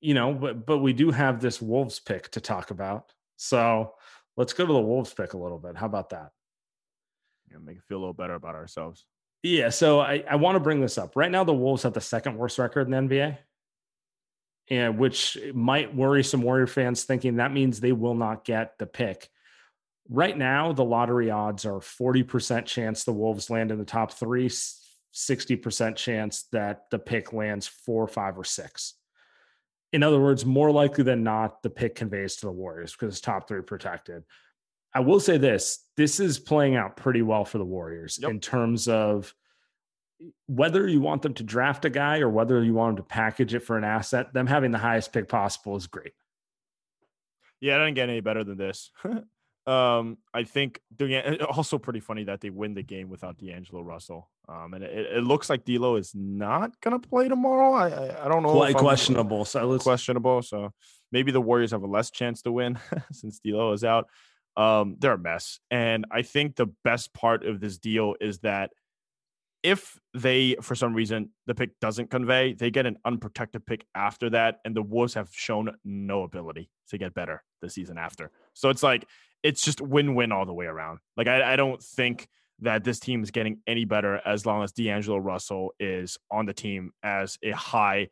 you 0.00 0.14
know, 0.14 0.32
but 0.32 0.66
but 0.66 0.78
we 0.78 0.92
do 0.92 1.10
have 1.10 1.40
this 1.40 1.60
Wolves 1.60 2.00
pick 2.00 2.30
to 2.32 2.40
talk 2.40 2.70
about. 2.70 3.12
So 3.36 3.94
let's 4.36 4.52
go 4.52 4.66
to 4.66 4.72
the 4.72 4.80
Wolves 4.80 5.12
pick 5.14 5.34
a 5.34 5.38
little 5.38 5.58
bit. 5.58 5.76
How 5.76 5.86
about 5.86 6.10
that? 6.10 6.30
Yeah, 7.50 7.58
make 7.58 7.76
it 7.78 7.82
feel 7.84 7.98
a 7.98 8.00
little 8.00 8.14
better 8.14 8.34
about 8.34 8.54
ourselves. 8.54 9.04
Yeah. 9.42 9.70
So 9.70 10.00
I, 10.00 10.24
I 10.28 10.36
want 10.36 10.56
to 10.56 10.60
bring 10.60 10.80
this 10.80 10.98
up. 10.98 11.16
Right 11.16 11.30
now, 11.30 11.44
the 11.44 11.52
Wolves 11.52 11.82
have 11.84 11.94
the 11.94 12.00
second 12.00 12.36
worst 12.36 12.58
record 12.58 12.90
in 12.90 13.08
the 13.08 13.14
NBA. 13.14 13.38
And 14.68 14.98
which 14.98 15.36
might 15.52 15.94
worry 15.94 16.22
some 16.22 16.42
Warrior 16.42 16.68
fans 16.68 17.02
thinking 17.02 17.36
that 17.36 17.52
means 17.52 17.80
they 17.80 17.92
will 17.92 18.14
not 18.14 18.44
get 18.44 18.78
the 18.78 18.86
pick. 18.86 19.28
Right 20.08 20.36
now, 20.36 20.72
the 20.72 20.84
lottery 20.84 21.30
odds 21.30 21.64
are 21.64 21.80
40% 21.80 22.66
chance 22.66 23.02
the 23.02 23.12
Wolves 23.12 23.50
land 23.50 23.72
in 23.72 23.78
the 23.78 23.84
top 23.84 24.12
three, 24.12 24.48
60% 24.48 25.96
chance 25.96 26.44
that 26.52 26.84
the 26.90 27.00
pick 27.00 27.32
lands 27.32 27.66
four, 27.66 28.06
five, 28.06 28.38
or 28.38 28.44
six. 28.44 28.94
In 29.92 30.02
other 30.02 30.20
words, 30.20 30.46
more 30.46 30.70
likely 30.70 31.02
than 31.04 31.22
not, 31.24 31.62
the 31.62 31.70
pick 31.70 31.94
conveys 31.96 32.36
to 32.36 32.46
the 32.46 32.52
Warriors 32.52 32.92
because 32.92 33.14
it's 33.14 33.20
top 33.20 33.48
three 33.48 33.62
protected. 33.62 34.24
I 34.94 35.00
will 35.00 35.20
say 35.20 35.36
this 35.38 35.84
this 35.96 36.20
is 36.20 36.38
playing 36.38 36.76
out 36.76 36.96
pretty 36.96 37.22
well 37.22 37.44
for 37.44 37.58
the 37.58 37.64
Warriors 37.64 38.18
Yep. 38.20 38.30
in 38.30 38.40
terms 38.40 38.88
of 38.88 39.34
whether 40.46 40.86
you 40.86 41.00
want 41.00 41.22
them 41.22 41.34
to 41.34 41.42
draft 41.42 41.84
a 41.84 41.90
guy 41.90 42.20
or 42.20 42.28
whether 42.28 42.62
you 42.62 42.74
want 42.74 42.96
them 42.96 43.04
to 43.04 43.08
package 43.08 43.54
it 43.54 43.60
for 43.60 43.78
an 43.78 43.84
asset, 43.84 44.32
them 44.32 44.46
having 44.46 44.70
the 44.70 44.78
highest 44.78 45.12
pick 45.12 45.28
possible 45.28 45.76
is 45.76 45.86
great. 45.86 46.12
Yeah, 47.60 47.76
I 47.76 47.78
doesn't 47.78 47.94
get 47.94 48.08
any 48.08 48.20
better 48.20 48.44
than 48.44 48.58
this. 48.58 48.90
um, 49.66 50.16
I 50.32 50.44
think 50.44 50.80
doing 50.94 51.12
it 51.12 51.42
also 51.42 51.78
pretty 51.78 52.00
funny 52.00 52.24
that 52.24 52.40
they 52.40 52.50
win 52.50 52.74
the 52.74 52.82
game 52.82 53.08
without 53.08 53.38
D'Angelo 53.38 53.82
Russell. 53.82 54.30
Um, 54.48 54.74
and 54.74 54.82
it, 54.82 55.16
it 55.16 55.22
looks 55.22 55.50
like 55.50 55.64
D'Lo 55.64 55.96
is 55.96 56.12
not 56.14 56.80
gonna 56.80 56.98
play 56.98 57.28
tomorrow. 57.28 57.72
I 57.72 57.88
I, 57.88 58.24
I 58.24 58.28
don't 58.28 58.42
know. 58.42 58.52
Quite 58.52 58.76
questionable. 58.76 59.44
So 59.44 59.64
let's 59.66 59.84
questionable. 59.84 60.42
So 60.42 60.72
maybe 61.12 61.30
the 61.30 61.40
Warriors 61.40 61.72
have 61.72 61.82
a 61.82 61.86
less 61.86 62.10
chance 62.10 62.42
to 62.42 62.52
win 62.52 62.78
since 63.12 63.38
D'Lo 63.40 63.72
is 63.72 63.84
out. 63.84 64.08
Um, 64.56 64.96
they're 64.98 65.12
a 65.12 65.18
mess, 65.18 65.60
and 65.70 66.06
I 66.10 66.22
think 66.22 66.56
the 66.56 66.66
best 66.82 67.12
part 67.14 67.46
of 67.46 67.60
this 67.60 67.78
deal 67.78 68.16
is 68.20 68.40
that 68.40 68.70
if 69.62 69.98
they, 70.14 70.56
for 70.62 70.74
some 70.74 70.94
reason, 70.94 71.30
the 71.46 71.54
pick 71.54 71.78
doesn't 71.80 72.10
convey, 72.10 72.54
they 72.54 72.70
get 72.70 72.86
an 72.86 72.96
unprotected 73.04 73.66
pick 73.66 73.86
after 73.94 74.30
that, 74.30 74.58
and 74.64 74.74
the 74.74 74.82
Wolves 74.82 75.14
have 75.14 75.28
shown 75.32 75.70
no 75.84 76.22
ability 76.24 76.70
to 76.88 76.98
get 76.98 77.14
better 77.14 77.44
the 77.60 77.70
season 77.70 77.98
after. 77.98 78.30
So 78.54 78.68
it's 78.70 78.82
like 78.82 79.06
it's 79.42 79.62
just 79.62 79.80
win-win 79.80 80.32
all 80.32 80.46
the 80.46 80.52
way 80.54 80.66
around. 80.66 80.98
Like 81.16 81.28
I, 81.28 81.54
I 81.54 81.56
don't 81.56 81.82
think 81.82 82.28
that 82.60 82.84
this 82.84 83.00
team 83.00 83.22
is 83.22 83.30
getting 83.30 83.58
any 83.66 83.84
better 83.86 84.20
as 84.26 84.44
long 84.44 84.62
as 84.62 84.72
D'Angelo 84.72 85.16
Russell 85.18 85.72
is 85.80 86.18
on 86.30 86.46
the 86.46 86.52
team 86.52 86.92
as 87.02 87.38
a 87.42 87.52
high 87.52 88.08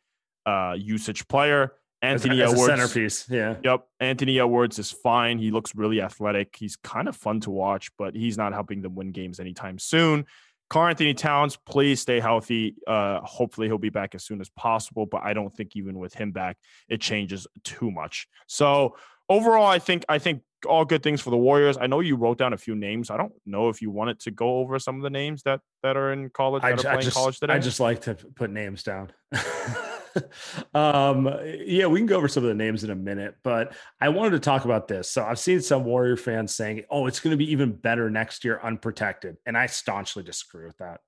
uh, 0.46 0.74
usage 0.78 1.28
player. 1.28 1.72
as, 2.02 2.24
Anthony 2.24 2.42
as 2.42 2.50
a 2.50 2.52
Edwards, 2.52 2.66
centerpiece. 2.66 3.26
Yeah. 3.28 3.56
Yep. 3.62 3.86
Anthony 4.00 4.38
Edwards 4.38 4.78
is 4.78 4.90
fine. 4.90 5.38
He 5.38 5.50
looks 5.50 5.74
really 5.74 6.00
athletic. 6.00 6.56
He's 6.56 6.76
kind 6.76 7.08
of 7.08 7.16
fun 7.16 7.40
to 7.40 7.50
watch, 7.50 7.90
but 7.98 8.14
he's 8.14 8.38
not 8.38 8.52
helping 8.52 8.82
them 8.82 8.94
win 8.94 9.12
games 9.12 9.40
anytime 9.40 9.78
soon. 9.78 10.26
Karl-Anthony 10.70 11.14
Towns, 11.14 11.56
please 11.66 12.00
stay 12.00 12.20
healthy. 12.20 12.76
Uh, 12.86 13.20
hopefully 13.22 13.68
he'll 13.68 13.78
be 13.78 13.88
back 13.88 14.14
as 14.14 14.22
soon 14.22 14.40
as 14.40 14.50
possible, 14.50 15.06
but 15.06 15.22
I 15.24 15.32
don't 15.32 15.52
think 15.52 15.76
even 15.76 15.98
with 15.98 16.12
him 16.12 16.30
back, 16.30 16.58
it 16.88 17.00
changes 17.00 17.46
too 17.64 17.90
much. 17.90 18.28
So 18.46 18.96
overall, 19.28 19.66
I 19.66 19.78
think 19.78 20.04
I 20.08 20.18
think 20.18 20.42
all 20.66 20.84
good 20.84 21.02
things 21.02 21.20
for 21.20 21.30
the 21.30 21.36
Warriors. 21.36 21.76
I 21.80 21.86
know 21.86 22.00
you 22.00 22.16
wrote 22.16 22.38
down 22.38 22.52
a 22.52 22.56
few 22.56 22.74
names. 22.74 23.10
I 23.10 23.16
don't 23.16 23.32
know 23.46 23.68
if 23.68 23.80
you 23.80 23.90
wanted 23.90 24.20
to 24.20 24.30
go 24.30 24.58
over 24.58 24.78
some 24.78 24.96
of 24.96 25.02
the 25.02 25.10
names 25.10 25.42
that 25.44 25.60
that 25.82 25.96
are 25.96 26.12
in 26.12 26.30
college 26.30 26.62
I, 26.64 26.70
that 26.70 26.80
ju- 26.80 26.88
are 26.88 26.90
I 26.90 26.94
playing 26.94 27.04
just, 27.04 27.16
college 27.16 27.40
today. 27.40 27.52
I 27.52 27.58
just 27.58 27.80
like 27.80 28.02
to 28.02 28.14
put 28.14 28.50
names 28.50 28.82
down. 28.82 29.12
um, 30.74 31.32
yeah, 31.44 31.86
we 31.86 32.00
can 32.00 32.06
go 32.06 32.16
over 32.16 32.28
some 32.28 32.42
of 32.42 32.48
the 32.48 32.54
names 32.54 32.82
in 32.84 32.90
a 32.90 32.96
minute, 32.96 33.36
but 33.44 33.74
I 34.00 34.08
wanted 34.08 34.30
to 34.30 34.40
talk 34.40 34.64
about 34.64 34.88
this. 34.88 35.10
So 35.10 35.24
I've 35.24 35.38
seen 35.38 35.60
some 35.60 35.84
Warrior 35.84 36.16
fans 36.16 36.54
saying, 36.54 36.84
"Oh, 36.90 37.06
it's 37.06 37.20
going 37.20 37.32
to 37.32 37.36
be 37.36 37.52
even 37.52 37.72
better 37.72 38.10
next 38.10 38.44
year 38.44 38.60
unprotected," 38.62 39.36
and 39.46 39.56
I 39.56 39.66
staunchly 39.66 40.22
disagree 40.22 40.66
with 40.66 40.78
that 40.78 41.00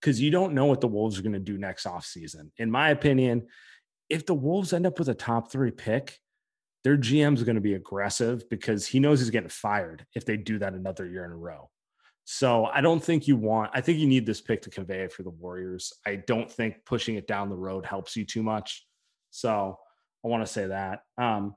because 0.00 0.20
you 0.20 0.30
don't 0.30 0.54
know 0.54 0.66
what 0.66 0.80
the 0.80 0.88
Wolves 0.88 1.18
are 1.18 1.22
going 1.22 1.32
to 1.32 1.38
do 1.38 1.58
next 1.58 1.86
offseason. 1.86 2.50
In 2.56 2.70
my 2.70 2.90
opinion, 2.90 3.48
if 4.08 4.26
the 4.26 4.34
Wolves 4.34 4.72
end 4.72 4.86
up 4.86 4.98
with 4.98 5.08
a 5.08 5.14
top 5.14 5.50
three 5.50 5.70
pick, 5.70 6.18
their 6.84 6.96
GM 6.98 7.34
is 7.34 7.42
going 7.42 7.54
to 7.56 7.60
be 7.62 7.74
aggressive 7.74 8.48
because 8.50 8.86
he 8.86 9.00
knows 9.00 9.18
he's 9.20 9.30
getting 9.30 9.48
fired 9.48 10.06
if 10.14 10.24
they 10.26 10.36
do 10.36 10.58
that 10.58 10.74
another 10.74 11.06
year 11.08 11.24
in 11.24 11.30
a 11.32 11.36
row. 11.36 11.70
So 12.24 12.66
I 12.66 12.80
don't 12.80 13.02
think 13.02 13.26
you 13.26 13.36
want, 13.36 13.70
I 13.74 13.80
think 13.80 13.98
you 13.98 14.06
need 14.06 14.26
this 14.26 14.40
pick 14.40 14.62
to 14.62 14.70
convey 14.70 15.00
it 15.02 15.12
for 15.12 15.22
the 15.22 15.30
Warriors. 15.30 15.92
I 16.06 16.16
don't 16.16 16.50
think 16.50 16.76
pushing 16.86 17.16
it 17.16 17.26
down 17.26 17.48
the 17.50 17.56
road 17.56 17.84
helps 17.84 18.16
you 18.16 18.24
too 18.24 18.42
much. 18.42 18.86
So 19.30 19.78
I 20.24 20.28
want 20.28 20.46
to 20.46 20.50
say 20.52 20.66
that. 20.68 21.00
Um, 21.18 21.54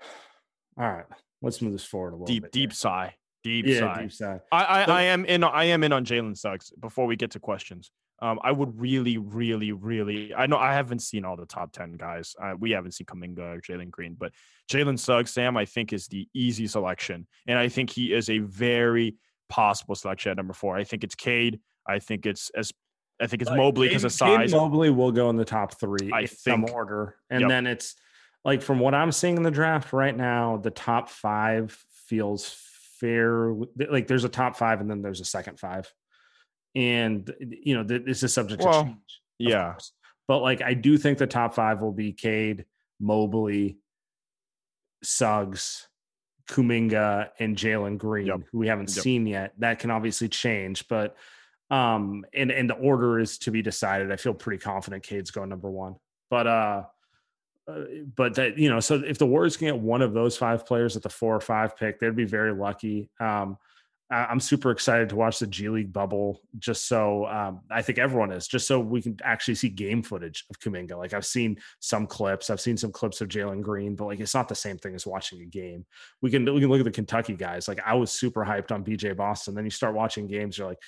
all 0.78 0.88
right, 0.92 1.04
let's 1.42 1.62
move 1.62 1.72
this 1.72 1.84
forward 1.84 2.10
a 2.10 2.16
little 2.16 2.26
deep, 2.26 2.42
bit. 2.44 2.52
deep 2.52 2.70
here. 2.70 2.76
sigh. 2.76 3.14
Deep 3.42 3.66
yeah, 3.66 3.80
sigh. 3.80 4.02
deep 4.02 4.12
sigh. 4.12 4.40
I, 4.50 4.82
I, 4.82 4.86
So- 4.86 4.92
I 4.92 5.02
am 5.02 5.24
in. 5.24 5.44
I 5.44 5.64
am 5.64 5.84
in 5.84 5.92
on 5.92 6.04
Jalen 6.04 6.36
Suggs. 6.36 6.72
Before 6.80 7.06
we 7.06 7.14
get 7.16 7.32
to 7.32 7.40
questions, 7.40 7.90
um, 8.22 8.38
I 8.42 8.52
would 8.52 8.80
really, 8.80 9.18
really, 9.18 9.72
really. 9.72 10.34
I 10.34 10.46
know 10.46 10.56
I 10.56 10.72
haven't 10.74 11.00
seen 11.00 11.24
all 11.24 11.36
the 11.36 11.46
top 11.46 11.72
ten 11.72 11.92
guys. 11.94 12.34
Uh, 12.42 12.54
we 12.58 12.70
haven't 12.70 12.92
seen 12.92 13.06
Kuminga 13.06 13.56
or 13.56 13.60
Jalen 13.60 13.90
Green, 13.90 14.14
but 14.18 14.32
Jalen 14.70 14.98
Suggs, 14.98 15.32
Sam, 15.32 15.56
I 15.56 15.64
think 15.64 15.92
is 15.92 16.06
the 16.08 16.28
easy 16.34 16.66
selection, 16.66 17.26
and 17.46 17.58
I 17.58 17.68
think 17.68 17.90
he 17.90 18.12
is 18.12 18.30
a 18.30 18.38
very 18.38 19.16
possible 19.48 19.94
selection 19.94 20.30
at 20.30 20.36
number 20.36 20.54
four. 20.54 20.76
I 20.76 20.84
think 20.84 21.04
it's 21.04 21.14
Cade. 21.14 21.60
I 21.86 21.98
think 21.98 22.24
it's 22.26 22.50
as. 22.56 22.72
I 23.20 23.26
think 23.28 23.42
it's 23.42 23.50
Like, 23.50 23.58
Mobley 23.58 23.88
because 23.88 24.04
of 24.04 24.10
Cade- 24.12 24.38
Cade 24.38 24.50
size. 24.50 24.52
Mobley 24.52 24.90
will 24.90 25.12
go 25.12 25.30
in 25.30 25.36
the 25.36 25.44
top 25.44 25.78
three 25.78 26.10
I 26.12 26.22
in 26.22 26.26
some 26.28 26.64
think- 26.64 26.74
order, 26.74 27.16
and 27.30 27.42
Yep. 27.42 27.48
then 27.48 27.66
it's 27.66 27.94
like 28.44 28.60
from 28.62 28.78
what 28.80 28.94
I'm 28.94 29.12
seeing 29.12 29.36
in 29.36 29.42
the 29.42 29.50
draft 29.50 29.92
right 29.92 30.16
now, 30.16 30.56
the 30.56 30.70
top 30.70 31.08
five 31.08 31.72
feels 32.06 32.54
fair. 33.00 33.52
Like 33.88 34.06
there's 34.06 34.24
a 34.24 34.28
top 34.28 34.56
five, 34.56 34.80
and 34.80 34.90
then 34.90 35.02
there's 35.02 35.20
a 35.20 35.24
second 35.24 35.58
five, 35.60 35.92
and 36.74 37.32
you 37.40 37.74
know 37.74 37.84
th- 37.84 38.04
this 38.04 38.22
is 38.22 38.32
subject 38.32 38.62
Well, 38.62 38.82
to 38.84 38.88
change. 38.90 39.20
yeah. 39.38 39.72
course. 39.72 39.92
but 40.28 40.40
like 40.40 40.62
I 40.62 40.74
do 40.74 40.98
think 40.98 41.18
the 41.18 41.26
top 41.26 41.54
five 41.54 41.80
will 41.80 41.92
be 41.92 42.12
Cade, 42.12 42.64
Mobley, 43.00 43.78
Suggs. 45.02 45.88
Kuminga 46.46 47.30
and 47.38 47.56
Jalen 47.56 47.96
Green, 47.96 48.26
Yep. 48.26 48.40
who 48.52 48.58
we 48.58 48.68
haven't 48.68 48.94
Yep. 48.94 49.02
seen 49.02 49.26
yet. 49.26 49.54
That 49.60 49.78
can 49.78 49.90
obviously 49.90 50.28
change, 50.28 50.86
but 50.88 51.16
um 51.70 52.26
and 52.34 52.50
and 52.50 52.68
the 52.68 52.74
order 52.74 53.18
is 53.18 53.38
to 53.38 53.50
be 53.50 53.62
decided 53.62 54.12
i 54.12 54.16
feel 54.16 54.34
pretty 54.34 54.62
confident 54.62 55.02
cade's 55.02 55.30
going 55.30 55.48
number 55.48 55.70
one 55.70 55.94
but 56.28 56.46
uh 56.46 56.82
uh, 57.66 57.80
but 58.14 58.34
that 58.34 58.58
you 58.58 58.68
know 58.68 58.80
so 58.80 58.96
if 58.96 59.16
the 59.16 59.24
warriors 59.24 59.56
can 59.56 59.68
get 59.68 59.78
one 59.78 60.02
of 60.02 60.12
those 60.12 60.36
five 60.36 60.66
players 60.66 60.94
at 60.94 61.02
the 61.02 61.08
four 61.08 61.34
or 61.34 61.40
five 61.40 61.74
pick 61.74 61.98
they'd 61.98 62.14
be 62.14 62.26
very 62.26 62.52
lucky 62.52 63.08
um 63.18 63.56
i'm 64.10 64.38
super 64.40 64.70
excited 64.70 65.08
to 65.08 65.16
watch 65.16 65.38
the 65.38 65.46
g 65.46 65.68
league 65.68 65.92
bubble 65.92 66.40
just 66.58 66.86
so 66.86 67.26
um 67.26 67.60
i 67.70 67.80
think 67.80 67.98
everyone 67.98 68.30
is 68.30 68.46
just 68.46 68.66
so 68.66 68.78
we 68.78 69.00
can 69.00 69.16
actually 69.24 69.54
see 69.54 69.68
game 69.68 70.02
footage 70.02 70.44
of 70.50 70.58
kuminga 70.60 70.96
like 70.96 71.14
i've 71.14 71.24
seen 71.24 71.56
some 71.80 72.06
clips 72.06 72.50
i've 72.50 72.60
seen 72.60 72.76
some 72.76 72.92
clips 72.92 73.20
of 73.20 73.28
jalen 73.28 73.62
green 73.62 73.96
but 73.96 74.04
like 74.04 74.20
it's 74.20 74.34
not 74.34 74.48
the 74.48 74.54
same 74.54 74.76
thing 74.76 74.94
as 74.94 75.06
watching 75.06 75.40
a 75.40 75.46
game 75.46 75.84
we 76.20 76.30
can 76.30 76.44
we 76.52 76.60
can 76.60 76.68
look 76.68 76.80
at 76.80 76.84
the 76.84 76.90
kentucky 76.90 77.34
guys 77.34 77.66
like 77.66 77.80
i 77.84 77.94
was 77.94 78.10
super 78.10 78.44
hyped 78.44 78.70
on 78.72 78.84
bj 78.84 79.16
boston 79.16 79.54
then 79.54 79.64
you 79.64 79.70
start 79.70 79.94
watching 79.94 80.26
games 80.26 80.58
you're 80.58 80.68
like 80.68 80.78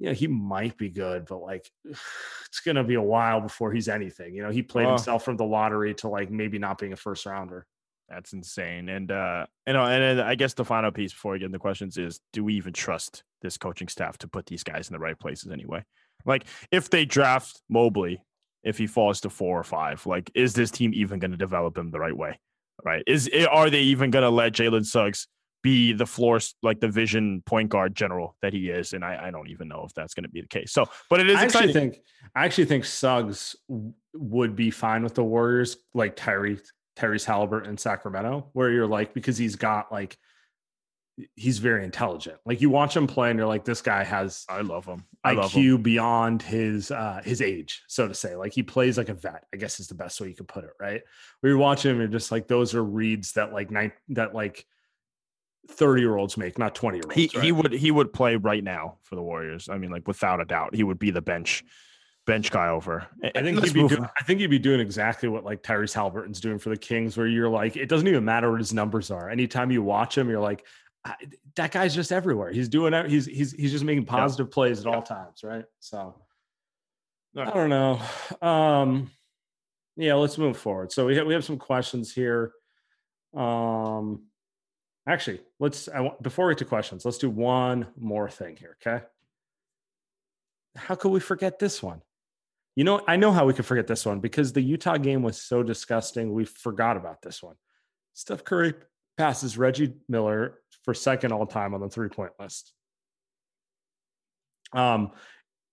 yeah, 0.00 0.12
he 0.12 0.26
might 0.26 0.76
be 0.76 0.88
good, 0.90 1.24
but 1.24 1.40
like 1.40 1.70
it's 1.84 2.60
gonna 2.66 2.82
be 2.82 2.94
a 2.94 3.00
while 3.00 3.40
before 3.40 3.72
he's 3.72 3.88
anything. 3.88 4.34
You 4.34 4.42
know, 4.42 4.50
he 4.50 4.60
played 4.60 4.86
Oh. 4.86 4.90
himself 4.90 5.24
from 5.24 5.36
the 5.36 5.44
lottery 5.44 5.94
to 5.94 6.08
like 6.08 6.32
maybe 6.32 6.58
not 6.58 6.78
being 6.78 6.92
a 6.92 6.96
first 6.96 7.24
rounder. 7.26 7.64
That's 8.08 8.32
insane. 8.32 8.88
And 8.88 9.10
uh, 9.10 9.46
you 9.66 9.72
know, 9.72 9.84
and 9.84 10.18
then 10.18 10.26
I 10.26 10.34
guess 10.34 10.54
the 10.54 10.64
final 10.64 10.90
piece 10.90 11.12
before 11.12 11.32
we 11.32 11.38
get 11.38 11.46
into 11.46 11.58
questions 11.58 11.96
is: 11.96 12.20
Do 12.32 12.44
we 12.44 12.54
even 12.54 12.72
trust 12.72 13.24
this 13.42 13.56
coaching 13.56 13.88
staff 13.88 14.18
to 14.18 14.28
put 14.28 14.46
these 14.46 14.62
guys 14.62 14.88
in 14.88 14.92
the 14.92 14.98
right 14.98 15.18
places 15.18 15.50
anyway? 15.50 15.84
Like, 16.26 16.44
if 16.70 16.90
they 16.90 17.04
draft 17.04 17.60
Mobley, 17.68 18.22
if 18.62 18.78
he 18.78 18.86
falls 18.86 19.20
to 19.22 19.30
four 19.30 19.58
or 19.58 19.64
five, 19.64 20.04
like, 20.06 20.30
is 20.34 20.54
this 20.54 20.70
team 20.70 20.92
even 20.94 21.18
going 21.18 21.30
to 21.30 21.36
develop 21.36 21.76
him 21.76 21.90
the 21.90 22.00
right 22.00 22.16
way? 22.16 22.38
Right? 22.84 23.02
Is 23.06 23.28
eh, 23.32 23.46
are 23.46 23.70
they 23.70 23.82
even 23.82 24.10
going 24.10 24.22
to 24.22 24.30
let 24.30 24.52
Jalen 24.52 24.84
Suggs 24.84 25.26
be 25.62 25.94
the 25.94 26.06
floor, 26.06 26.40
like 26.62 26.80
the 26.80 26.88
vision 26.88 27.42
point 27.46 27.70
guard 27.70 27.94
general 27.94 28.36
that 28.42 28.52
he 28.52 28.68
is? 28.68 28.92
And 28.92 29.04
I, 29.04 29.28
I 29.28 29.30
don't 29.30 29.48
even 29.48 29.68
know 29.68 29.84
if 29.86 29.94
that's 29.94 30.12
going 30.12 30.24
to 30.24 30.30
be 30.30 30.42
the 30.42 30.48
case. 30.48 30.72
So, 30.72 30.86
but 31.08 31.20
it 31.20 31.30
is 31.30 31.36
I 31.38 31.44
actually 31.44 31.72
think 31.72 31.98
I 32.34 32.44
actually 32.44 32.66
think 32.66 32.84
Suggs 32.84 33.56
w- 33.68 33.94
would 34.14 34.56
be 34.56 34.70
fine 34.70 35.02
with 35.02 35.14
the 35.14 35.24
Warriors, 35.24 35.76
like 35.94 36.16
Tyree 36.16 36.58
Tyrese 36.96 37.24
Halliburton 37.24 37.70
in 37.70 37.78
Sacramento, 37.78 38.48
where 38.52 38.70
you're 38.70 38.86
like 38.86 39.14
because 39.14 39.36
he's 39.36 39.56
got 39.56 39.90
like 39.90 40.16
he's 41.36 41.58
very 41.58 41.84
intelligent. 41.84 42.38
Like 42.44 42.60
you 42.60 42.70
watch 42.70 42.96
him 42.96 43.06
play 43.06 43.30
and 43.30 43.38
you're 43.38 43.48
like, 43.48 43.64
this 43.64 43.82
guy 43.82 44.04
has 44.04 44.44
I 44.48 44.62
love 44.62 44.84
him. 44.84 45.04
I 45.22 45.32
love 45.32 45.52
him. 45.52 45.62
IQ 45.62 45.82
beyond 45.82 46.42
his 46.42 46.90
uh 46.90 47.20
his 47.24 47.40
age, 47.40 47.82
so 47.88 48.08
to 48.08 48.14
say. 48.14 48.36
Like 48.36 48.52
he 48.52 48.62
plays 48.62 48.98
like 48.98 49.08
a 49.08 49.14
vet, 49.14 49.44
I 49.52 49.56
guess 49.56 49.80
is 49.80 49.88
the 49.88 49.94
best 49.94 50.20
way 50.20 50.28
you 50.28 50.34
could 50.34 50.48
put 50.48 50.64
it, 50.64 50.72
right? 50.80 51.02
Where 51.40 51.52
you 51.52 51.58
watch 51.58 51.84
him 51.84 52.00
and 52.00 52.12
just 52.12 52.32
like 52.32 52.48
those 52.48 52.74
are 52.74 52.84
reads 52.84 53.32
that 53.32 53.52
like 53.52 53.70
nine 53.70 53.92
that 54.10 54.34
like 54.34 54.66
30 55.70 56.02
year 56.02 56.16
olds 56.16 56.36
make, 56.36 56.58
not 56.58 56.74
20 56.74 56.98
year 56.98 57.02
olds. 57.04 57.14
he 57.14 57.26
he 57.40 57.52
would 57.52 57.72
he 57.72 57.90
would 57.90 58.12
play 58.12 58.36
right 58.36 58.62
now 58.62 58.98
for 59.02 59.14
the 59.14 59.22
Warriors. 59.22 59.68
I 59.68 59.78
mean, 59.78 59.90
like 59.90 60.06
without 60.06 60.40
a 60.40 60.44
doubt, 60.44 60.74
he 60.74 60.82
would 60.82 60.98
be 60.98 61.10
the 61.10 61.22
bench 61.22 61.64
bench 62.26 62.50
guy 62.50 62.68
over. 62.68 63.06
I 63.22 63.42
think 63.42 63.58
Let's 63.60 63.72
he'd 63.72 63.88
be. 63.88 63.96
I 63.96 64.24
think 64.24 64.40
he'd 64.40 64.46
be 64.48 64.58
doing 64.58 64.80
exactly 64.80 65.28
what 65.28 65.44
like 65.44 65.62
Tyrese 65.62 65.92
Halliburton's 65.92 66.40
doing 66.40 66.58
for 66.58 66.70
the 66.70 66.76
Kings, 66.76 67.16
where 67.16 67.26
you're 67.26 67.48
like, 67.48 67.76
it 67.76 67.88
doesn't 67.88 68.08
even 68.08 68.24
matter 68.24 68.50
what 68.50 68.60
his 68.60 68.72
numbers 68.72 69.10
are. 69.10 69.28
Anytime 69.30 69.70
you 69.70 69.82
watch 69.82 70.16
him, 70.16 70.28
you're 70.28 70.40
like, 70.40 70.64
I- 71.04 71.16
that 71.56 71.70
guy's 71.70 71.94
just 71.94 72.12
everywhere. 72.12 72.50
He's 72.50 72.68
doing. 72.68 72.92
He's 73.08 73.26
he's 73.26 73.52
he's 73.52 73.72
just 73.72 73.84
making 73.84 74.06
positive 74.06 74.50
plays 74.50 74.80
at 74.80 74.86
all 74.86 75.02
times, 75.02 75.44
right? 75.44 75.64
So 75.80 76.14
I 77.36 77.50
don't 77.50 77.68
know. 77.68 78.00
Um, 78.40 79.10
yeah, 79.96 80.14
let's 80.14 80.38
move 80.38 80.56
forward. 80.56 80.92
So 80.92 81.06
we 81.06 81.16
have 81.16 81.26
we 81.26 81.34
have 81.34 81.44
some 81.44 81.58
questions 81.58 82.12
here. 82.12 82.52
Um, 83.34 84.22
actually, 85.06 85.40
let's 85.58 85.88
I 85.88 86.00
want, 86.00 86.22
before 86.22 86.46
we 86.46 86.52
get 86.54 86.58
to 86.58 86.64
questions, 86.64 87.04
let's 87.04 87.18
do 87.18 87.30
one 87.30 87.86
more 87.96 88.30
thing 88.30 88.56
here. 88.56 88.76
Okay. 88.84 89.04
How 90.76 90.94
could 90.96 91.10
we 91.10 91.20
forget 91.20 91.58
this 91.58 91.82
one? 91.82 92.02
You 92.76 92.84
know, 92.84 93.00
I 93.06 93.16
know 93.16 93.30
how 93.30 93.46
we 93.46 93.54
could 93.54 93.66
forget 93.66 93.86
this 93.86 94.04
one 94.04 94.20
because 94.20 94.52
the 94.52 94.60
Utah 94.60 94.96
game 94.96 95.22
was 95.22 95.40
so 95.40 95.62
disgusting. 95.62 96.32
We 96.32 96.44
forgot 96.44 96.96
about 96.96 97.22
this 97.22 97.42
one. 97.42 97.54
Steph 98.14 98.44
Curry 98.44 98.74
passes 99.16 99.56
Reggie 99.56 99.94
Miller 100.08 100.58
for 100.84 100.92
second 100.92 101.32
all 101.32 101.46
time 101.46 101.74
on 101.74 101.80
the 101.80 101.88
three 101.88 102.08
point 102.08 102.32
list. 102.38 102.72
Um, 104.72 105.12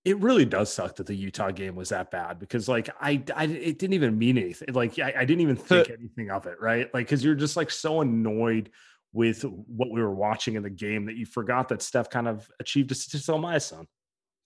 it 0.03 0.17
really 0.19 0.45
does 0.45 0.73
suck 0.73 0.95
that 0.95 1.05
the 1.05 1.15
Utah 1.15 1.51
game 1.51 1.75
was 1.75 1.89
that 1.89 2.09
bad 2.09 2.39
because, 2.39 2.67
like, 2.67 2.89
I, 2.99 3.23
I 3.35 3.45
it 3.45 3.77
didn't 3.77 3.93
even 3.93 4.17
mean 4.17 4.37
anything. 4.37 4.73
Like, 4.73 4.97
I, 4.97 5.13
I 5.17 5.25
didn't 5.25 5.41
even 5.41 5.55
think 5.57 5.89
anything 5.89 6.31
of 6.31 6.47
it, 6.47 6.59
right? 6.59 6.91
Like, 6.93 7.05
because 7.05 7.23
you're 7.23 7.35
just 7.35 7.57
like 7.57 7.69
so 7.69 8.01
annoyed 8.01 8.71
with 9.13 9.43
what 9.43 9.91
we 9.91 10.01
were 10.01 10.13
watching 10.13 10.55
in 10.55 10.63
the 10.63 10.69
game 10.69 11.05
that 11.05 11.15
you 11.15 11.25
forgot 11.25 11.69
that 11.69 11.81
Steph 11.81 12.09
kind 12.09 12.27
of 12.27 12.49
achieved 12.59 12.91
a 12.91 12.95
statistical 12.95 13.39
milestone. 13.39 13.87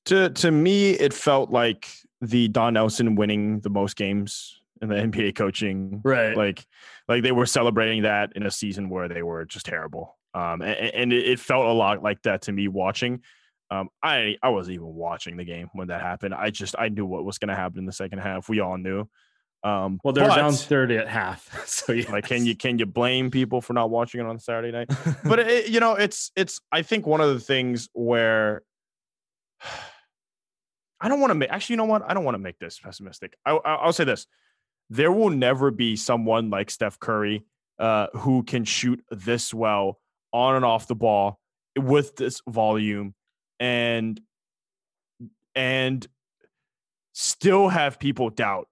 To 0.05 0.29
to 0.29 0.51
me, 0.51 0.91
it 0.91 1.13
felt 1.13 1.51
like 1.51 1.87
the 2.29 2.47
Don 2.47 2.73
Nelson 2.73 3.15
winning 3.15 3.59
the 3.59 3.69
most 3.69 3.95
games 3.95 4.61
in 4.81 4.89
the 4.89 4.95
NBA 5.07 5.35
coaching. 5.35 6.01
Right. 6.03 6.35
Like 6.35 6.65
like 7.07 7.23
they 7.23 7.31
were 7.31 7.45
celebrating 7.45 8.03
that 8.03 8.33
in 8.35 8.45
a 8.45 8.51
season 8.51 8.89
where 8.89 9.07
they 9.07 9.23
were 9.23 9.45
just 9.45 9.65
terrible. 9.65 10.17
Um, 10.33 10.61
and, 10.61 10.93
and 10.93 11.13
it, 11.13 11.39
felt 11.39 11.65
a 11.65 11.71
lot 11.71 12.03
like 12.03 12.21
that 12.23 12.41
to 12.43 12.51
me 12.51 12.67
watching. 12.67 13.21
Um, 13.71 13.89
I 14.03 14.35
I 14.43 14.49
wasn't 14.49 14.75
even 14.75 14.93
watching 14.93 15.37
the 15.37 15.45
game 15.45 15.69
when 15.73 15.87
that 15.87 16.01
happened. 16.01 16.33
I 16.33 16.49
just 16.49 16.75
I 16.77 16.89
knew 16.89 17.05
what 17.05 17.23
was 17.23 17.37
going 17.37 17.49
to 17.49 17.55
happen 17.55 17.79
in 17.79 17.85
the 17.85 17.93
second 17.93 18.19
half. 18.19 18.49
We 18.49 18.59
all 18.59 18.77
knew. 18.77 19.07
Um, 19.63 19.99
Well, 20.03 20.13
they're 20.13 20.27
down 20.27 20.53
30 20.53 20.97
at 20.97 21.07
half. 21.07 21.49
So 21.67 21.93
yeah. 21.93 22.11
Like, 22.11 22.25
can 22.27 22.45
you 22.45 22.55
can 22.55 22.77
you 22.77 22.85
blame 22.85 23.31
people 23.31 23.61
for 23.61 23.73
not 23.73 23.89
watching 23.89 24.21
it 24.21 24.27
on 24.27 24.37
Saturday 24.39 24.71
night? 24.71 24.89
but 25.23 25.39
it, 25.39 25.69
you 25.69 25.79
know, 25.79 25.95
it's 25.95 26.31
it's. 26.35 26.59
I 26.71 26.81
think 26.83 27.07
one 27.07 27.21
of 27.21 27.33
the 27.33 27.39
things 27.39 27.89
where 27.93 28.61
I 31.01 31.09
don't 31.09 31.19
want 31.19 31.31
to 31.31 31.35
make. 31.35 31.49
Actually, 31.49 31.73
you 31.73 31.77
know 31.77 31.85
what? 31.85 32.03
I 32.07 32.13
don't 32.13 32.23
want 32.23 32.35
to 32.35 32.39
make 32.39 32.59
this 32.59 32.79
pessimistic. 32.79 33.35
I, 33.45 33.51
I, 33.51 33.75
I'll 33.75 33.93
say 33.93 34.03
this: 34.03 34.27
there 34.89 35.11
will 35.11 35.29
never 35.29 35.71
be 35.71 35.95
someone 35.95 36.49
like 36.49 36.69
Steph 36.69 36.99
Curry 36.99 37.45
uh, 37.79 38.07
who 38.13 38.43
can 38.43 38.63
shoot 38.63 39.03
this 39.09 39.53
well 39.53 39.99
on 40.31 40.55
and 40.55 40.65
off 40.65 40.87
the 40.87 40.95
ball 40.95 41.39
with 41.77 42.15
this 42.15 42.41
volume 42.47 43.13
and 43.59 44.19
and 45.55 46.05
still 47.13 47.69
have 47.69 47.99
people 47.99 48.29
doubt 48.29 48.67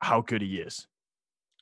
how 0.00 0.20
good 0.20 0.42
he 0.42 0.56
is. 0.56 0.86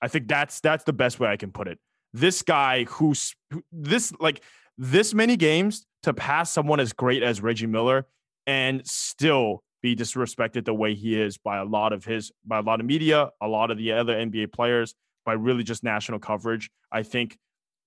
I 0.02 0.08
think 0.08 0.28
that's 0.28 0.60
that's 0.60 0.84
the 0.84 0.92
best 0.92 1.18
way 1.18 1.28
I 1.28 1.36
can 1.36 1.52
put 1.52 1.68
it. 1.68 1.78
This 2.12 2.42
guy 2.42 2.84
who's 2.84 3.34
this 3.72 4.12
like 4.20 4.42
this 4.78 5.14
many 5.14 5.36
games 5.36 5.86
to 6.02 6.12
pass 6.12 6.52
someone 6.52 6.80
as 6.80 6.92
great 6.92 7.22
as 7.22 7.40
Reggie 7.40 7.66
Miller 7.66 8.06
and 8.46 8.86
still 8.86 9.62
be 9.82 9.94
disrespected 9.94 10.64
the 10.64 10.74
way 10.74 10.94
he 10.94 11.20
is 11.20 11.38
by 11.38 11.58
a 11.58 11.64
lot 11.64 11.92
of 11.92 12.04
his 12.04 12.32
by 12.44 12.58
a 12.58 12.62
lot 12.62 12.80
of 12.80 12.86
media, 12.86 13.30
a 13.40 13.48
lot 13.48 13.70
of 13.70 13.78
the 13.78 13.92
other 13.92 14.14
NBA 14.14 14.52
players, 14.52 14.94
by 15.24 15.34
really 15.34 15.62
just 15.62 15.84
national 15.84 16.18
coverage. 16.18 16.70
I 16.90 17.02
think 17.02 17.36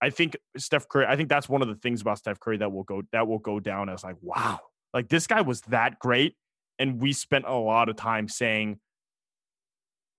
I 0.02 0.10
think 0.10 0.38
Steph 0.58 0.88
Curry, 0.88 1.06
I 1.08 1.16
think 1.16 1.30
that's 1.30 1.50
one 1.50 1.62
of 1.62 1.68
the 1.68 1.76
things 1.76 2.02
about 2.02 2.20
Steph 2.20 2.40
Curry 2.40 2.58
that 2.58 2.72
will 2.72 2.84
go 2.84 3.02
that 3.12 3.28
will 3.28 3.40
go 3.40 3.60
down 3.60 3.90
as 3.90 4.04
like, 4.04 4.16
wow, 4.22 4.60
like 4.94 5.10
this 5.10 5.28
guy 5.28 5.42
was 5.42 5.62
that 5.62 6.00
great 6.00 6.36
and 6.80 7.02
we 7.02 7.12
spent 7.14 7.46
a 7.46 7.54
lot 7.54 7.90
of 7.90 7.98
time 7.98 8.28
saying, 8.28 8.80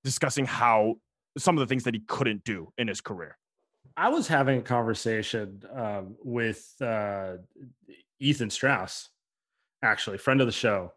discussing 0.05 0.45
how 0.45 0.97
some 1.39 1.57
of 1.57 1.61
the 1.61 1.67
things 1.67 1.85
that 1.85 1.95
he 1.95 2.01
couldn't 2.01 2.45
do 2.45 2.73
in 2.77 2.87
his 2.87 3.01
career. 3.01 3.39
I 3.97 4.11
was 4.11 4.29
having 4.29 4.59
a 4.59 4.63
conversation 4.63 5.63
um, 5.75 6.17
with 6.23 6.75
uh, 6.81 7.37
Ethan 8.19 8.51
Strauss, 8.51 9.09
actually, 9.83 10.19
friend 10.19 10.41
of 10.41 10.47
the 10.47 10.53
show, 10.53 10.93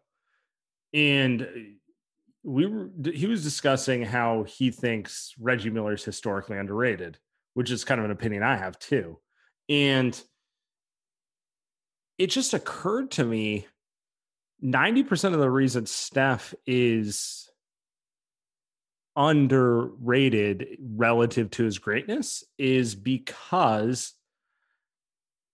and 0.94 1.42
uh, 1.42 1.46
we 2.44 2.66
were 2.66 2.90
he 3.12 3.26
was 3.26 3.42
discussing 3.42 4.02
how 4.02 4.44
he 4.44 4.70
thinks 4.70 5.34
Reggie 5.38 5.70
Miller 5.70 5.94
is 5.94 6.04
historically 6.04 6.56
underrated, 6.56 7.18
which 7.54 7.70
is 7.70 7.84
kind 7.84 7.98
of 7.98 8.04
an 8.04 8.10
opinion 8.10 8.42
I 8.42 8.56
have 8.56 8.78
too. 8.78 9.18
And 9.68 10.18
it 12.18 12.28
just 12.28 12.54
occurred 12.54 13.10
to 13.12 13.24
me 13.24 13.66
90% 14.62 15.34
of 15.34 15.40
the 15.40 15.50
reason 15.50 15.86
Steph 15.86 16.54
is 16.66 17.50
underrated 19.16 20.78
relative 20.80 21.50
to 21.52 21.64
his 21.64 21.78
greatness 21.78 22.44
is 22.58 22.94
because 22.94 24.12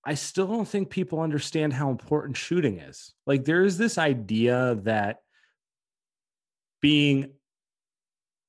I 0.04 0.14
still 0.14 0.46
don't 0.46 0.68
think 0.68 0.90
people 0.90 1.20
understand 1.20 1.72
how 1.72 1.90
important 1.90 2.36
shooting 2.36 2.78
is. 2.78 3.12
Like 3.26 3.44
there 3.44 3.64
is 3.64 3.78
this 3.78 3.98
idea 3.98 4.76
that 4.82 5.18
being 6.80 7.32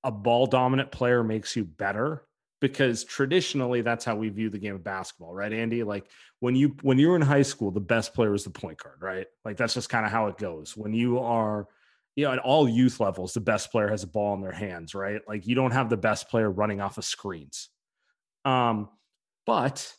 a 0.04 0.12
ball 0.12 0.48
dominant 0.48 0.92
player 0.92 1.24
makes 1.24 1.56
you 1.56 1.64
better 1.64 2.24
because 2.60 3.04
traditionally 3.04 3.82
that's 3.82 4.06
how 4.06 4.16
we 4.16 4.30
view 4.30 4.50
the 4.50 4.60
game 4.60 4.76
of 4.76 4.84
basketball 4.84 5.34
right 5.34 5.52
andy? 5.52 5.84
Like 5.84 6.08
when 6.40 6.56
you 6.56 6.76
when 6.82 6.98
you're 6.98 7.16
in 7.16 7.22
high 7.22 7.42
school 7.42 7.72
the 7.72 7.80
best 7.80 8.14
player 8.14 8.34
is 8.34 8.44
the 8.44 8.50
point 8.50 8.78
guard 8.78 9.02
right? 9.02 9.28
Like 9.46 9.58
that's 9.58 9.74
just 9.74 9.90
kind 9.90 10.06
of 10.06 10.12
how 10.12 10.28
it 10.28 10.38
goes. 10.38 10.76
When 10.76 10.94
you 10.94 11.20
are 11.20 11.68
you 12.16 12.26
know 12.26 12.32
at 12.32 12.40
all 12.40 12.68
youth 12.68 13.00
levels 13.00 13.34
the 13.34 13.40
best 13.40 13.72
player 13.72 13.90
has 13.90 14.04
a 14.04 14.08
ball 14.08 14.34
in 14.36 14.42
their 14.42 14.52
hands 14.52 14.96
right? 14.96 15.22
Like 15.28 15.48
you 15.48 15.56
don't 15.56 15.72
have 15.72 15.90
the 15.90 15.98
best 15.98 16.30
player 16.30 16.50
running 16.50 16.82
off 16.82 16.98
of 16.98 17.06
screens. 17.06 17.70
Um 18.46 18.90
but 19.46 19.92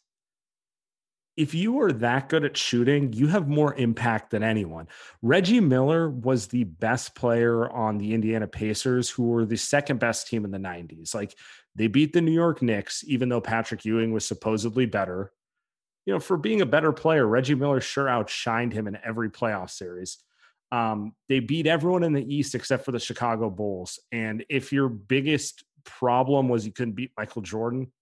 if 1.36 1.54
you 1.54 1.80
are 1.80 1.92
that 1.92 2.28
good 2.28 2.44
at 2.44 2.56
shooting, 2.56 3.12
you 3.12 3.26
have 3.28 3.48
more 3.48 3.74
impact 3.74 4.30
than 4.30 4.42
anyone. 4.42 4.86
Reggie 5.22 5.60
Miller 5.60 6.10
was 6.10 6.48
the 6.48 6.64
best 6.64 7.14
player 7.14 7.70
on 7.70 7.96
the 7.96 8.12
Indiana 8.12 8.46
Pacers, 8.46 9.08
who 9.08 9.24
were 9.24 9.46
the 9.46 9.56
second 9.56 9.98
best 9.98 10.26
team 10.26 10.44
in 10.44 10.50
the 10.50 10.58
90s. 10.58 11.14
Like 11.14 11.34
they 11.74 11.86
beat 11.86 12.12
the 12.12 12.20
New 12.20 12.32
York 12.32 12.60
Knicks, 12.60 13.02
even 13.06 13.30
though 13.30 13.40
Patrick 13.40 13.84
Ewing 13.84 14.12
was 14.12 14.26
supposedly 14.26 14.84
better. 14.84 15.32
You 16.04 16.12
know, 16.12 16.20
for 16.20 16.36
being 16.36 16.60
a 16.60 16.66
better 16.66 16.92
player, 16.92 17.26
Reggie 17.26 17.54
Miller 17.54 17.80
sure 17.80 18.06
outshined 18.06 18.72
him 18.74 18.86
in 18.86 18.98
every 19.02 19.30
playoff 19.30 19.70
series. 19.70 20.18
Um, 20.70 21.14
they 21.28 21.40
beat 21.40 21.66
everyone 21.66 22.02
in 22.02 22.12
the 22.12 22.34
East 22.34 22.54
except 22.54 22.84
for 22.84 22.92
the 22.92 22.98
Chicago 22.98 23.48
Bulls. 23.48 23.98
And 24.10 24.44
if 24.50 24.72
your 24.72 24.88
biggest 24.88 25.64
problem 25.84 26.48
was 26.48 26.66
you 26.66 26.72
couldn't 26.72 26.94
beat 26.94 27.12
Michael 27.16 27.42
Jordan, 27.42 27.92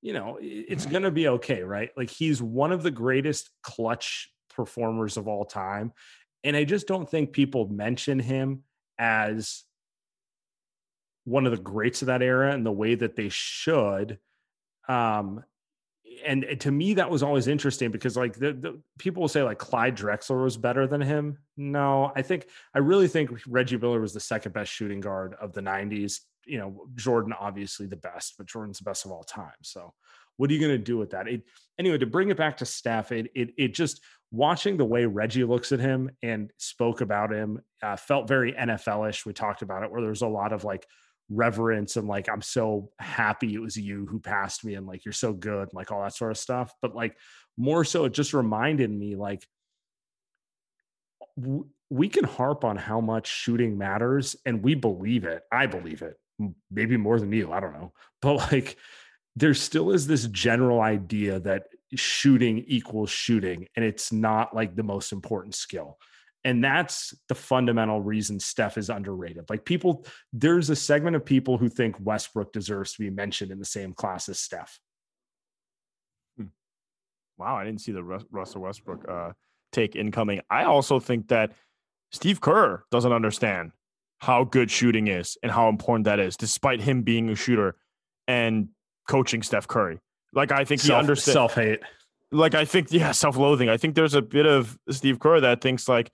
you 0.00 0.12
know, 0.12 0.38
it's 0.40 0.86
going 0.86 1.02
to 1.02 1.10
be 1.10 1.28
okay, 1.28 1.62
right? 1.62 1.90
Like 1.96 2.10
he's 2.10 2.40
one 2.40 2.72
of 2.72 2.82
the 2.82 2.90
greatest 2.90 3.50
clutch 3.62 4.30
performers 4.54 5.16
of 5.16 5.28
all 5.28 5.44
time. 5.44 5.92
And 6.44 6.56
I 6.56 6.64
just 6.64 6.86
don't 6.86 7.08
think 7.08 7.32
people 7.32 7.68
mention 7.68 8.18
him 8.18 8.62
as 8.98 9.64
one 11.24 11.46
of 11.46 11.52
the 11.52 11.62
greats 11.62 12.02
of 12.02 12.06
that 12.06 12.22
era 12.22 12.54
in 12.54 12.64
the 12.64 12.72
way 12.72 12.94
that 12.94 13.16
they 13.16 13.28
should. 13.28 14.18
Um, 14.88 15.44
and 16.24 16.44
to 16.60 16.70
me, 16.70 16.94
that 16.94 17.10
was 17.10 17.22
always 17.22 17.46
interesting 17.46 17.90
because, 17.90 18.16
like, 18.16 18.34
the, 18.34 18.52
the, 18.52 18.80
people 18.98 19.20
will 19.20 19.28
say 19.28 19.42
like 19.42 19.58
Clyde 19.58 19.96
Drexler 19.96 20.42
was 20.42 20.56
better 20.56 20.86
than 20.86 21.00
him. 21.00 21.38
No, 21.56 22.12
I 22.16 22.22
think 22.22 22.48
I 22.74 22.78
really 22.78 23.06
think 23.06 23.30
Reggie 23.46 23.76
Miller 23.76 24.00
was 24.00 24.14
the 24.14 24.20
second 24.20 24.52
best 24.52 24.72
shooting 24.72 25.00
guard 25.00 25.34
of 25.40 25.52
the 25.52 25.60
'90s 25.60 26.20
you 26.48 26.58
know, 26.58 26.86
Jordan 26.94 27.34
obviously 27.38 27.86
the 27.86 27.96
best, 27.96 28.34
but 28.38 28.46
Jordan's 28.46 28.78
the 28.78 28.84
best 28.84 29.04
of 29.04 29.12
all 29.12 29.22
time. 29.22 29.52
So 29.62 29.92
what 30.38 30.50
are 30.50 30.54
you 30.54 30.60
going 30.60 30.72
to 30.72 30.78
do 30.78 30.96
with 30.96 31.10
that? 31.10 31.28
It, 31.28 31.42
anyway, 31.78 31.98
to 31.98 32.06
bring 32.06 32.30
it 32.30 32.36
back 32.36 32.56
to 32.58 32.66
Steph, 32.66 33.12
it, 33.12 33.30
it, 33.34 33.50
it 33.58 33.74
just 33.74 34.00
watching 34.30 34.76
the 34.76 34.84
way 34.84 35.04
Reggie 35.04 35.44
looks 35.44 35.72
at 35.72 35.80
him 35.80 36.10
and 36.22 36.50
spoke 36.56 37.00
about 37.00 37.32
him 37.32 37.60
uh, 37.82 37.96
felt 37.96 38.28
very 38.28 38.52
NFL-ish. 38.52 39.26
We 39.26 39.32
talked 39.32 39.62
about 39.62 39.82
it 39.82 39.90
where 39.90 40.00
there's 40.00 40.22
a 40.22 40.28
lot 40.28 40.52
of 40.52 40.64
like 40.64 40.86
reverence 41.28 41.96
and 41.96 42.06
like, 42.06 42.28
I'm 42.28 42.40
so 42.40 42.90
happy 43.00 43.52
it 43.54 43.60
was 43.60 43.76
you 43.76 44.06
who 44.06 44.20
passed 44.20 44.64
me 44.64 44.74
and 44.74 44.86
like, 44.86 45.04
you're 45.04 45.12
so 45.12 45.32
good, 45.32 45.70
like 45.72 45.90
all 45.90 46.02
that 46.02 46.14
sort 46.14 46.30
of 46.30 46.38
stuff. 46.38 46.72
But 46.80 46.94
like 46.94 47.16
more 47.56 47.84
so, 47.84 48.04
it 48.04 48.14
just 48.14 48.32
reminded 48.32 48.90
me 48.90 49.16
like, 49.16 49.44
we 51.90 52.08
can 52.08 52.24
harp 52.24 52.64
on 52.64 52.76
how 52.76 53.00
much 53.00 53.28
shooting 53.28 53.78
matters 53.78 54.36
and 54.46 54.62
we 54.62 54.74
believe 54.74 55.24
it. 55.24 55.42
I 55.50 55.66
believe 55.66 56.02
it 56.02 56.16
maybe 56.70 56.96
more 56.96 57.18
than 57.18 57.32
you. 57.32 57.52
I 57.52 57.60
don't 57.60 57.72
know. 57.72 57.92
But 58.22 58.34
like, 58.52 58.76
there 59.36 59.54
still 59.54 59.92
is 59.92 60.06
this 60.06 60.26
general 60.26 60.80
idea 60.80 61.40
that 61.40 61.64
shooting 61.94 62.64
equals 62.66 63.10
shooting, 63.10 63.66
and 63.76 63.84
it's 63.84 64.12
not 64.12 64.54
like 64.54 64.74
the 64.74 64.82
most 64.82 65.12
important 65.12 65.54
skill. 65.54 65.98
And 66.44 66.62
that's 66.62 67.14
the 67.28 67.34
fundamental 67.34 68.00
reason 68.00 68.38
Steph 68.40 68.78
is 68.78 68.90
underrated. 68.90 69.50
Like, 69.50 69.64
people, 69.64 70.06
there's 70.32 70.70
a 70.70 70.76
segment 70.76 71.16
of 71.16 71.24
people 71.24 71.58
who 71.58 71.68
think 71.68 71.96
Westbrook 72.00 72.52
deserves 72.52 72.92
to 72.92 73.00
be 73.00 73.10
mentioned 73.10 73.50
in 73.50 73.58
the 73.58 73.64
same 73.64 73.92
class 73.92 74.28
as 74.28 74.38
Steph. 74.38 74.78
Hmm. 76.36 76.46
Wow, 77.36 77.56
I 77.56 77.64
didn't 77.64 77.80
see 77.80 77.92
the 77.92 78.04
Russell 78.04 78.62
Westbrook 78.62 79.08
uh, 79.08 79.32
take 79.72 79.96
incoming. 79.96 80.40
I 80.48 80.64
also 80.64 81.00
think 81.00 81.28
that 81.28 81.52
Steve 82.12 82.40
Kerr 82.40 82.84
doesn't 82.90 83.12
understand 83.12 83.72
how 84.18 84.44
good 84.44 84.70
shooting 84.70 85.08
is 85.08 85.38
and 85.42 85.52
how 85.52 85.68
important 85.68 86.04
that 86.04 86.18
is, 86.18 86.36
despite 86.36 86.80
him 86.80 87.02
being 87.02 87.28
a 87.28 87.34
shooter 87.34 87.76
and 88.26 88.68
coaching 89.08 89.42
Steph 89.42 89.66
Curry. 89.68 89.98
Like 90.32 90.52
I 90.52 90.64
think 90.64 90.82
he 90.82 90.92
understands 90.92 91.32
self 91.32 91.54
hate. 91.54 91.80
Like 92.30 92.54
I 92.54 92.64
think 92.64 92.88
yeah, 92.90 93.12
self 93.12 93.36
loathing. 93.36 93.68
I 93.68 93.76
think 93.76 93.94
there's 93.94 94.14
a 94.14 94.22
bit 94.22 94.46
of 94.46 94.78
Steve 94.90 95.18
Kerr 95.18 95.40
that 95.40 95.60
thinks 95.60 95.88
like, 95.88 96.10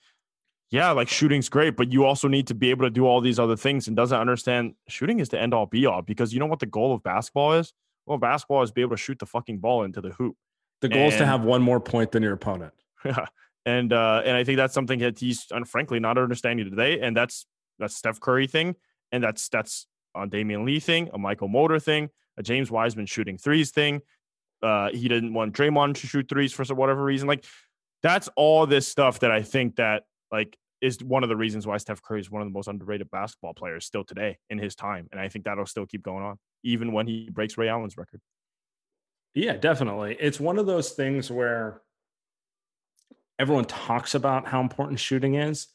yeah, 0.70 0.90
like 0.92 1.08
shooting's 1.08 1.48
great, 1.48 1.76
but 1.76 1.92
you 1.92 2.04
also 2.04 2.28
need 2.28 2.46
to 2.48 2.54
be 2.54 2.70
able 2.70 2.84
to 2.84 2.90
do 2.90 3.06
all 3.06 3.20
these 3.20 3.38
other 3.38 3.56
things 3.56 3.88
and 3.88 3.96
doesn't 3.96 4.18
understand 4.18 4.74
shooting 4.88 5.18
is 5.18 5.28
the 5.30 5.40
end 5.40 5.52
all 5.52 5.66
be 5.66 5.86
all 5.86 6.02
because 6.02 6.32
you 6.32 6.40
know 6.40 6.46
what 6.46 6.60
the 6.60 6.66
goal 6.66 6.94
of 6.94 7.02
basketball 7.02 7.54
is? 7.54 7.72
Well, 8.06 8.18
basketball 8.18 8.62
is 8.62 8.70
be 8.70 8.82
able 8.82 8.96
to 8.96 9.02
shoot 9.02 9.18
the 9.18 9.26
fucking 9.26 9.58
ball 9.58 9.82
into 9.82 10.00
the 10.00 10.10
hoop. 10.10 10.36
The 10.82 10.88
goal 10.88 11.04
and, 11.04 11.12
is 11.12 11.18
to 11.18 11.26
have 11.26 11.42
one 11.42 11.62
more 11.62 11.80
point 11.80 12.12
than 12.12 12.22
your 12.22 12.34
opponent. 12.34 12.72
Yeah. 13.04 13.26
And 13.66 13.92
uh, 13.92 14.22
and 14.24 14.34
I 14.34 14.44
think 14.44 14.56
that's 14.56 14.72
something 14.72 14.98
that 15.00 15.18
he's 15.18 15.46
frankly 15.66 16.00
not 16.00 16.16
understanding 16.16 16.68
today. 16.70 17.00
And 17.00 17.14
that's 17.14 17.46
that's 17.78 17.96
Steph 17.96 18.20
Curry 18.20 18.46
thing, 18.46 18.76
and 19.12 19.22
that's 19.22 19.48
that's 19.48 19.86
a 20.14 20.26
Damion 20.26 20.64
Lee 20.64 20.80
thing, 20.80 21.08
a 21.12 21.18
Mychal 21.18 21.50
Mulder 21.50 21.78
thing, 21.78 22.10
a 22.36 22.42
James 22.42 22.70
Wiseman 22.70 23.06
shooting 23.06 23.38
threes 23.38 23.70
thing. 23.70 24.00
Uh, 24.62 24.90
he 24.90 25.08
didn't 25.08 25.34
want 25.34 25.54
Draymond 25.54 25.96
to 25.96 26.06
shoot 26.06 26.28
threes 26.28 26.52
for 26.52 26.64
whatever 26.74 27.02
reason. 27.02 27.28
Like 27.28 27.44
that's 28.02 28.28
all 28.36 28.66
this 28.66 28.88
stuff 28.88 29.20
that 29.20 29.30
I 29.30 29.42
think 29.42 29.76
that 29.76 30.04
like 30.30 30.56
is 30.80 31.02
one 31.02 31.22
of 31.22 31.28
the 31.28 31.36
reasons 31.36 31.66
why 31.66 31.76
Steph 31.78 32.02
Curry 32.02 32.20
is 32.20 32.30
one 32.30 32.42
of 32.42 32.48
the 32.48 32.52
most 32.52 32.68
underrated 32.68 33.10
basketball 33.10 33.54
players 33.54 33.84
still 33.84 34.04
today 34.04 34.38
in 34.50 34.58
his 34.58 34.74
time, 34.74 35.08
and 35.12 35.20
I 35.20 35.28
think 35.28 35.44
that'll 35.44 35.66
still 35.66 35.86
keep 35.86 36.02
going 36.02 36.24
on 36.24 36.38
even 36.62 36.92
when 36.92 37.06
he 37.06 37.28
breaks 37.30 37.58
Ray 37.58 37.68
Allen's 37.68 37.96
record. 37.96 38.20
Yeah, 39.34 39.56
definitely. 39.56 40.16
It's 40.20 40.38
one 40.38 40.58
of 40.58 40.66
those 40.66 40.92
things 40.92 41.30
where 41.30 41.82
everyone 43.38 43.64
talks 43.64 44.14
about 44.14 44.46
how 44.46 44.60
important 44.60 45.00
shooting 45.00 45.34
is, 45.34 45.68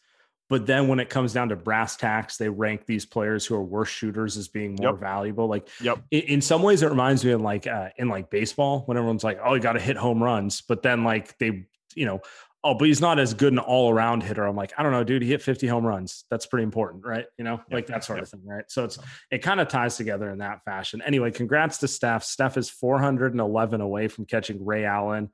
but 0.49 0.65
then 0.65 0.87
when 0.87 0.99
it 0.99 1.09
comes 1.09 1.31
down 1.31 1.49
to 1.49 1.55
brass 1.55 1.95
tacks, 1.95 2.37
they 2.37 2.49
rank 2.49 2.85
these 2.85 3.05
players 3.05 3.45
who 3.45 3.55
are 3.55 3.63
worse 3.63 3.89
shooters 3.89 4.35
as 4.35 4.47
being 4.47 4.75
more 4.79 4.91
yep. 4.91 4.99
valuable. 4.99 5.47
Like, 5.47 5.69
yep. 5.79 6.01
In, 6.09 6.21
in, 6.21 6.41
some 6.41 6.63
ways, 6.63 6.81
it 6.81 6.89
reminds 6.89 7.23
me 7.23 7.31
of 7.31 7.41
like 7.41 7.67
uh, 7.67 7.89
in 7.97 8.09
like 8.09 8.29
baseball 8.29 8.81
when 8.85 8.97
everyone's 8.97 9.23
like, 9.23 9.39
"Oh, 9.43 9.53
you 9.53 9.61
got 9.61 9.73
to 9.73 9.79
hit 9.79 9.95
home 9.95 10.21
runs," 10.21 10.61
but 10.61 10.81
then 10.81 11.03
like 11.03 11.37
they, 11.37 11.67
you 11.95 12.05
know, 12.05 12.21
oh, 12.63 12.73
but 12.73 12.87
he's 12.87 13.01
not 13.01 13.19
as 13.19 13.33
good 13.33 13.53
an 13.53 13.59
all 13.59 13.91
around 13.91 14.23
hitter. 14.23 14.45
I'm 14.45 14.55
like, 14.55 14.73
I 14.77 14.83
don't 14.83 14.91
know, 14.91 15.03
dude. 15.03 15.21
He 15.21 15.29
hit 15.29 15.41
50 15.41 15.67
home 15.67 15.85
runs. 15.85 16.25
That's 16.29 16.45
pretty 16.45 16.63
important, 16.63 17.05
right? 17.05 17.25
You 17.37 17.43
know, 17.43 17.53
yep. 17.53 17.71
like 17.71 17.87
that 17.87 18.03
sort 18.03 18.19
of 18.19 18.27
thing, 18.27 18.41
right? 18.45 18.65
So 18.67 18.83
it's 18.83 18.97
it 19.31 19.39
kind 19.39 19.59
of 19.59 19.67
ties 19.67 19.97
together 19.97 20.29
in 20.29 20.39
that 20.39 20.65
fashion. 20.65 21.01
Anyway, 21.05 21.31
congrats 21.31 21.77
to 21.79 21.87
Steph. 21.87 22.23
Steph 22.23 22.57
is 22.57 22.69
411 22.69 23.81
away 23.81 24.07
from 24.07 24.25
catching 24.25 24.65
Ray 24.65 24.85
Allen. 24.85 25.29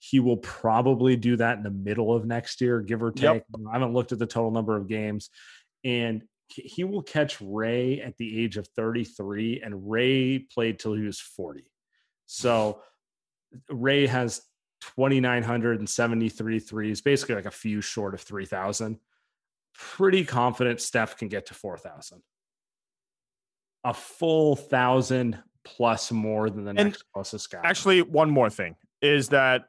He 0.00 0.18
will 0.18 0.38
probably 0.38 1.14
do 1.14 1.36
that 1.36 1.58
in 1.58 1.62
the 1.62 1.70
middle 1.70 2.16
of 2.16 2.24
next 2.24 2.60
year, 2.60 2.80
give 2.80 3.02
or 3.02 3.12
take. 3.12 3.22
Yep. 3.22 3.44
I 3.68 3.72
haven't 3.74 3.92
looked 3.92 4.12
at 4.12 4.18
the 4.18 4.26
total 4.26 4.50
number 4.50 4.76
of 4.76 4.88
games. 4.88 5.28
And 5.84 6.22
he 6.48 6.84
will 6.84 7.02
catch 7.02 7.40
Ray 7.40 8.00
at 8.00 8.16
the 8.16 8.42
age 8.42 8.56
of 8.56 8.66
33, 8.68 9.60
and 9.62 9.90
Ray 9.90 10.38
played 10.38 10.78
till 10.78 10.94
he 10.94 11.02
was 11.02 11.20
40. 11.20 11.70
So 12.26 12.82
Ray 13.68 14.06
has 14.06 14.42
2,973 14.96 16.58
threes, 16.58 17.00
basically 17.02 17.34
like 17.34 17.46
a 17.46 17.50
few 17.50 17.80
short 17.80 18.14
of 18.14 18.20
3,000. 18.22 18.98
Pretty 19.74 20.24
confident 20.24 20.80
Steph 20.80 21.16
can 21.16 21.28
get 21.28 21.46
to 21.46 21.54
4,000. 21.54 22.22
A 23.84 23.94
full 23.94 24.56
thousand 24.56 25.38
plus 25.64 26.10
more 26.10 26.50
than 26.50 26.64
the 26.64 26.72
next 26.72 26.84
and 26.84 27.04
closest 27.14 27.50
guy. 27.50 27.60
Actually, 27.62 28.02
one 28.02 28.30
more 28.30 28.50
thing 28.50 28.76
is 29.00 29.28
that 29.28 29.66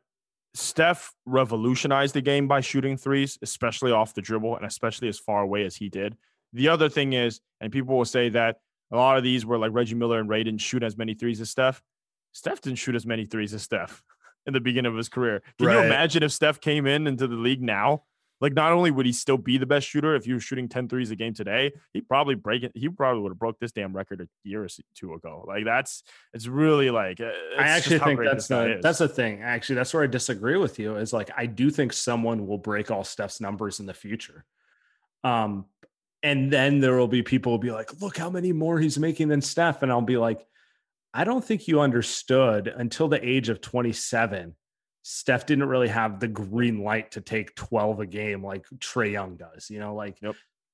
Steph 0.54 1.14
revolutionized 1.26 2.14
the 2.14 2.22
game 2.22 2.48
by 2.48 2.62
shooting 2.62 2.98
threes, 2.98 3.38
especially 3.42 3.92
off 3.92 4.14
the 4.14 4.22
dribble 4.22 4.58
and 4.58 4.66
especially 4.66 5.08
as 5.08 5.18
far 5.18 5.42
away 5.42 5.66
as 5.66 5.76
he 5.76 5.90
did. 5.90 6.18
The 6.54 6.68
other 6.68 6.90
thing 6.90 7.14
is, 7.14 7.40
and 7.62 7.72
people 7.72 7.98
will 7.98 8.06
say 8.06 8.30
that 8.30 8.58
a 8.92 8.98
lot 8.98 9.18
of 9.18 9.24
these 9.24 9.46
were 9.46 9.58
like 9.58 9.72
Reggie 9.74 9.96
Miller 9.96 10.20
and 10.20 10.28
Ray 10.28 10.44
didn't 10.44 10.62
shoot 10.62 10.84
as 10.84 10.98
many 10.98 11.14
threes 11.14 11.40
as 11.40 11.50
Steph. 11.50 11.82
Steph 12.34 12.62
didn't 12.62 12.80
shoot 12.80 12.96
as 12.96 13.06
many 13.06 13.26
threes 13.26 13.54
as 13.54 13.64
Steph 13.64 14.04
in 14.46 14.54
the 14.54 14.60
beginning 14.60 14.92
of 14.92 14.98
his 14.98 15.10
career. 15.10 15.42
Can 15.58 15.70
you 15.70 15.80
imagine 15.80 16.24
if 16.24 16.32
Steph 16.32 16.60
came 16.60 16.86
in 16.86 17.08
into 17.08 17.28
the 17.28 17.36
league 17.36 17.62
now? 17.62 18.04
Like, 18.42 18.54
not 18.54 18.72
only 18.72 18.92
would 18.92 19.06
he 19.06 19.14
still 19.14 19.38
be 19.38 19.58
the 19.58 19.66
best 19.66 19.88
shooter 19.88 20.16
if 20.16 20.26
he 20.26 20.34
was 20.34 20.44
shooting 20.44 20.68
10 20.68 20.90
threes 20.90 21.12
a 21.12 21.16
game 21.16 21.34
today, 21.34 21.72
he 21.94 22.02
probably 22.02 22.36
break 22.36 22.64
it. 22.64 22.72
He 22.76 22.90
probably 22.90 23.22
would 23.22 23.30
have 23.30 23.40
broke 23.40 23.60
this 23.60 23.72
damn 23.72 23.96
record 23.96 24.22
a 24.22 24.28
year 24.44 24.64
or 24.64 24.68
two 24.96 25.14
ago. 25.14 25.46
Like, 25.48 25.64
that's 25.64 26.04
it's 26.34 26.48
really 26.48 26.90
like 26.90 27.22
uh, 27.22 27.32
I 27.58 27.68
actually 27.68 28.00
think 28.00 28.20
that's 28.24 28.48
the 28.48 28.80
that's 28.82 29.00
the 29.00 29.08
thing. 29.08 29.42
Actually, 29.42 29.76
that's 29.76 29.94
where 29.94 30.04
I 30.04 30.08
disagree 30.08 30.58
with 30.58 30.80
you. 30.80 30.96
Is 30.96 31.14
like 31.14 31.30
I 31.38 31.46
do 31.46 31.70
think 31.70 31.94
someone 31.94 32.48
will 32.48 32.58
break 32.58 32.92
all 32.92 33.04
Steph's 33.04 33.40
numbers 33.40 33.80
in 33.80 33.86
the 33.86 33.94
future. 33.94 34.44
Um, 35.24 35.66
and 36.24 36.52
then 36.52 36.80
there 36.80 36.96
will 36.96 37.08
be 37.08 37.24
people 37.24 37.52
will 37.52 37.60
be 37.60 37.72
like, 37.72 38.02
look 38.02 38.18
how 38.18 38.30
many 38.30 38.54
more 38.54 38.80
he's 38.80 39.00
making 39.00 39.30
than 39.30 39.42
Steph. 39.42 39.82
And 39.82 39.92
I'll 39.92 40.02
be 40.02 40.18
like, 40.18 40.46
I 41.14 41.24
don't 41.24 41.44
think 41.44 41.68
you 41.68 41.82
understood 41.82 42.68
until 42.68 43.08
the 43.08 43.24
age 43.28 43.50
of 43.50 43.60
27. 43.60 44.56
Steph 45.04 45.46
didn't 45.46 45.68
really 45.68 45.88
have 45.88 46.20
the 46.20 46.28
green 46.28 46.84
light 46.84 47.12
to 47.12 47.22
take 47.22 47.56
12 47.56 48.02
a 48.02 48.06
game 48.06 48.46
like 48.46 48.66
Trae 48.78 49.12
Young 49.12 49.36
does. 49.36 49.70
You 49.70 49.80
know, 49.80 49.96
like. 49.96 50.20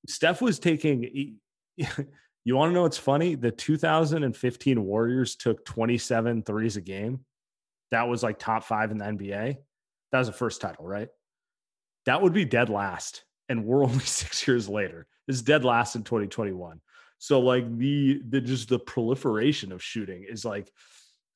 Steph 0.06 0.40
was 0.40 0.58
taking. 0.58 1.38
You 2.48 2.56
want 2.56 2.70
to 2.70 2.74
know 2.74 2.82
what's 2.82 2.96
funny? 2.96 3.34
The 3.34 3.50
2015 3.50 4.82
Warriors 4.82 5.36
took 5.36 5.66
27 5.66 6.44
threes 6.44 6.78
a 6.78 6.80
game. 6.80 7.26
That 7.90 8.08
was 8.08 8.22
like 8.22 8.38
top 8.38 8.64
five 8.64 8.90
in 8.90 8.96
the 8.96 9.04
NBA. 9.04 9.58
That 10.12 10.18
was 10.18 10.28
the 10.28 10.32
first 10.32 10.62
title, 10.62 10.86
right? 10.86 11.08
That 12.06 12.22
would 12.22 12.32
be 12.32 12.46
dead 12.46 12.70
last. 12.70 13.24
And 13.50 13.66
we're 13.66 13.84
only 13.84 13.98
six 13.98 14.48
years 14.48 14.66
later. 14.66 15.06
It's 15.26 15.42
dead 15.42 15.62
last 15.62 15.94
in 15.94 16.04
2021. 16.04 16.80
So 17.18 17.40
like 17.40 17.76
the 17.76 18.22
the 18.26 18.40
just 18.40 18.70
the 18.70 18.78
proliferation 18.78 19.70
of 19.70 19.82
shooting 19.82 20.24
is 20.26 20.42
like, 20.42 20.72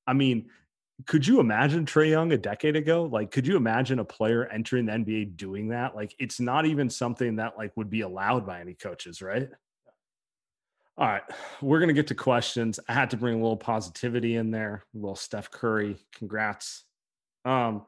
I 0.06 0.14
mean, 0.14 0.48
could 1.06 1.26
you 1.26 1.40
imagine 1.40 1.84
Trae 1.84 2.10
Young 2.10 2.32
a 2.32 2.38
decade 2.38 2.76
ago? 2.76 3.04
Like, 3.04 3.30
could 3.30 3.46
you 3.46 3.56
imagine 3.56 3.98
a 3.98 4.04
player 4.04 4.46
entering 4.46 4.86
the 4.86 4.92
NBA 4.92 5.36
doing 5.36 5.68
that? 5.68 5.94
Like, 5.94 6.14
it's 6.18 6.40
not 6.40 6.66
even 6.66 6.90
something 6.90 7.36
that 7.36 7.56
like 7.56 7.76
would 7.76 7.90
be 7.90 8.02
allowed 8.02 8.46
by 8.46 8.60
any 8.60 8.74
coaches, 8.74 9.22
right? 9.22 9.48
All 10.98 11.06
right, 11.06 11.22
we're 11.62 11.80
gonna 11.80 11.94
get 11.94 12.08
to 12.08 12.14
questions. 12.14 12.78
I 12.88 12.92
had 12.92 13.10
to 13.10 13.16
bring 13.16 13.34
a 13.34 13.42
little 13.42 13.56
positivity 13.56 14.36
in 14.36 14.50
there. 14.50 14.84
A 14.94 14.98
little 14.98 15.16
Steph 15.16 15.50
Curry, 15.50 15.96
congrats. 16.14 16.84
Um, 17.44 17.86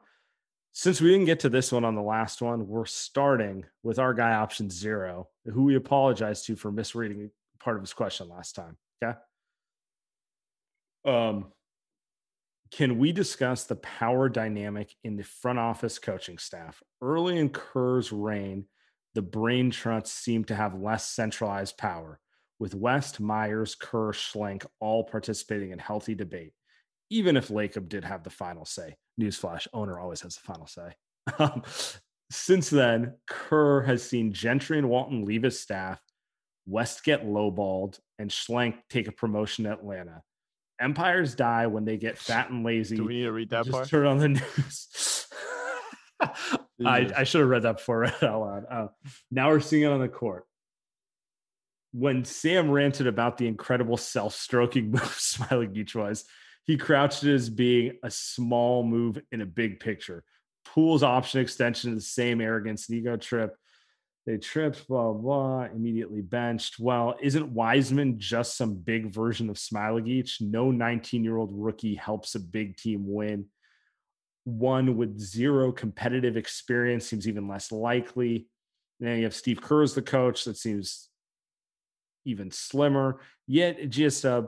since 0.73 0.99
we 0.99 1.11
didn't 1.11 1.25
get 1.25 1.39
to 1.41 1.49
this 1.49 1.71
one 1.71 1.85
on 1.85 1.95
the 1.95 2.01
last 2.01 2.41
one, 2.41 2.67
we're 2.67 2.85
starting 2.85 3.63
with 3.83 3.99
our 3.99 4.13
guy 4.13 4.33
option 4.33 4.69
zero, 4.69 5.29
who 5.45 5.63
we 5.63 5.75
apologize 5.75 6.43
to 6.45 6.55
for 6.55 6.71
misreading 6.71 7.31
part 7.59 7.77
of 7.77 7.83
his 7.83 7.93
question 7.93 8.27
last 8.27 8.55
time. 8.55 8.75
Okay. 9.01 9.17
Um, 11.05 11.53
can 12.75 12.97
we 12.97 13.13
discuss 13.13 13.63
the 13.63 13.77
power 13.77 14.27
dynamic 14.27 14.93
in 15.05 15.15
the 15.15 15.23
front 15.23 15.57
office 15.57 15.97
coaching 15.97 16.37
staff? 16.37 16.83
Early 17.01 17.37
in 17.37 17.47
Kerr's 17.47 18.11
reign, 18.11 18.65
the 19.13 19.21
brain 19.21 19.71
trusts 19.71 20.11
seemed 20.11 20.49
to 20.49 20.55
have 20.55 20.81
less 20.81 21.07
centralized 21.07 21.77
power, 21.77 22.19
with 22.59 22.75
West, 22.75 23.21
Myers, 23.21 23.75
Kerr, 23.75 24.11
Schlenk 24.11 24.65
all 24.81 25.05
participating 25.05 25.71
in 25.71 25.79
healthy 25.79 26.15
debate, 26.15 26.51
even 27.09 27.37
if 27.37 27.47
Lacob 27.47 27.87
did 27.87 28.03
have 28.03 28.23
the 28.23 28.29
final 28.29 28.65
say. 28.65 28.97
Newsflash, 29.21 29.67
owner 29.71 29.97
always 29.97 30.19
has 30.19 30.35
the 30.35 30.41
final 30.41 30.67
say. 30.67 31.93
Since 32.29 32.71
then, 32.71 33.13
Kerr 33.25 33.83
has 33.83 34.03
seen 34.03 34.33
Gentry 34.33 34.77
and 34.77 34.89
Walton 34.89 35.23
leave 35.23 35.43
his 35.43 35.61
staff, 35.61 36.01
West 36.67 37.05
get 37.05 37.25
lowballed, 37.25 37.99
and 38.19 38.29
Schlenk 38.29 38.79
take 38.89 39.07
a 39.07 39.13
promotion 39.13 39.63
to 39.63 39.71
Atlanta. 39.71 40.23
Empires 40.79 41.35
die 41.35 41.67
when 41.67 41.85
they 41.85 41.97
get 41.97 42.17
fat 42.17 42.49
and 42.49 42.65
lazy. 42.65 42.97
Do 42.97 43.05
we 43.05 43.15
need 43.15 43.23
to 43.23 43.31
read 43.31 43.49
that 43.51 43.65
Just 43.65 43.71
part? 43.71 43.87
turn 43.87 44.05
on 44.05 44.17
the 44.17 44.29
news. 44.29 45.27
I, 46.85 47.11
I 47.15 47.23
should 47.23 47.41
have 47.41 47.49
read 47.49 47.63
that 47.63 47.77
before 47.77 48.05
I 48.05 48.09
read 48.21 48.23
out 48.23 48.41
loud. 48.41 48.65
Uh, 48.69 48.87
now 49.31 49.49
we're 49.49 49.59
seeing 49.59 49.83
it 49.83 49.91
on 49.91 50.01
the 50.01 50.09
court. 50.09 50.45
When 51.93 52.25
Sam 52.25 52.69
ranted 52.69 53.07
about 53.07 53.37
the 53.37 53.47
incredible 53.47 53.95
self-stroking 53.95 54.91
move 54.91 55.01
Smailagic 55.01 55.95
was, 55.95 56.25
he 56.65 56.77
crouched 56.77 57.23
it 57.23 57.33
as 57.33 57.49
being 57.49 57.93
a 58.03 58.11
small 58.11 58.83
move 58.83 59.21
in 59.31 59.41
a 59.41 59.45
big 59.45 59.79
picture. 59.79 60.23
Poole's 60.65 61.03
option 61.03 61.39
extension 61.39 61.91
is 61.91 62.03
the 62.03 62.09
same 62.09 62.41
arrogance 62.41 62.89
and 62.89 62.97
ego 62.97 63.15
trip. 63.15 63.55
They 64.25 64.37
tripped, 64.37 64.87
blah, 64.87 65.13
blah, 65.13 65.65
immediately 65.65 66.21
benched. 66.21 66.79
Well, 66.79 67.15
isn't 67.21 67.53
Wiseman 67.53 68.19
just 68.19 68.57
some 68.57 68.73
big 68.73 69.13
version 69.13 69.51
of 69.51 69.57
Smailagic? 69.57 70.41
No 70.41 70.71
19 70.71 71.23
year 71.23 71.37
old 71.37 71.51
rookie 71.53 71.93
helps 71.93 72.33
a 72.33 72.39
big 72.39 72.75
team 72.75 73.03
win. 73.05 73.45
One 74.45 74.97
with 74.97 75.19
zero 75.19 75.71
competitive 75.71 76.37
experience 76.37 77.07
seems 77.07 77.27
even 77.27 77.47
less 77.47 77.71
likely. 77.71 78.47
And 78.99 79.09
then 79.09 79.17
you 79.17 79.23
have 79.25 79.35
Steve 79.35 79.61
Kerr 79.61 79.83
as 79.83 79.93
the 79.93 80.01
coach. 80.01 80.45
That 80.45 80.57
seems 80.57 81.09
even 82.25 82.49
slimmer. 82.49 83.19
Yet 83.47 83.91
GS 83.91 84.25
uh, 84.25 84.43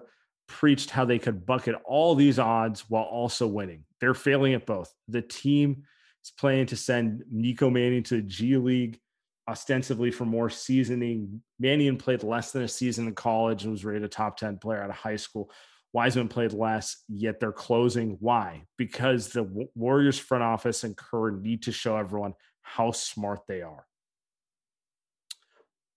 preached 0.47 0.89
how 0.89 1.05
they 1.05 1.19
could 1.19 1.45
bucket 1.45 1.75
all 1.85 2.15
these 2.15 2.39
odds 2.39 2.89
while 2.89 3.03
also 3.03 3.45
winning. 3.45 3.83
They're 4.01 4.15
failing 4.15 4.55
at 4.55 4.65
both. 4.65 4.91
The 5.07 5.21
team 5.21 5.83
is 6.23 6.31
planning 6.31 6.65
to 6.67 6.75
send 6.75 7.23
Nico 7.31 7.69
Mannion 7.69 8.03
to 8.03 8.15
the 8.15 8.21
G 8.23 8.57
League 8.57 8.99
ostensibly 9.47 10.11
for 10.11 10.25
more 10.25 10.49
seasoning. 10.49 11.41
Mannion 11.59 11.97
played 11.97 12.23
less 12.23 12.51
than 12.51 12.63
a 12.63 12.67
season 12.67 13.07
in 13.07 13.15
college 13.15 13.63
and 13.63 13.71
was 13.71 13.85
rated 13.85 14.03
a 14.03 14.09
top 14.09 14.37
10 14.37 14.57
player 14.57 14.81
out 14.81 14.89
of 14.89 14.95
high 14.95 15.15
school. 15.15 15.51
Wiseman 15.93 16.27
played 16.27 16.53
less, 16.53 17.03
yet 17.07 17.39
they're 17.39 17.51
closing. 17.51 18.17
Why? 18.19 18.65
Because 18.77 19.29
the 19.29 19.69
Warriors 19.73 20.19
front 20.19 20.43
office 20.43 20.83
and 20.83 20.97
Kerr 20.97 21.31
need 21.31 21.63
to 21.63 21.71
show 21.71 21.95
everyone 21.95 22.33
how 22.61 22.91
smart 22.91 23.41
they 23.47 23.61
are. 23.61 23.85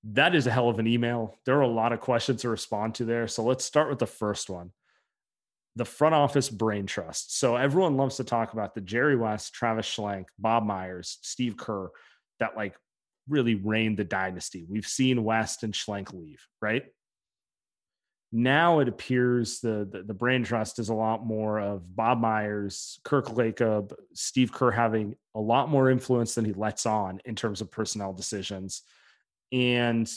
That 0.05 0.35
is 0.35 0.47
a 0.47 0.51
hell 0.51 0.69
of 0.69 0.79
an 0.79 0.87
email. 0.87 1.37
There 1.45 1.59
are 1.59 1.63
a 1.63 1.69
lot 1.69 1.93
of 1.93 2.01
questions 2.01 2.43
to 2.43 2.49
respond 2.49 2.95
to 2.97 3.05
there. 3.05 3.29
So 3.29 3.43
let's 3.43 3.65
start 3.65 3.91
with 3.91 3.99
the 3.99 4.07
first 4.07 4.49
one 4.49 4.73
the 5.77 5.85
front 5.85 6.15
office 6.15 6.51
brain 6.51 6.85
trust. 6.85 7.39
So 7.39 7.57
everyone 7.57 7.97
loves 7.97 8.17
to 8.17 8.25
talk 8.25 8.53
about 8.53 8.75
the 8.75 8.81
Jerry 8.81 9.17
West, 9.17 9.55
Travis 9.55 9.87
Schlenk, 9.87 10.25
Bob 10.39 10.65
Myers, 10.65 11.19
Steve 11.23 11.57
Kerr 11.57 11.91
that 12.41 12.57
like 12.57 12.75
really 13.31 13.55
reigned 13.55 13.97
the 13.97 14.05
dynasty. 14.05 14.67
We've 14.69 14.87
seen 14.87 15.25
West 15.25 15.63
and 15.63 15.73
Schlenk 15.73 16.13
leave, 16.13 16.47
right? 16.61 16.85
Now 18.33 18.79
it 18.79 18.89
appears 18.89 19.59
the, 19.59 19.89
the 19.91 20.05
the 20.05 20.15
brain 20.15 20.45
trust 20.45 20.79
is 20.79 20.89
a 20.89 20.95
lot 20.95 21.27
more 21.27 21.59
of 21.59 21.97
Bob 21.97 22.21
Myers, 22.21 23.01
Kirk 23.03 23.27
Lacob, 23.27 23.93
Steve 24.15 24.53
Kerr 24.53 24.71
having 24.71 25.17
a 25.35 25.41
lot 25.41 25.69
more 25.69 25.91
influence 25.91 26.37
than 26.37 26.45
he 26.45 26.53
lets 26.53 26.87
on 26.87 27.21
in 27.25 27.35
terms 27.35 27.61
of 27.61 27.73
personnel 27.73 28.13
decisions, 28.13 28.83
and 29.51 30.09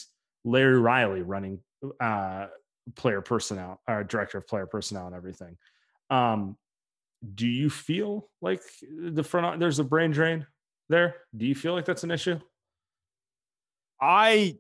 Larry 0.45 0.80
Riley 0.80 1.24
running 1.24 1.59
uh, 1.99 2.47
player 2.95 3.22
personnel 3.22 3.82
or 3.88 4.03
director 4.03 4.38
of 4.38 4.47
player 4.47 4.68
personnel 4.68 5.07
and 5.07 5.16
everything. 5.16 5.57
Um, 6.11 6.55
do 7.34 7.47
you 7.47 7.70
feel 7.70 8.30
like 8.41 8.61
the 8.95 9.24
front 9.24 9.59
there's 9.59 9.80
a 9.80 9.84
brain 9.84 10.11
drain 10.11 10.45
there? 10.88 11.16
Do 11.36 11.47
you 11.47 11.55
feel 11.55 11.74
like 11.74 11.86
that's 11.86 12.03
an 12.03 12.11
issue? 12.11 12.39
I, 14.03 14.57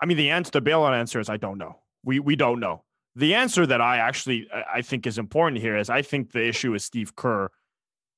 I 0.00 0.06
mean, 0.06 0.16
the 0.16 0.30
answer, 0.30 0.50
the 0.50 0.62
bailout 0.62 0.92
answer 0.92 1.20
is 1.20 1.28
I 1.28 1.36
don't 1.36 1.58
know. 1.58 1.78
We 2.04 2.18
we 2.18 2.36
don't 2.36 2.60
know. 2.60 2.82
The 3.14 3.34
answer 3.34 3.64
that 3.66 3.80
I 3.80 3.98
actually 3.98 4.48
I 4.52 4.82
think 4.82 5.06
is 5.06 5.18
important 5.18 5.60
here 5.60 5.76
is 5.76 5.88
I 5.88 6.02
think 6.02 6.32
the 6.32 6.46
issue 6.46 6.74
is 6.74 6.84
Steve 6.84 7.14
Kerr 7.16 7.50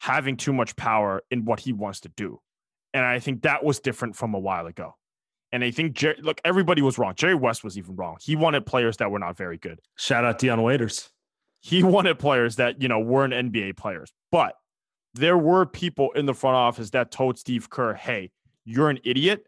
having 0.01 0.37
too 0.37 0.53
much 0.53 0.75
power 0.77 1.23
in 1.31 1.45
what 1.45 1.61
he 1.61 1.73
wants 1.73 2.01
to 2.01 2.09
do, 2.09 2.41
and 2.95 3.05
I 3.05 3.19
think 3.19 3.43
that 3.43 3.63
was 3.63 3.79
different 3.79 4.17
from 4.17 4.35
a 4.35 4.39
while 4.39 4.67
ago. 4.67 4.95
And 5.53 5.65
I 5.65 5.71
think 5.71 5.95
Jerry, 5.95 6.17
look, 6.21 6.41
everybody 6.45 6.83
was 6.83 6.99
wrong. 6.99 7.15
Jerry 7.15 7.35
West 7.35 7.65
was 7.65 7.79
even 7.79 7.97
wrong. 7.97 8.17
He 8.21 8.37
wanted 8.37 8.67
players 8.67 8.99
that 8.99 9.11
were 9.11 9.19
not 9.19 9.37
very 9.37 9.57
good. 9.57 9.81
Shout 9.97 10.25
out 10.25 10.39
Dion 10.39 10.63
Waiters. 10.63 11.11
He 11.61 11.83
wanted 11.83 12.19
players 12.19 12.57
that 12.57 12.81
you 12.81 12.89
know 12.89 13.01
weren't 13.01 13.35
NBA 13.35 13.77
players, 13.77 14.13
but 14.33 14.55
there 15.15 15.39
were 15.39 15.67
people 15.67 16.11
in 16.13 16.27
the 16.27 16.35
front 16.35 16.57
office 16.57 16.91
that 16.91 17.11
told 17.11 17.39
Steve 17.39 17.69
Kerr, 17.69 17.95
"Hey, 17.95 18.31
you're 18.65 18.91
an 18.91 19.01
idiot. 19.05 19.47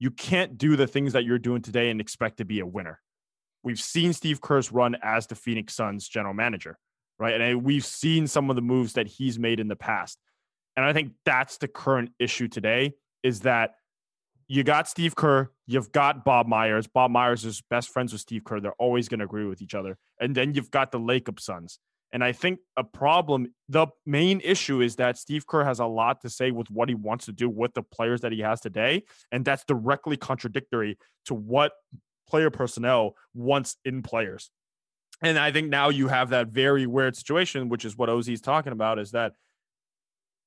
You 0.00 0.10
can't 0.10 0.58
do 0.58 0.74
the 0.74 0.88
things 0.88 1.12
that 1.12 1.24
you're 1.24 1.38
doing 1.38 1.62
today 1.62 1.90
and 1.90 2.00
expect 2.00 2.38
to 2.38 2.44
be 2.44 2.58
a 2.58 2.66
winner." 2.66 3.00
We've 3.62 3.78
seen 3.78 4.12
Steve 4.12 4.40
Kerr's 4.40 4.72
run 4.72 4.96
as 5.02 5.26
the 5.28 5.34
Phoenix 5.34 5.74
Suns 5.74 6.08
general 6.08 6.34
manager, 6.34 6.78
right? 7.18 7.40
And 7.40 7.62
we've 7.62 7.84
seen 7.84 8.26
some 8.26 8.50
of 8.50 8.56
the 8.56 8.62
moves 8.62 8.94
that 8.94 9.06
he's 9.06 9.38
made 9.38 9.60
in 9.60 9.68
the 9.68 9.76
past. 9.76 10.18
And 10.76 10.84
I 10.84 10.92
think 10.92 11.12
that's 11.24 11.58
the 11.58 11.68
current 11.68 12.10
issue 12.18 12.48
today 12.48 12.94
is 13.22 13.40
that 13.40 13.74
you 14.48 14.64
got 14.64 14.88
Steve 14.88 15.14
Kerr, 15.14 15.50
you've 15.66 15.92
got 15.92 16.24
Bob 16.24 16.48
Myers. 16.48 16.86
Bob 16.86 17.10
Myers 17.10 17.44
is 17.44 17.62
best 17.70 17.90
friends 17.90 18.12
with 18.12 18.22
Steve 18.22 18.44
Kerr. 18.44 18.60
They're 18.60 18.72
always 18.72 19.08
going 19.08 19.20
to 19.20 19.26
agree 19.26 19.44
with 19.44 19.62
each 19.62 19.74
other. 19.74 19.98
And 20.18 20.34
then 20.34 20.54
you've 20.54 20.70
got 20.70 20.90
the 20.90 20.98
Lacob 20.98 21.38
sons. 21.38 21.78
And 22.12 22.24
I 22.24 22.32
think 22.32 22.58
a 22.76 22.82
problem, 22.82 23.54
the 23.68 23.86
main 24.04 24.40
issue 24.42 24.80
is 24.80 24.96
that 24.96 25.16
Steve 25.16 25.46
Kerr 25.46 25.64
has 25.64 25.78
a 25.78 25.86
lot 25.86 26.20
to 26.22 26.30
say 26.30 26.50
with 26.50 26.68
what 26.70 26.88
he 26.88 26.94
wants 26.94 27.26
to 27.26 27.32
do 27.32 27.48
with 27.48 27.74
the 27.74 27.82
players 27.82 28.20
that 28.22 28.32
he 28.32 28.40
has 28.40 28.60
today. 28.60 29.04
And 29.30 29.44
that's 29.44 29.64
directly 29.64 30.16
contradictory 30.16 30.98
to 31.26 31.34
what 31.34 31.72
player 32.28 32.50
personnel 32.50 33.14
wants 33.34 33.76
in 33.84 34.02
players. 34.02 34.50
And 35.22 35.38
I 35.38 35.52
think 35.52 35.68
now 35.68 35.90
you 35.90 36.08
have 36.08 36.30
that 36.30 36.48
very 36.48 36.86
weird 36.86 37.16
situation, 37.16 37.68
which 37.68 37.84
is 37.84 37.96
what 37.96 38.08
Ozzy's 38.08 38.40
talking 38.40 38.72
about, 38.72 38.98
is 38.98 39.12
that 39.12 39.34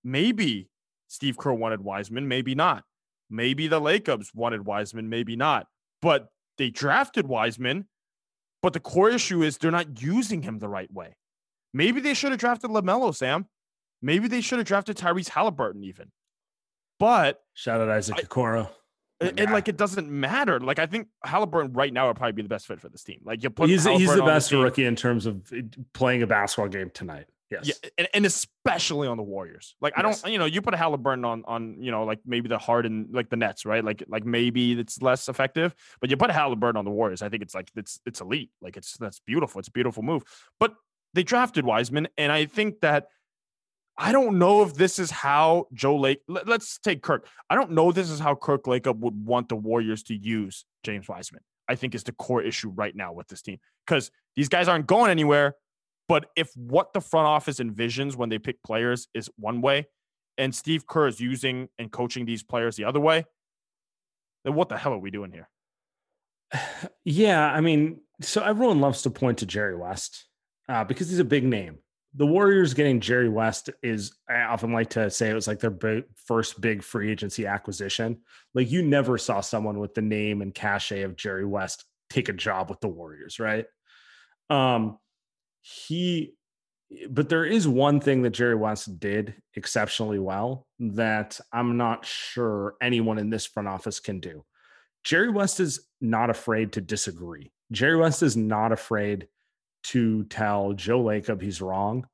maybe 0.03 0.69
Steve 1.07 1.37
Kerr 1.37 1.53
wanted 1.53 1.81
Wiseman, 1.81 2.27
maybe 2.27 2.55
not. 2.55 2.83
Maybe 3.29 3.67
the 3.67 3.79
Lakers 3.79 4.31
wanted 4.33 4.65
Wiseman, 4.65 5.09
maybe 5.09 5.35
not. 5.35 5.67
But 6.01 6.27
they 6.57 6.69
drafted 6.69 7.27
Wiseman. 7.27 7.87
But 8.61 8.73
the 8.73 8.79
core 8.79 9.09
issue 9.09 9.43
is 9.43 9.57
they're 9.57 9.71
not 9.71 10.01
using 10.01 10.41
him 10.41 10.59
the 10.59 10.69
right 10.69 10.91
way. 10.91 11.15
Maybe 11.73 11.99
they 11.99 12.13
should 12.13 12.31
have 12.31 12.39
drafted 12.39 12.69
LaMelo, 12.69 13.15
Sam. 13.15 13.47
Maybe 14.01 14.27
they 14.27 14.41
should 14.41 14.59
have 14.59 14.67
drafted 14.67 14.97
Tyrese 14.97 15.29
Halliburton, 15.29 15.83
even. 15.83 16.11
But 16.99 17.41
shout 17.53 17.81
out 17.81 17.89
Isaac 17.89 18.17
Okoro. 18.17 18.69
And, 19.19 19.51
like 19.51 19.67
it 19.67 19.77
doesn't 19.77 20.09
matter. 20.09 20.59
Like 20.59 20.79
I 20.79 20.85
think 20.85 21.07
Halliburton 21.23 21.73
right 21.73 21.93
now 21.93 22.07
would 22.07 22.17
probably 22.17 22.33
be 22.33 22.41
the 22.41 22.49
best 22.49 22.67
fit 22.67 22.81
for 22.81 22.89
this 22.89 23.03
team. 23.03 23.21
Like 23.23 23.41
you 23.41 23.49
put 23.49 23.69
he's 23.69 23.85
he's 23.85 24.13
the 24.13 24.23
best 24.23 24.51
rookie 24.51 24.85
in 24.85 24.95
terms 24.95 25.25
of 25.25 25.41
uh, 25.53 25.61
playing 25.93 26.23
a 26.23 26.27
basketball 26.27 26.67
game 26.67 26.91
tonight. 26.93 27.25
Yes. 27.49 27.67
Yeah, 27.67 27.89
and, 27.97 28.07
and 28.13 28.25
especially 28.25 29.07
on 29.07 29.17
the 29.17 29.23
Warriors. 29.23 29.75
Like 29.79 29.93
yes. 29.95 29.99
I 29.99 30.01
don't, 30.01 30.33
you 30.33 30.39
know, 30.39 30.45
you 30.45 30.61
put 30.61 30.73
a 30.73 30.77
Halliburton 30.77 31.23
on 31.23 31.43
on 31.45 31.77
you 31.79 31.91
know 31.91 32.03
like 32.03 32.19
maybe 32.25 32.49
the 32.49 32.57
Harden 32.57 33.09
like 33.11 33.29
the 33.29 33.37
Nets, 33.37 33.65
right? 33.65 33.83
Like 33.83 34.03
like 34.07 34.25
maybe 34.25 34.79
it's 34.79 35.01
less 35.01 35.29
effective, 35.29 35.75
but 36.01 36.09
you 36.09 36.17
put 36.17 36.29
a 36.29 36.33
Halliburton 36.33 36.77
on 36.77 36.85
the 36.85 36.91
Warriors. 36.91 37.21
I 37.21 37.29
think 37.29 37.43
it's 37.43 37.55
like 37.55 37.69
it's 37.75 37.99
it's 38.05 38.19
elite. 38.19 38.51
Like 38.61 38.75
it's 38.75 38.97
that's 38.97 39.19
beautiful. 39.19 39.59
It's 39.59 39.69
a 39.69 39.71
beautiful 39.71 40.03
move. 40.03 40.23
But 40.59 40.73
they 41.13 41.23
drafted 41.23 41.65
Wiseman, 41.65 42.07
and 42.17 42.31
I 42.31 42.45
think 42.45 42.81
that 42.81 43.07
I 43.97 44.11
don't 44.11 44.39
know 44.39 44.63
if 44.63 44.73
this 44.73 44.97
is 44.97 45.11
how 45.11 45.67
Joe 45.73 45.95
Lake. 45.95 46.21
Let, 46.27 46.49
us 46.49 46.79
take 46.83 47.03
Kirk. 47.03 47.27
I 47.49 47.55
don't 47.55 47.71
know 47.71 47.91
this 47.91 48.09
is 48.09 48.19
how 48.19 48.35
Kirk 48.35 48.63
Lacob 48.63 48.99
would 48.99 49.25
want 49.25 49.49
the 49.49 49.55
Warriors 49.55 50.01
to 50.03 50.15
use 50.15 50.65
James 50.83 51.07
Wiseman. 51.07 51.41
I 51.69 51.75
think 51.75 51.95
is 51.95 52.03
the 52.03 52.11
core 52.11 52.41
issue 52.41 52.69
right 52.69 52.95
now 52.95 53.13
with 53.13 53.27
this 53.27 53.41
team 53.41 53.59
because 53.85 54.11
these 54.35 54.49
guys 54.49 54.67
aren't 54.67 54.87
going 54.87 55.11
anywhere. 55.11 55.55
But 56.09 56.25
if 56.35 56.51
what 56.55 56.91
the 56.93 56.99
front 56.99 57.27
office 57.27 57.59
envisions 57.59 58.15
when 58.15 58.29
they 58.29 58.39
pick 58.39 58.61
players 58.63 59.07
is 59.13 59.29
one 59.37 59.61
way, 59.61 59.87
and 60.37 60.53
Steve 60.53 60.85
Kerr 60.87 61.07
is 61.07 61.19
using 61.19 61.69
and 61.77 61.91
coaching 61.91 62.25
these 62.25 62.43
players 62.43 62.75
the 62.75 62.83
other 62.83 62.99
way, 62.99 63.25
then 64.43 64.55
what 64.55 64.69
the 64.69 64.77
hell 64.77 64.93
are 64.93 64.97
we 64.97 65.11
doing 65.11 65.31
here? 65.31 65.49
Yeah, 67.05 67.51
I 67.51 67.59
mean, 67.59 67.99
so 68.21 68.41
everyone 68.41 68.79
loves 68.79 69.01
to 69.01 69.09
point 69.09 69.39
to 69.39 69.45
Jerry 69.45 69.75
West 69.75 70.25
uh, 70.69 70.83
because 70.83 71.09
he's 71.09 71.19
a 71.19 71.25
big 71.25 71.43
name. 71.43 71.79
The 72.15 72.27
Warriors 72.27 72.75
getting 72.75 72.99
Jerry 72.99 73.29
West 73.29 73.71
is, 73.81 74.15
I 74.29 74.41
often 74.41 74.71
like 74.71 74.91
to 74.91 75.09
say 75.09 75.29
it 75.29 75.33
was 75.33 75.47
like 75.47 75.59
their 75.59 76.03
first 76.27 76.61
big 76.61 76.83
free 76.83 77.11
agency 77.11 77.47
acquisition. 77.47 78.19
Like 78.53 78.69
you 78.69 78.83
never 78.83 79.17
saw 79.17 79.41
someone 79.41 79.79
with 79.79 79.95
the 79.95 80.03
name 80.03 80.41
and 80.43 80.53
cachet 80.53 81.01
of 81.01 81.15
Jerry 81.15 81.45
West 81.45 81.85
take 82.11 82.29
a 82.29 82.33
job 82.33 82.69
with 82.69 82.79
the 82.81 82.87
Warriors, 82.87 83.39
right? 83.39 83.65
Um, 84.51 84.99
he, 85.61 86.35
but 87.09 87.29
there 87.29 87.45
is 87.45 87.67
one 87.67 87.99
thing 87.99 88.21
that 88.21 88.29
Jerry 88.29 88.55
West 88.55 88.99
did 88.99 89.33
exceptionally 89.55 90.19
well 90.19 90.67
that 90.79 91.39
I'm 91.51 91.77
not 91.77 92.05
sure 92.05 92.75
anyone 92.79 93.17
in 93.17 93.31
this 93.31 93.47
front 93.47 93.67
office 93.67 93.99
can 93.99 94.19
do. 94.19 94.45
Jerry 95.03 95.31
West 95.31 95.59
is 95.59 95.87
not 95.99 96.29
afraid 96.29 96.73
to 96.73 96.81
disagree. 96.81 97.51
Jerry 97.71 97.97
West 97.97 98.21
is 98.21 98.37
not 98.37 98.71
afraid 98.71 99.27
to 99.83 100.23
tell 100.25 100.73
Joe 100.73 101.03
Lacob 101.03 101.41
he's 101.41 101.61
wrong. 101.61 102.07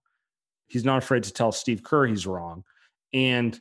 He's 0.68 0.86
not 0.86 1.00
afraid 1.00 1.24
to 1.24 1.34
tell 1.34 1.52
Steve 1.52 1.84
Kerr 1.84 2.06
he's 2.06 2.28
wrong. 2.28 2.64
And 3.14 3.60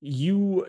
you 0.00 0.66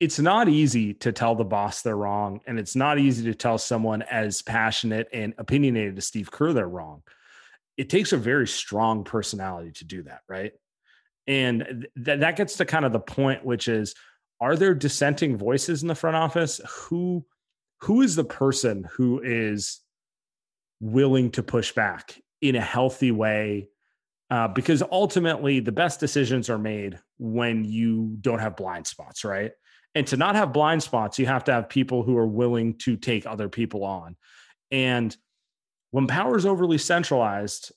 it's 0.00 0.18
not 0.18 0.48
easy 0.48 0.94
to 0.94 1.12
tell 1.12 1.34
the 1.34 1.44
boss 1.44 1.82
they're 1.82 1.96
wrong 1.96 2.40
and 2.46 2.58
it's 2.58 2.74
not 2.74 2.98
easy 2.98 3.24
to 3.24 3.34
tell 3.34 3.58
someone 3.58 4.02
as 4.02 4.40
passionate 4.40 5.08
and 5.12 5.34
opinionated 5.36 5.98
as 5.98 6.06
Steve 6.06 6.30
Kerr 6.30 6.52
they're 6.52 6.68
wrong. 6.68 7.02
It 7.76 7.90
takes 7.90 8.12
a 8.12 8.16
very 8.16 8.48
strong 8.48 9.04
personality 9.04 9.72
to 9.72 9.84
do 9.84 10.02
that, 10.04 10.20
right? 10.28 10.52
And 11.26 11.86
th- 12.02 12.20
that 12.20 12.36
gets 12.36 12.56
to 12.56 12.64
kind 12.64 12.84
of 12.84 12.92
the 12.92 13.00
point 13.00 13.44
which 13.44 13.68
is 13.68 13.94
are 14.40 14.56
there 14.56 14.74
dissenting 14.74 15.36
voices 15.36 15.82
in 15.82 15.88
the 15.88 15.94
front 15.94 16.16
office 16.16 16.60
who 16.68 17.24
who 17.82 18.02
is 18.02 18.16
the 18.16 18.24
person 18.24 18.88
who 18.92 19.20
is 19.22 19.80
willing 20.80 21.30
to 21.32 21.42
push 21.42 21.72
back 21.72 22.20
in 22.40 22.56
a 22.56 22.60
healthy 22.60 23.10
way 23.10 23.68
uh, 24.30 24.48
because 24.48 24.82
ultimately 24.90 25.60
the 25.60 25.72
best 25.72 26.00
decisions 26.00 26.48
are 26.48 26.58
made 26.58 26.98
when 27.18 27.64
you 27.64 28.16
don't 28.20 28.38
have 28.38 28.56
blind 28.56 28.86
spots 28.86 29.24
right? 29.24 29.52
And 29.94 30.06
to 30.06 30.16
not 30.16 30.36
have 30.36 30.52
blind 30.52 30.82
spots 30.82 31.18
you 31.18 31.26
have 31.26 31.44
to 31.44 31.52
have 31.52 31.68
people 31.68 32.02
who 32.02 32.16
are 32.16 32.26
willing 32.26 32.78
to 32.78 32.96
take 32.96 33.26
other 33.26 33.48
people 33.48 33.84
on. 33.84 34.16
And 34.70 35.14
when 35.90 36.06
power 36.06 36.36
is 36.36 36.46
overly 36.46 36.78
centralized 36.78 37.72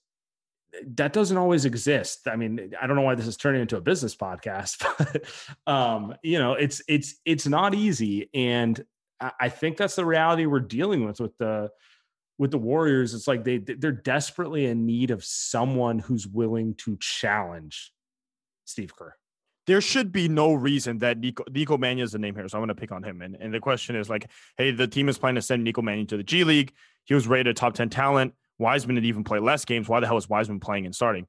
that 0.95 1.13
doesn't 1.13 1.37
always 1.37 1.65
exist. 1.65 2.27
I 2.27 2.35
mean 2.35 2.73
i 2.81 2.87
don't 2.87 2.95
know 2.95 3.03
why 3.03 3.15
this 3.15 3.27
is 3.27 3.37
turning 3.37 3.61
into 3.61 3.77
a 3.77 3.81
business 3.81 4.15
podcast 4.15 4.83
but 5.65 5.71
um, 5.71 6.15
you 6.23 6.39
know 6.39 6.53
it's 6.53 6.81
it's 6.87 7.15
it's 7.25 7.47
not 7.47 7.75
easy. 7.75 8.29
And 8.33 8.83
i 9.39 9.47
think 9.49 9.77
that's 9.77 9.95
the 9.95 10.05
reality 10.05 10.45
we're 10.45 10.59
dealing 10.59 11.05
with 11.05 11.19
with 11.19 11.37
the 11.37 11.69
with 12.37 12.51
the 12.51 12.57
Warriors, 12.57 13.13
it's 13.13 13.27
like 13.27 13.43
they 13.43 13.57
they're 13.57 13.91
desperately 13.91 14.65
in 14.65 14.85
need 14.85 15.11
of 15.11 15.23
someone 15.23 15.99
who's 15.99 16.27
willing 16.27 16.75
to 16.75 16.97
challenge 16.99 17.91
Steve 18.65 18.95
Kerr. 18.95 19.15
There 19.65 19.79
should 19.79 20.11
be 20.11 20.27
no 20.27 20.53
reason 20.53 20.97
that 20.99 21.19
Nico 21.19 21.43
Nico 21.49 21.77
Mannion 21.77 22.03
is 22.03 22.11
the 22.11 22.19
name 22.19 22.35
here, 22.35 22.47
so 22.47 22.57
I'm 22.57 22.61
going 22.61 22.69
to 22.69 22.75
pick 22.75 22.91
on 22.91 23.03
him. 23.03 23.21
And 23.21 23.37
and 23.39 23.53
the 23.53 23.59
question 23.59 23.95
is 23.95 24.09
like, 24.09 24.29
hey, 24.57 24.71
the 24.71 24.87
team 24.87 25.09
is 25.09 25.17
planning 25.17 25.35
to 25.35 25.41
send 25.41 25.63
Nico 25.63 25.81
Mannion 25.81 26.07
to 26.07 26.17
the 26.17 26.23
G 26.23 26.43
League. 26.43 26.73
He 27.05 27.13
was 27.13 27.27
rated 27.27 27.55
top 27.55 27.73
ten 27.73 27.89
talent. 27.89 28.33
Wiseman 28.59 28.95
didn't 28.95 29.07
even 29.07 29.23
play 29.23 29.39
less 29.39 29.65
games. 29.65 29.87
Why 29.87 29.99
the 29.99 30.07
hell 30.07 30.17
is 30.17 30.29
Wiseman 30.29 30.59
playing 30.59 30.85
and 30.85 30.93
starting? 30.93 31.27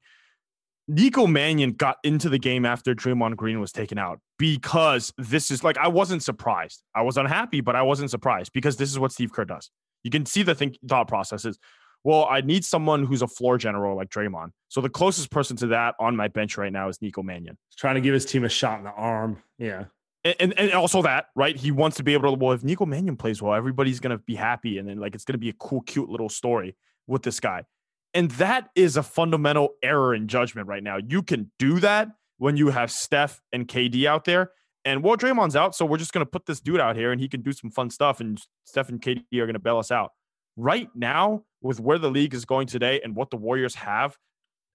Nico 0.87 1.27
Mannion 1.27 1.73
got 1.73 1.97
into 2.05 2.29
the 2.29 2.39
game 2.39 2.67
after 2.67 2.95
Draymond 2.95 3.37
Green 3.37 3.59
was 3.59 3.73
taken 3.73 3.99
out 3.99 4.21
because 4.39 5.13
this 5.17 5.51
is 5.51 5.65
like 5.65 5.79
I 5.79 5.89
wasn't 5.89 6.23
surprised. 6.23 6.83
I 6.95 7.03
was 7.03 7.17
unhappy, 7.17 7.61
but 7.61 7.77
I 7.77 7.83
wasn't 7.83 8.11
surprised 8.11 8.53
because 8.53 8.77
this 8.77 8.91
is 8.91 8.99
what 8.99 9.13
Steve 9.13 9.33
Kerr 9.33 9.45
does. 9.45 9.71
You 10.05 10.11
can 10.11 10.25
see 10.27 10.45
the 10.45 10.55
think 10.55 10.79
thought 10.87 11.09
processes. 11.09 11.59
Well, 12.05 12.27
I 12.31 12.43
need 12.43 12.65
someone 12.65 13.07
who's 13.07 13.23
a 13.23 13.27
floor 13.27 13.57
general 13.57 13.97
like 13.97 14.11
Draymond. 14.11 14.51
So 14.69 14.83
the 14.83 14.91
closest 14.91 15.31
person 15.31 15.57
to 15.57 15.69
that 15.69 15.95
on 15.99 16.15
my 16.15 16.29
bench 16.29 16.59
right 16.59 16.73
now 16.73 16.89
is 16.89 17.01
Nico 17.01 17.23
Mannion. 17.23 17.57
He's 17.71 17.77
trying 17.77 17.95
to 17.95 18.03
give 18.03 18.13
his 18.13 18.27
team 18.27 18.45
a 18.45 18.49
shot 18.49 18.79
in 18.79 18.85
the 18.85 18.93
arm. 18.93 19.43
Yeah. 19.59 19.87
And, 20.23 20.37
and, 20.39 20.59
and 20.59 20.73
also 20.73 21.03
that, 21.03 21.27
right? 21.35 21.57
He 21.57 21.71
wants 21.71 21.97
to 21.97 22.03
be 22.03 22.13
able 22.13 22.31
to, 22.31 22.39
well, 22.39 22.53
if 22.53 22.63
Nico 22.63 22.85
Mannion 22.85 23.17
plays 23.17 23.41
well, 23.41 23.55
everybody's 23.55 24.01
going 24.01 24.17
to 24.17 24.23
be 24.23 24.35
happy. 24.35 24.79
And 24.79 24.89
then, 24.89 24.99
like, 24.99 25.15
it's 25.15 25.25
going 25.25 25.35
to 25.35 25.39
be 25.39 25.49
a 25.49 25.55
cool, 25.55 25.81
cute 25.81 26.11
little 26.11 26.29
story 26.29 26.77
with 27.07 27.23
this 27.23 27.41
guy. 27.41 27.65
And 28.13 28.31
that 28.33 28.71
is 28.75 28.97
a 28.97 29.03
fundamental 29.03 29.75
error 29.83 30.15
in 30.15 30.29
judgment 30.29 30.69
right 30.69 30.83
now. 30.83 30.99
You 30.99 31.23
can 31.23 31.51
do 31.59 31.81
that 31.81 32.09
when 32.39 32.57
you 32.57 32.69
have 32.69 32.91
Steph 32.91 33.41
and 33.53 33.67
KD 33.67 34.07
out 34.07 34.25
there. 34.25 34.53
And 34.85 35.03
well, 35.03 35.17
Draymond's 35.17 35.57
out, 35.57 35.75
so 35.75 35.87
we're 35.87 35.99
just 35.99 36.13
going 36.13 36.25
to 36.25 36.31
put 36.31 36.47
this 36.47 36.61
dude 36.61 36.81
out 36.81 36.97
here 36.97 37.11
and 37.11 37.21
he 37.21 37.29
can 37.29 37.41
do 37.41 37.53
some 37.53 37.71
fun 37.71 37.91
stuff. 37.91 38.21
And 38.21 38.41
Steph 38.65 38.91
and 38.91 39.01
KD 39.01 39.23
are 39.35 39.47
going 39.47 39.55
to 39.55 39.59
bail 39.59 39.79
us 39.79 39.91
out. 39.91 40.13
Right 40.57 40.91
now, 40.95 41.45
with 41.63 41.81
where 41.81 41.99
the 41.99 42.11
league 42.11 42.35
is 42.35 42.45
going 42.45 42.67
today 42.67 43.01
and 43.03 43.17
what 43.17 43.31
the 43.31 43.37
Warriors 43.37 43.75
have, 43.77 44.17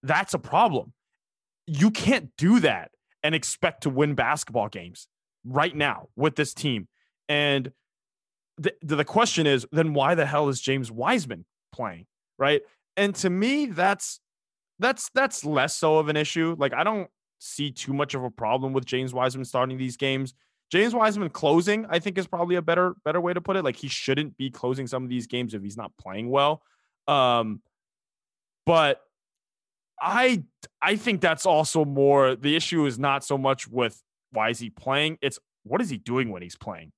that's 0.01 0.33
a 0.33 0.39
problem. 0.39 0.93
You 1.67 1.91
can't 1.91 2.31
do 2.37 2.59
that 2.61 2.91
and 3.23 3.35
expect 3.35 3.83
to 3.83 3.89
win 3.89 4.15
basketball 4.15 4.67
games 4.67 5.07
right 5.45 5.75
now 5.75 6.07
with 6.15 6.35
this 6.35 6.53
team. 6.53 6.87
And 7.27 7.71
the, 8.57 8.73
the 8.81 9.05
question 9.05 9.45
is, 9.45 9.65
then 9.71 9.93
why 9.93 10.15
the 10.15 10.25
hell 10.25 10.49
is 10.49 10.59
James 10.59 10.91
Wiseman 10.91 11.45
playing? 11.71 12.07
Right. 12.37 12.61
And 12.97 13.13
to 13.15 13.29
me, 13.29 13.67
that's 13.67 14.19
that's 14.79 15.09
that's 15.13 15.45
less 15.45 15.75
so 15.75 15.97
of 15.97 16.07
an 16.07 16.17
issue. 16.17 16.55
Like 16.57 16.73
I 16.73 16.83
don't 16.83 17.09
see 17.39 17.71
too 17.71 17.93
much 17.93 18.13
of 18.13 18.23
a 18.23 18.29
problem 18.29 18.73
with 18.73 18.85
James 18.85 19.13
Wiseman 19.13 19.45
starting 19.45 19.77
these 19.77 19.97
games. 19.97 20.33
James 20.69 20.93
Wiseman 20.93 21.29
closing, 21.29 21.85
I 21.89 21.99
think, 21.99 22.17
is 22.17 22.27
probably 22.27 22.55
a 22.55 22.61
better 22.61 22.93
better 23.03 23.19
way 23.19 23.33
to 23.33 23.41
put 23.41 23.55
it. 23.55 23.63
Like 23.63 23.75
he 23.75 23.87
shouldn't 23.87 24.37
be 24.37 24.51
closing 24.51 24.85
some 24.85 25.03
of 25.03 25.09
these 25.09 25.25
games 25.25 25.53
if 25.53 25.63
he's 25.63 25.77
not 25.77 25.91
playing 25.97 26.29
well. 26.29 26.61
Um, 27.07 27.61
but 28.65 29.01
I 29.99 30.43
I 30.81 30.95
think 30.95 31.21
that's 31.21 31.45
also 31.45 31.85
more 31.85 32.35
the 32.35 32.55
issue 32.55 32.85
is 32.85 32.99
not 32.99 33.23
so 33.23 33.37
much 33.37 33.67
with 33.67 33.99
why 34.31 34.49
is 34.49 34.59
he 34.59 34.69
playing, 34.69 35.17
it's 35.21 35.39
what 35.63 35.81
is 35.81 35.89
he 35.89 35.97
doing 35.97 36.29
when 36.29 36.41
he's 36.41 36.55
playing? 36.55 36.91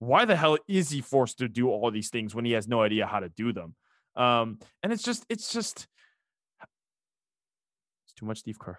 Why 0.00 0.24
the 0.24 0.34
hell 0.34 0.58
is 0.66 0.90
he 0.90 1.00
forced 1.00 1.38
to 1.38 1.48
do 1.48 1.70
all 1.70 1.90
these 1.92 2.10
things 2.10 2.34
when 2.34 2.44
he 2.44 2.52
has 2.52 2.66
no 2.66 2.82
idea 2.82 3.06
how 3.06 3.20
to 3.20 3.28
do 3.28 3.52
them? 3.52 3.76
Um, 4.16 4.58
and 4.82 4.92
it's 4.92 5.02
just 5.02 5.24
it's 5.28 5.52
just 5.52 5.86
it's 8.04 8.14
too 8.14 8.26
much 8.26 8.38
Steve 8.38 8.58
Kerr. 8.58 8.78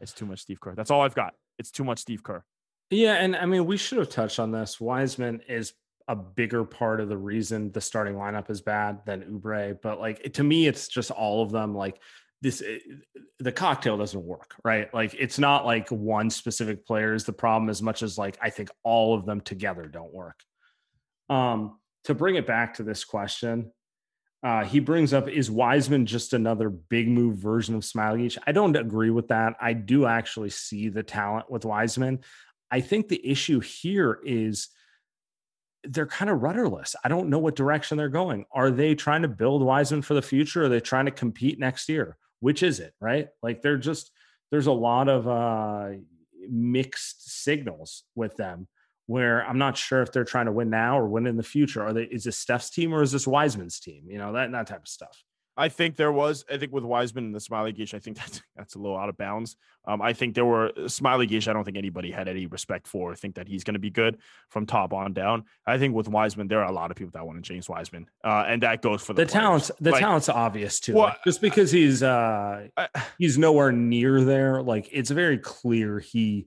It's 0.00 0.12
too 0.12 0.26
much 0.26 0.40
Steve 0.40 0.60
Kerr. 0.60 0.74
That's 0.74 0.90
all 0.90 1.02
I've 1.02 1.14
got. 1.14 1.34
It's 1.58 1.70
too 1.70 1.84
much 1.84 2.00
Steve 2.00 2.22
Kerr. 2.22 2.44
Yeah, 2.90 3.14
and 3.14 3.34
I 3.34 3.46
mean 3.46 3.66
we 3.66 3.76
should 3.76 3.98
have 3.98 4.10
touched 4.10 4.38
on 4.38 4.52
this. 4.52 4.80
Wiseman 4.80 5.40
is 5.48 5.72
a 6.08 6.14
bigger 6.14 6.64
part 6.64 7.00
of 7.00 7.08
the 7.08 7.16
reason 7.16 7.72
the 7.72 7.80
starting 7.80 8.14
lineup 8.14 8.50
is 8.50 8.60
bad 8.60 9.00
than 9.06 9.22
Oubre, 9.22 9.78
But 9.82 9.98
like 10.00 10.34
to 10.34 10.44
me, 10.44 10.66
it's 10.66 10.88
just 10.88 11.10
all 11.10 11.42
of 11.42 11.50
them. 11.50 11.74
Like 11.74 11.98
this, 12.42 12.62
eh, 12.62 12.78
the 13.38 13.52
cocktail 13.52 13.96
doesn't 13.96 14.22
work, 14.22 14.54
right? 14.64 14.92
Like 14.92 15.14
it's 15.18 15.38
not 15.38 15.64
like 15.64 15.88
one 15.88 16.28
specific 16.28 16.86
player 16.86 17.14
is 17.14 17.24
the 17.24 17.32
problem 17.32 17.70
as 17.70 17.80
much 17.80 18.02
as 18.02 18.18
like 18.18 18.36
I 18.42 18.50
think 18.50 18.70
all 18.82 19.14
of 19.14 19.24
them 19.24 19.40
together 19.40 19.86
don't 19.86 20.12
work. 20.12 20.38
Um, 21.30 21.78
to 22.04 22.14
bring 22.14 22.36
it 22.36 22.46
back 22.46 22.74
to 22.74 22.82
this 22.82 23.04
question, 23.04 23.72
uh, 24.44 24.62
he 24.62 24.78
brings 24.78 25.14
up 25.14 25.26
is 25.26 25.50
Wiseman 25.50 26.04
just 26.04 26.34
another 26.34 26.68
big 26.68 27.08
move 27.08 27.38
version 27.38 27.74
of 27.74 27.82
Smailagic? 27.82 28.36
I 28.46 28.52
don't 28.52 28.76
agree 28.76 29.08
with 29.08 29.28
that. 29.28 29.54
I 29.58 29.72
do 29.72 30.04
actually 30.04 30.50
see 30.50 30.90
the 30.90 31.02
talent 31.02 31.50
with 31.50 31.64
Wiseman. 31.64 32.20
I 32.70 32.82
think 32.82 33.08
the 33.08 33.26
issue 33.26 33.60
here 33.60 34.20
is 34.22 34.68
they're 35.84 36.06
kind 36.06 36.30
of 36.30 36.42
rudderless. 36.42 36.94
I 37.02 37.08
don't 37.08 37.30
know 37.30 37.38
what 37.38 37.56
direction 37.56 37.96
they're 37.96 38.10
going. 38.10 38.44
Are 38.52 38.70
they 38.70 38.94
trying 38.94 39.22
to 39.22 39.28
build 39.28 39.62
Wiseman 39.62 40.02
for 40.02 40.12
the 40.12 40.22
future? 40.22 40.64
Are 40.64 40.68
they 40.68 40.80
trying 40.80 41.06
to 41.06 41.10
compete 41.10 41.58
next 41.58 41.88
year? 41.88 42.18
Which 42.40 42.62
is 42.62 42.80
it, 42.80 42.92
right? 43.00 43.28
Like 43.42 43.62
they're 43.62 43.78
just 43.78 44.10
there's 44.50 44.66
a 44.66 44.72
lot 44.72 45.08
of 45.08 45.26
uh 45.26 45.98
mixed 46.50 47.42
signals 47.42 48.02
with 48.14 48.36
them 48.36 48.68
where 49.06 49.46
I'm 49.46 49.58
not 49.58 49.76
sure 49.76 50.02
if 50.02 50.12
they're 50.12 50.24
trying 50.24 50.46
to 50.46 50.52
win 50.52 50.70
now 50.70 50.98
or 50.98 51.08
win 51.08 51.26
in 51.26 51.36
the 51.36 51.42
future. 51.42 51.82
Are 51.82 51.92
they 51.92 52.04
is 52.04 52.24
this 52.24 52.38
Steph's 52.38 52.70
team 52.70 52.94
or 52.94 53.02
is 53.02 53.12
this 53.12 53.26
Wiseman's 53.26 53.80
team? 53.80 54.04
You 54.08 54.18
know, 54.18 54.32
that 54.32 54.52
that 54.52 54.66
type 54.66 54.82
of 54.82 54.88
stuff. 54.88 55.22
I 55.56 55.68
think 55.68 55.96
there 55.96 56.10
was. 56.10 56.44
I 56.50 56.58
think 56.58 56.72
with 56.72 56.84
Wiseman 56.84 57.26
and 57.26 57.34
the 57.34 57.38
Smailagic, 57.38 57.94
I 57.94 57.98
think 57.98 58.16
that's 58.18 58.42
that's 58.56 58.74
a 58.74 58.78
little 58.78 58.96
out 58.96 59.08
of 59.08 59.16
bounds. 59.16 59.56
Um, 59.86 60.00
I 60.00 60.12
think 60.12 60.34
there 60.34 60.44
were 60.44 60.72
Smailagic. 60.76 61.46
I 61.46 61.52
don't 61.52 61.64
think 61.64 61.76
anybody 61.76 62.10
had 62.10 62.28
any 62.28 62.46
respect 62.46 62.86
for. 62.86 63.12
I 63.12 63.14
think 63.14 63.36
that 63.36 63.46
he's 63.46 63.64
going 63.64 63.74
to 63.74 63.80
be 63.80 63.90
good 63.90 64.18
from 64.48 64.66
top 64.66 64.92
on 64.92 65.12
down. 65.12 65.44
I 65.66 65.78
think 65.78 65.94
with 65.94 66.08
Wiseman, 66.08 66.48
there 66.48 66.60
are 66.60 66.68
a 66.68 66.72
lot 66.72 66.90
of 66.90 66.96
people 66.96 67.12
that 67.12 67.26
want 67.26 67.42
to 67.42 67.42
James 67.42 67.68
Wiseman, 67.68 68.08
uh, 68.24 68.44
and 68.48 68.62
that 68.62 68.82
goes 68.82 69.02
for 69.02 69.12
the, 69.12 69.24
the 69.24 69.30
talent's 69.30 69.70
the 69.80 69.92
like, 69.92 70.00
talent's 70.00 70.28
obvious 70.28 70.80
too. 70.80 70.94
Well, 70.94 71.04
like, 71.04 71.24
just 71.24 71.40
because 71.40 71.70
he's 71.70 72.02
uh, 72.02 72.68
I, 72.76 72.88
he's 73.18 73.38
nowhere 73.38 73.70
near 73.70 74.24
there, 74.24 74.62
like 74.62 74.88
it's 74.92 75.10
very 75.10 75.38
clear 75.38 76.00
he 76.00 76.46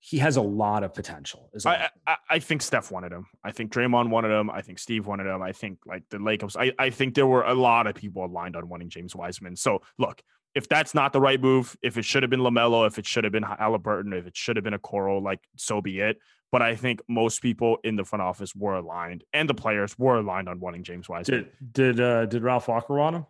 he 0.00 0.18
has 0.18 0.36
a 0.36 0.42
lot 0.42 0.84
of 0.84 0.94
potential. 0.94 1.50
I, 1.66 1.88
I, 2.06 2.16
I 2.30 2.38
think 2.38 2.62
Steph 2.62 2.90
wanted 2.90 3.12
him. 3.12 3.26
I 3.42 3.50
think 3.50 3.72
Draymond 3.72 4.10
wanted 4.10 4.30
him. 4.30 4.50
I 4.50 4.62
think 4.62 4.78
Steve 4.78 5.06
wanted 5.06 5.26
him. 5.26 5.42
I 5.42 5.52
think 5.52 5.78
like 5.86 6.04
the 6.10 6.18
Lakers. 6.18 6.56
I, 6.56 6.72
I 6.78 6.90
think 6.90 7.14
there 7.14 7.26
were 7.26 7.42
a 7.42 7.54
lot 7.54 7.86
of 7.86 7.94
people 7.94 8.24
aligned 8.24 8.56
on 8.56 8.68
wanting 8.68 8.90
James 8.90 9.16
Wiseman. 9.16 9.56
So 9.56 9.82
look, 9.98 10.22
if 10.54 10.68
that's 10.68 10.94
not 10.94 11.12
the 11.12 11.20
right 11.20 11.40
move, 11.40 11.76
if 11.82 11.98
it 11.98 12.04
should 12.04 12.22
have 12.22 12.30
been 12.30 12.40
Lamelo, 12.40 12.86
if 12.86 12.98
it 12.98 13.06
should 13.06 13.24
have 13.24 13.32
been 13.32 13.42
Halliburton, 13.42 14.12
if 14.12 14.26
it 14.26 14.36
should 14.36 14.56
have 14.56 14.64
been 14.64 14.74
Okoro, 14.74 15.22
like 15.22 15.40
so 15.56 15.80
be 15.80 16.00
it. 16.00 16.18
But 16.50 16.62
I 16.62 16.76
think 16.76 17.02
most 17.08 17.42
people 17.42 17.78
in 17.84 17.96
the 17.96 18.04
front 18.04 18.22
office 18.22 18.54
were 18.54 18.74
aligned, 18.74 19.24
and 19.32 19.48
the 19.48 19.54
players 19.54 19.98
were 19.98 20.18
aligned 20.18 20.48
on 20.48 20.60
wanting 20.60 20.82
James 20.82 21.08
Wiseman. 21.08 21.48
Did 21.72 21.96
did 21.96 22.00
uh, 22.00 22.26
did 22.26 22.42
Ralph 22.42 22.68
Walker 22.68 22.94
want 22.94 23.16
him? 23.16 23.26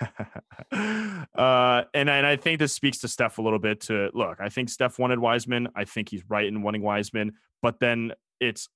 uh, 0.72 1.82
and 1.94 2.08
and 2.08 2.26
I 2.26 2.36
think 2.36 2.58
this 2.58 2.72
speaks 2.72 2.98
to 2.98 3.08
Steph 3.08 3.38
a 3.38 3.42
little 3.42 3.58
bit. 3.58 3.80
To 3.82 4.10
look, 4.14 4.38
I 4.40 4.48
think 4.48 4.68
Steph 4.68 4.98
wanted 4.98 5.18
Wiseman. 5.18 5.68
I 5.74 5.84
think 5.84 6.08
he's 6.08 6.22
right 6.28 6.46
in 6.46 6.62
wanting 6.62 6.82
Wiseman. 6.82 7.32
But 7.62 7.80
then 7.80 8.12
it's 8.40 8.68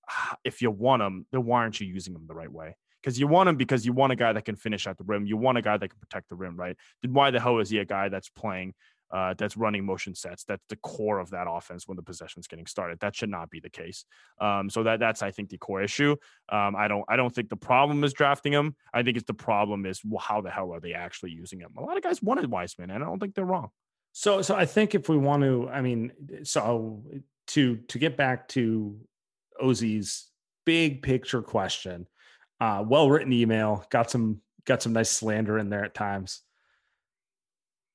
if 0.44 0.60
you 0.62 0.70
want 0.70 1.02
him, 1.02 1.26
then 1.32 1.44
why 1.44 1.60
aren't 1.60 1.80
you 1.80 1.86
using 1.86 2.14
him 2.14 2.26
the 2.26 2.34
right 2.34 2.52
way? 2.52 2.76
Because 3.02 3.18
you 3.18 3.26
want 3.26 3.48
him 3.48 3.56
because 3.56 3.84
you 3.84 3.92
want 3.92 4.12
a 4.12 4.16
guy 4.16 4.32
that 4.32 4.44
can 4.44 4.56
finish 4.56 4.86
at 4.86 4.96
the 4.96 5.04
rim. 5.04 5.26
You 5.26 5.36
want 5.36 5.58
a 5.58 5.62
guy 5.62 5.76
that 5.76 5.88
can 5.88 5.98
protect 5.98 6.28
the 6.30 6.36
rim, 6.36 6.56
right? 6.56 6.76
Then 7.02 7.12
why 7.12 7.30
the 7.30 7.40
hell 7.40 7.58
is 7.58 7.68
he 7.68 7.78
a 7.78 7.84
guy 7.84 8.08
that's 8.08 8.30
playing 8.30 8.74
uh, 9.14 9.32
that's 9.38 9.56
running 9.56 9.86
motion 9.86 10.12
sets. 10.12 10.42
That's 10.42 10.64
the 10.68 10.76
core 10.76 11.20
of 11.20 11.30
that 11.30 11.46
offense 11.48 11.86
when 11.86 11.94
the 11.96 12.02
possession's 12.02 12.48
getting 12.48 12.66
started. 12.66 12.98
That 12.98 13.14
should 13.14 13.28
not 13.28 13.48
be 13.48 13.60
the 13.60 13.70
case. 13.70 14.04
Um, 14.40 14.68
so 14.68 14.82
that 14.82 14.98
that's 14.98 15.22
I 15.22 15.30
think 15.30 15.50
the 15.50 15.56
core 15.56 15.82
issue. 15.82 16.16
Um, 16.48 16.74
I 16.74 16.88
don't 16.88 17.04
I 17.08 17.14
don't 17.14 17.32
think 17.32 17.48
the 17.48 17.56
problem 17.56 18.02
is 18.02 18.12
drafting 18.12 18.52
him. 18.52 18.74
I 18.92 19.04
think 19.04 19.16
it's 19.16 19.26
the 19.26 19.32
problem 19.32 19.86
is 19.86 20.00
well, 20.04 20.18
how 20.18 20.40
the 20.40 20.50
hell 20.50 20.74
are 20.74 20.80
they 20.80 20.94
actually 20.94 21.30
using 21.30 21.60
him? 21.60 21.70
A 21.78 21.80
lot 21.80 21.96
of 21.96 22.02
guys 22.02 22.20
wanted 22.20 22.50
Wiseman, 22.50 22.90
and 22.90 23.04
I 23.04 23.06
don't 23.06 23.20
think 23.20 23.36
they're 23.36 23.44
wrong. 23.44 23.68
So 24.12 24.42
so 24.42 24.56
I 24.56 24.66
think 24.66 24.96
if 24.96 25.08
we 25.08 25.16
want 25.16 25.44
to, 25.44 25.68
I 25.68 25.80
mean, 25.80 26.10
so 26.42 27.04
to 27.48 27.76
to 27.76 27.98
get 27.98 28.16
back 28.16 28.48
to 28.48 28.98
Ozzy's 29.62 30.28
big 30.66 31.02
picture 31.02 31.40
question, 31.42 32.08
uh, 32.60 32.84
well 32.84 33.08
written 33.08 33.32
email, 33.32 33.86
got 33.90 34.10
some 34.10 34.40
got 34.64 34.82
some 34.82 34.92
nice 34.92 35.10
slander 35.10 35.56
in 35.58 35.70
there 35.70 35.84
at 35.84 35.94
times. 35.94 36.40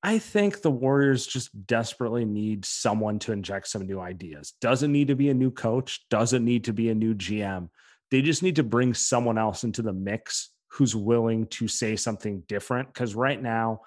I 0.02 0.18
think 0.18 0.62
the 0.62 0.70
Warriors 0.70 1.26
just 1.26 1.66
desperately 1.66 2.24
need 2.24 2.64
someone 2.64 3.18
to 3.20 3.32
inject 3.32 3.68
some 3.68 3.86
new 3.86 4.00
ideas. 4.00 4.54
Doesn't 4.60 4.92
need 4.92 5.08
to 5.08 5.14
be 5.14 5.28
a 5.28 5.34
new 5.34 5.50
coach, 5.50 6.06
doesn't 6.08 6.44
need 6.44 6.64
to 6.64 6.72
be 6.72 6.88
a 6.88 6.94
new 6.94 7.14
GM. 7.14 7.68
They 8.10 8.22
just 8.22 8.42
need 8.42 8.56
to 8.56 8.62
bring 8.62 8.94
someone 8.94 9.36
else 9.36 9.62
into 9.62 9.82
the 9.82 9.92
mix 9.92 10.50
who's 10.68 10.96
willing 10.96 11.46
to 11.48 11.68
say 11.68 11.96
something 11.96 12.42
different. 12.48 12.92
Because 12.92 13.14
right 13.14 13.40
now, 13.40 13.82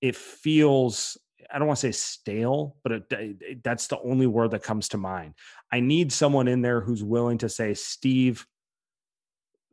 it 0.00 0.16
feels, 0.16 1.18
I 1.52 1.58
don't 1.58 1.68
want 1.68 1.80
to 1.80 1.92
say 1.92 1.96
stale, 1.96 2.76
but 2.82 2.92
it, 2.92 3.04
it, 3.10 3.62
that's 3.62 3.88
the 3.88 4.00
only 4.00 4.26
word 4.26 4.52
that 4.52 4.62
comes 4.62 4.88
to 4.90 4.96
mind. 4.96 5.34
I 5.70 5.80
need 5.80 6.12
someone 6.12 6.48
in 6.48 6.62
there 6.62 6.80
who's 6.80 7.04
willing 7.04 7.38
to 7.38 7.48
say, 7.48 7.74
Steve, 7.74 8.46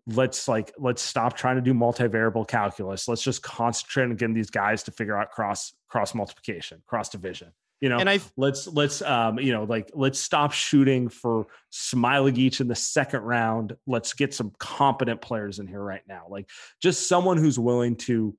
let's 0.08 0.48
like 0.48 0.74
let's 0.78 1.02
stop 1.02 1.36
trying 1.36 1.56
to 1.56 1.62
do 1.62 1.74
multivariable 1.74 2.48
calculus. 2.48 3.08
Let's 3.08 3.24
just 3.24 3.42
concentrate 3.42 4.06
on 4.06 4.16
getting 4.16 4.36
these 4.36 4.50
guys 4.50 4.84
to 4.84 4.92
figure 4.92 5.18
out 5.18 5.32
cross 5.32 5.74
cross 5.88 6.14
multiplication 6.14 6.82
cross 6.86 7.10
division 7.10 7.52
you 7.82 7.90
know? 7.90 7.98
And 8.00 8.10
i 8.10 8.20
let's 8.38 8.68
let's 8.68 9.02
um 9.02 9.40
you 9.40 9.52
know 9.52 9.64
like 9.64 9.92
let's 9.94 10.20
stop 10.20 10.52
shooting 10.52 11.10
for 11.10 11.48
Smailagic 11.72 12.62
in 12.62 12.68
the 12.68 12.76
second 12.76 13.22
round. 13.22 13.76
Let's 13.86 14.14
get 14.14 14.34
some 14.34 14.54
competent 14.58 15.22
players 15.22 15.60
in 15.60 15.68
here 15.68 15.82
right 15.82 16.04
now. 16.08 16.24
Like 16.30 16.50
just 16.82 17.08
someone 17.08 17.38
who's 17.38 17.60
willing 17.60 17.96
to 17.98 18.36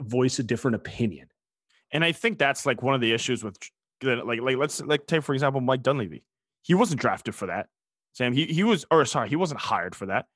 voice 0.00 0.38
a 0.38 0.42
different 0.42 0.76
opinion. 0.76 1.28
And 1.92 2.04
i 2.04 2.12
think 2.12 2.38
that's 2.38 2.66
like 2.66 2.82
one 2.82 2.94
of 2.94 3.00
the 3.00 3.12
issues 3.12 3.42
with 3.42 3.58
like 4.02 4.40
like 4.40 4.56
let's 4.56 4.80
like 4.80 5.06
take 5.06 5.22
for 5.22 5.34
example 5.34 5.60
mike 5.60 5.82
dunleavy. 5.82 6.24
He 6.62 6.74
wasn't 6.74 7.00
drafted 7.00 7.34
for 7.34 7.46
that. 7.46 7.68
Sam 8.12 8.32
he, 8.32 8.46
he 8.46 8.64
was 8.64 8.86
or 8.90 9.04
sorry 9.04 9.28
he 9.28 9.36
wasn't 9.36 9.60
hired 9.60 9.94
for 9.94 10.06
that 10.06 10.26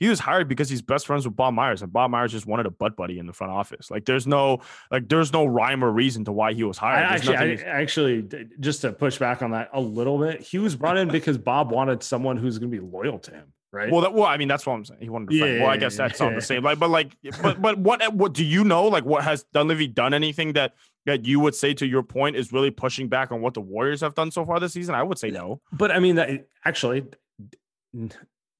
he 0.00 0.08
was 0.08 0.18
hired 0.18 0.48
because 0.48 0.70
he's 0.70 0.80
best 0.80 1.06
friends 1.06 1.26
with 1.26 1.36
Bob 1.36 1.52
Myers, 1.52 1.82
and 1.82 1.92
Bob 1.92 2.10
Myers 2.10 2.32
just 2.32 2.46
wanted 2.46 2.64
a 2.64 2.70
butt 2.70 2.96
buddy 2.96 3.18
in 3.18 3.26
the 3.26 3.34
front 3.34 3.52
office. 3.52 3.90
Like 3.90 4.06
there's 4.06 4.26
no 4.26 4.62
like 4.90 5.08
there's 5.08 5.32
no 5.32 5.44
rhyme 5.44 5.84
or 5.84 5.92
reason 5.92 6.24
to 6.24 6.32
why 6.32 6.54
he 6.54 6.64
was 6.64 6.78
hired. 6.78 7.06
I 7.06 7.14
actually, 7.14 7.36
I, 7.36 7.52
actually, 7.66 8.28
just 8.58 8.80
to 8.80 8.92
push 8.92 9.18
back 9.18 9.42
on 9.42 9.52
that 9.52 9.68
a 9.74 9.80
little 9.80 10.18
bit, 10.18 10.40
he 10.40 10.58
was 10.58 10.74
brought 10.74 10.96
in 10.96 11.08
because 11.08 11.36
Bob 11.36 11.70
wanted 11.70 12.02
someone 12.02 12.38
who's 12.38 12.58
going 12.58 12.72
to 12.72 12.80
be 12.80 12.84
loyal 12.84 13.18
to 13.20 13.30
him. 13.30 13.52
Right. 13.72 13.92
Well, 13.92 14.00
that, 14.00 14.14
well, 14.14 14.24
I 14.24 14.36
mean, 14.36 14.48
that's 14.48 14.66
what 14.66 14.72
I'm 14.72 14.84
saying. 14.84 15.00
He 15.00 15.10
wanted. 15.10 15.30
To 15.30 15.36
yeah, 15.36 15.60
well, 15.60 15.70
I 15.70 15.76
guess 15.76 15.96
that's 15.96 16.18
yeah. 16.18 16.26
on 16.26 16.34
the 16.34 16.40
same. 16.40 16.64
Like, 16.64 16.80
but 16.80 16.90
like, 16.90 17.14
but 17.42 17.60
but 17.60 17.78
what 17.78 18.14
what 18.14 18.32
do 18.32 18.44
you 18.44 18.64
know? 18.64 18.88
Like, 18.88 19.04
what 19.04 19.22
has 19.22 19.44
Dunleavy 19.52 19.86
done 19.86 20.14
anything 20.14 20.54
that 20.54 20.74
that 21.06 21.26
you 21.26 21.38
would 21.40 21.54
say 21.54 21.74
to 21.74 21.86
your 21.86 22.02
point 22.02 22.36
is 22.36 22.52
really 22.52 22.70
pushing 22.70 23.08
back 23.08 23.30
on 23.30 23.42
what 23.42 23.54
the 23.54 23.60
Warriors 23.60 24.00
have 24.00 24.14
done 24.14 24.30
so 24.30 24.44
far 24.46 24.58
this 24.58 24.72
season? 24.72 24.94
I 24.94 25.02
would 25.02 25.18
say 25.18 25.30
no. 25.30 25.60
But 25.72 25.92
I 25.92 26.00
mean, 26.00 26.16
that 26.16 26.48
actually 26.64 27.04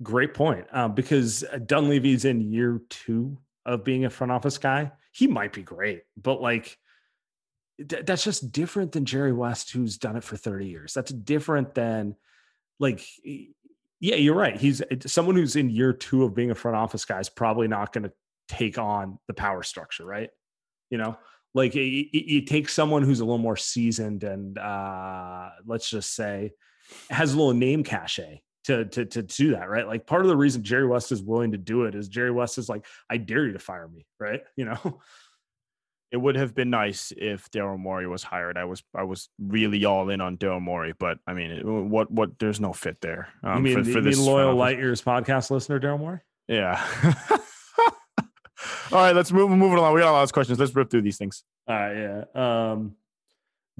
Great 0.02 0.34
point. 0.34 0.66
Um, 0.72 0.94
because 0.94 1.44
Dunleavy's 1.66 2.24
in 2.24 2.40
year 2.40 2.80
two 2.88 3.38
of 3.66 3.84
being 3.84 4.04
a 4.04 4.10
front 4.10 4.32
office 4.32 4.58
guy. 4.58 4.92
He 5.12 5.26
might 5.26 5.52
be 5.52 5.62
great, 5.62 6.02
but 6.16 6.40
like 6.40 6.78
th- 7.88 8.06
that's 8.06 8.24
just 8.24 8.52
different 8.52 8.92
than 8.92 9.04
Jerry 9.04 9.32
West, 9.32 9.72
who's 9.72 9.98
done 9.98 10.16
it 10.16 10.24
for 10.24 10.36
30 10.36 10.66
years. 10.66 10.94
That's 10.94 11.12
different 11.12 11.74
than 11.74 12.16
like, 12.78 13.04
yeah, 13.22 14.14
you're 14.14 14.34
right. 14.34 14.56
He's 14.56 14.82
someone 15.06 15.34
who's 15.34 15.56
in 15.56 15.68
year 15.68 15.92
two 15.92 16.24
of 16.24 16.34
being 16.34 16.50
a 16.50 16.54
front 16.54 16.76
office 16.76 17.04
guy 17.04 17.18
is 17.18 17.28
probably 17.28 17.68
not 17.68 17.92
going 17.92 18.04
to 18.04 18.12
take 18.48 18.78
on 18.78 19.18
the 19.26 19.34
power 19.34 19.62
structure, 19.62 20.04
right? 20.04 20.30
You 20.90 20.98
know, 20.98 21.18
like 21.54 21.74
you 21.74 22.42
take 22.42 22.68
someone 22.68 23.02
who's 23.02 23.20
a 23.20 23.24
little 23.24 23.38
more 23.38 23.56
seasoned 23.56 24.22
and 24.22 24.56
uh, 24.56 25.50
let's 25.66 25.90
just 25.90 26.14
say 26.14 26.52
has 27.10 27.34
a 27.34 27.36
little 27.36 27.54
name 27.54 27.82
cachet 27.84 28.42
to, 28.64 28.84
to 28.84 29.04
to 29.06 29.22
do 29.22 29.52
that, 29.52 29.68
right? 29.68 29.86
Like 29.86 30.06
part 30.06 30.22
of 30.22 30.28
the 30.28 30.36
reason 30.36 30.62
Jerry 30.62 30.86
West 30.86 31.12
is 31.12 31.22
willing 31.22 31.52
to 31.52 31.58
do 31.58 31.84
it 31.84 31.94
is 31.94 32.08
Jerry 32.08 32.30
West 32.30 32.58
is 32.58 32.68
like, 32.68 32.84
I 33.08 33.16
dare 33.16 33.46
you 33.46 33.52
to 33.52 33.58
fire 33.58 33.88
me, 33.88 34.06
right? 34.18 34.42
You 34.56 34.66
know. 34.66 35.00
It 36.12 36.16
would 36.16 36.34
have 36.34 36.56
been 36.56 36.70
nice 36.70 37.12
if 37.16 37.48
Daryl 37.52 37.78
Morey 37.78 38.08
was 38.08 38.24
hired. 38.24 38.58
I 38.58 38.64
was 38.64 38.82
I 38.96 39.04
was 39.04 39.28
really 39.38 39.84
all 39.84 40.10
in 40.10 40.20
on 40.20 40.36
Daryl 40.36 40.60
Morey, 40.60 40.92
but 40.98 41.18
I 41.24 41.34
mean, 41.34 41.52
it, 41.52 41.64
what 41.64 42.10
what? 42.10 42.36
There's 42.40 42.58
no 42.58 42.72
fit 42.72 43.00
there. 43.00 43.28
Um, 43.44 43.64
you 43.64 43.76
mean, 43.76 43.84
for, 43.84 43.92
for 43.92 44.00
this 44.00 44.18
loyal 44.18 44.56
Light 44.56 44.76
Years 44.76 45.00
podcast 45.00 45.52
listener, 45.52 45.78
Daryl 45.78 46.00
Morey? 46.00 46.18
Yeah. 46.48 46.84
all 48.90 48.98
right, 48.98 49.14
let's 49.14 49.30
move 49.30 49.50
moving 49.50 49.78
along. 49.78 49.94
We 49.94 50.00
got 50.00 50.10
a 50.10 50.12
lot 50.12 50.24
of 50.24 50.32
questions. 50.32 50.58
Let's 50.58 50.74
rip 50.74 50.90
through 50.90 51.02
these 51.02 51.16
things. 51.16 51.44
All 51.68 51.76
right, 51.76 51.96
yeah. 51.96 52.24
Um, 52.72 52.96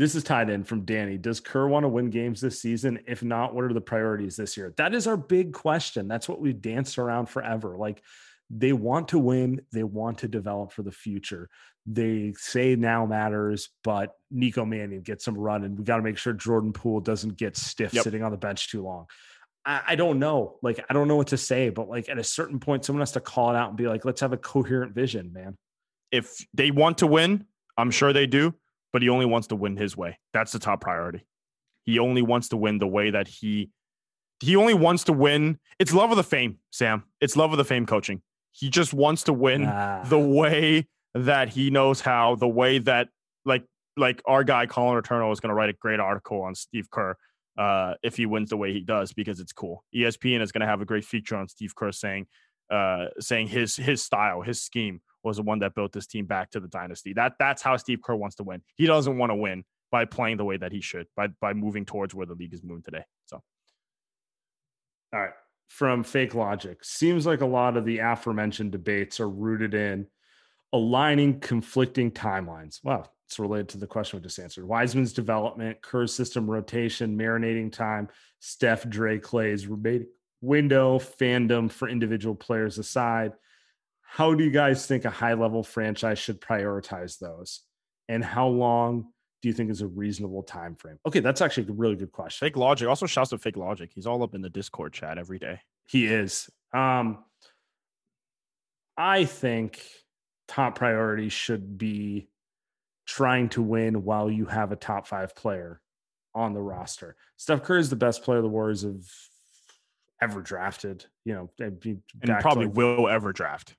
this 0.00 0.14
is 0.14 0.24
tied 0.24 0.48
in 0.48 0.64
from 0.64 0.86
Danny. 0.86 1.18
Does 1.18 1.40
Kerr 1.40 1.68
want 1.68 1.84
to 1.84 1.88
win 1.88 2.08
games 2.08 2.40
this 2.40 2.58
season? 2.58 3.00
If 3.06 3.22
not, 3.22 3.54
what 3.54 3.64
are 3.64 3.72
the 3.74 3.82
priorities 3.82 4.34
this 4.34 4.56
year? 4.56 4.72
That 4.78 4.94
is 4.94 5.06
our 5.06 5.18
big 5.18 5.52
question. 5.52 6.08
That's 6.08 6.26
what 6.26 6.40
we've 6.40 6.58
danced 6.58 6.98
around 6.98 7.26
forever. 7.26 7.76
Like 7.76 8.02
they 8.48 8.72
want 8.72 9.08
to 9.08 9.18
win, 9.18 9.60
they 9.72 9.82
want 9.82 10.18
to 10.18 10.28
develop 10.28 10.72
for 10.72 10.82
the 10.82 10.90
future. 10.90 11.50
They 11.84 12.32
say 12.38 12.76
now 12.76 13.04
matters, 13.04 13.68
but 13.84 14.14
Nico 14.30 14.64
Mannion 14.64 15.02
gets 15.02 15.22
some 15.22 15.36
run, 15.36 15.64
and 15.64 15.78
we 15.78 15.84
got 15.84 15.98
to 15.98 16.02
make 16.02 16.16
sure 16.16 16.32
Jordan 16.32 16.72
Poole 16.72 17.00
doesn't 17.00 17.36
get 17.36 17.58
stiff 17.58 17.92
yep. 17.92 18.02
sitting 18.02 18.22
on 18.22 18.30
the 18.30 18.38
bench 18.38 18.70
too 18.70 18.82
long. 18.82 19.04
I, 19.66 19.82
I 19.88 19.94
don't 19.96 20.18
know. 20.18 20.56
Like, 20.62 20.82
I 20.88 20.94
don't 20.94 21.08
know 21.08 21.16
what 21.16 21.28
to 21.28 21.36
say, 21.36 21.68
but 21.68 21.90
like 21.90 22.08
at 22.08 22.18
a 22.18 22.24
certain 22.24 22.58
point, 22.58 22.86
someone 22.86 23.02
has 23.02 23.12
to 23.12 23.20
call 23.20 23.50
it 23.50 23.56
out 23.56 23.68
and 23.68 23.76
be 23.76 23.86
like, 23.86 24.06
let's 24.06 24.22
have 24.22 24.32
a 24.32 24.38
coherent 24.38 24.94
vision, 24.94 25.34
man. 25.34 25.58
If 26.10 26.42
they 26.54 26.70
want 26.70 26.98
to 26.98 27.06
win, 27.06 27.44
I'm 27.76 27.90
sure 27.90 28.14
they 28.14 28.26
do, 28.26 28.54
but 28.92 29.02
he 29.02 29.08
only 29.08 29.26
wants 29.26 29.48
to 29.48 29.56
win 29.56 29.76
his 29.76 29.96
way. 29.96 30.18
That's 30.32 30.52
the 30.52 30.58
top 30.58 30.80
priority. 30.80 31.26
He 31.84 31.98
only 31.98 32.22
wants 32.22 32.48
to 32.48 32.56
win 32.56 32.78
the 32.78 32.86
way 32.86 33.10
that 33.10 33.28
he 33.28 33.70
he 34.40 34.56
only 34.56 34.74
wants 34.74 35.04
to 35.04 35.12
win. 35.12 35.58
It's 35.78 35.92
love 35.92 36.10
of 36.10 36.16
the 36.16 36.22
fame, 36.24 36.58
Sam. 36.70 37.04
It's 37.20 37.36
love 37.36 37.52
of 37.52 37.58
the 37.58 37.64
fame 37.64 37.84
coaching. 37.86 38.22
He 38.52 38.70
just 38.70 38.92
wants 38.94 39.24
to 39.24 39.32
win 39.32 39.66
Ah. 39.66 40.02
the 40.08 40.18
way 40.18 40.88
that 41.14 41.50
he 41.50 41.70
knows 41.70 42.00
how, 42.00 42.36
the 42.36 42.48
way 42.48 42.78
that 42.78 43.08
like 43.44 43.64
like 43.96 44.22
our 44.26 44.44
guy 44.44 44.66
Colin 44.66 44.96
Eterno 44.98 45.30
is 45.32 45.40
going 45.40 45.50
to 45.50 45.54
write 45.54 45.68
a 45.70 45.74
great 45.74 46.00
article 46.00 46.42
on 46.42 46.54
Steve 46.54 46.90
Kerr 46.90 47.16
uh, 47.58 47.94
if 48.02 48.16
he 48.16 48.24
wins 48.26 48.48
the 48.50 48.56
way 48.56 48.72
he 48.72 48.80
does 48.80 49.12
because 49.12 49.40
it's 49.40 49.52
cool. 49.52 49.84
ESPN 49.94 50.40
is 50.40 50.52
going 50.52 50.60
to 50.60 50.66
have 50.66 50.80
a 50.80 50.84
great 50.86 51.04
feature 51.04 51.36
on 51.36 51.48
Steve 51.48 51.74
Kerr 51.74 51.92
saying 51.92 52.26
uh, 52.70 53.06
saying 53.18 53.48
his 53.48 53.76
his 53.76 54.02
style, 54.02 54.42
his 54.42 54.62
scheme 54.62 55.00
was 55.22 55.36
the 55.36 55.42
one 55.42 55.58
that 55.60 55.74
built 55.74 55.92
this 55.92 56.06
team 56.06 56.26
back 56.26 56.50
to 56.50 56.60
the 56.60 56.68
dynasty. 56.68 57.12
That 57.12 57.34
that's 57.38 57.62
how 57.62 57.76
Steve 57.76 58.00
Kerr 58.02 58.14
wants 58.14 58.36
to 58.36 58.42
win. 58.42 58.62
He 58.76 58.86
doesn't 58.86 59.18
want 59.18 59.30
to 59.30 59.36
win 59.36 59.64
by 59.90 60.04
playing 60.04 60.36
the 60.36 60.44
way 60.44 60.56
that 60.56 60.72
he 60.72 60.80
should, 60.80 61.06
by 61.16 61.28
by 61.40 61.52
moving 61.52 61.84
towards 61.84 62.14
where 62.14 62.26
the 62.26 62.34
league 62.34 62.54
is 62.54 62.62
moving 62.62 62.82
today. 62.82 63.04
So 63.26 63.42
All 65.12 65.20
right. 65.20 65.32
From 65.68 66.02
fake 66.02 66.34
logic. 66.34 66.84
Seems 66.84 67.26
like 67.26 67.42
a 67.42 67.46
lot 67.46 67.76
of 67.76 67.84
the 67.84 67.98
aforementioned 67.98 68.72
debates 68.72 69.20
are 69.20 69.28
rooted 69.28 69.74
in 69.74 70.06
aligning 70.72 71.40
conflicting 71.40 72.10
timelines. 72.10 72.82
Wow. 72.82 73.04
It's 73.26 73.38
related 73.38 73.68
to 73.70 73.78
the 73.78 73.86
question 73.86 74.18
we 74.18 74.24
just 74.24 74.40
answered. 74.40 74.66
Wiseman's 74.66 75.12
development, 75.12 75.80
Kerr's 75.82 76.12
system 76.12 76.50
rotation, 76.50 77.16
marinating 77.16 77.70
time, 77.70 78.08
Steph, 78.40 78.88
Dre, 78.88 79.20
Klay's 79.20 79.68
window, 80.40 80.98
fandom 80.98 81.70
for 81.70 81.88
individual 81.88 82.34
players 82.34 82.78
aside. 82.78 83.32
How 84.12 84.34
do 84.34 84.42
you 84.42 84.50
guys 84.50 84.86
think 84.86 85.04
a 85.04 85.10
high 85.10 85.34
level 85.34 85.62
franchise 85.62 86.18
should 86.18 86.40
prioritize 86.40 87.18
those? 87.18 87.60
And 88.08 88.24
how 88.24 88.48
long 88.48 89.06
do 89.40 89.48
you 89.48 89.54
think 89.54 89.70
is 89.70 89.82
a 89.82 89.86
reasonable 89.86 90.42
time 90.42 90.74
frame? 90.74 90.98
Okay, 91.06 91.20
that's 91.20 91.40
actually 91.40 91.68
a 91.68 91.72
really 91.72 91.94
good 91.94 92.10
question. 92.10 92.44
fake 92.46 92.56
logic. 92.56 92.88
Also, 92.88 93.06
shouts 93.06 93.30
to 93.30 93.38
fake 93.38 93.56
logic. 93.56 93.92
He's 93.94 94.06
all 94.08 94.24
up 94.24 94.34
in 94.34 94.42
the 94.42 94.50
Discord 94.50 94.92
chat 94.92 95.16
every 95.16 95.38
day. 95.38 95.60
He 95.86 96.06
is. 96.06 96.50
Um, 96.74 97.24
I 98.96 99.26
think 99.26 99.80
top 100.48 100.74
priority 100.74 101.28
should 101.28 101.78
be 101.78 102.28
trying 103.06 103.48
to 103.50 103.62
win 103.62 104.02
while 104.04 104.28
you 104.28 104.46
have 104.46 104.72
a 104.72 104.76
top 104.76 105.06
five 105.06 105.36
player 105.36 105.80
on 106.34 106.52
the 106.52 106.60
roster. 106.60 107.14
Steph 107.36 107.62
Curry 107.62 107.78
is 107.80 107.90
the 107.90 107.96
best 107.96 108.24
player 108.24 108.42
the 108.42 108.48
Warriors 108.48 108.82
have 108.82 109.06
ever 110.20 110.40
drafted. 110.42 111.06
You 111.24 111.34
know, 111.34 111.50
And 111.60 111.80
probably 112.40 112.66
like- 112.66 112.74
will 112.74 113.08
ever 113.08 113.32
draft. 113.32 113.76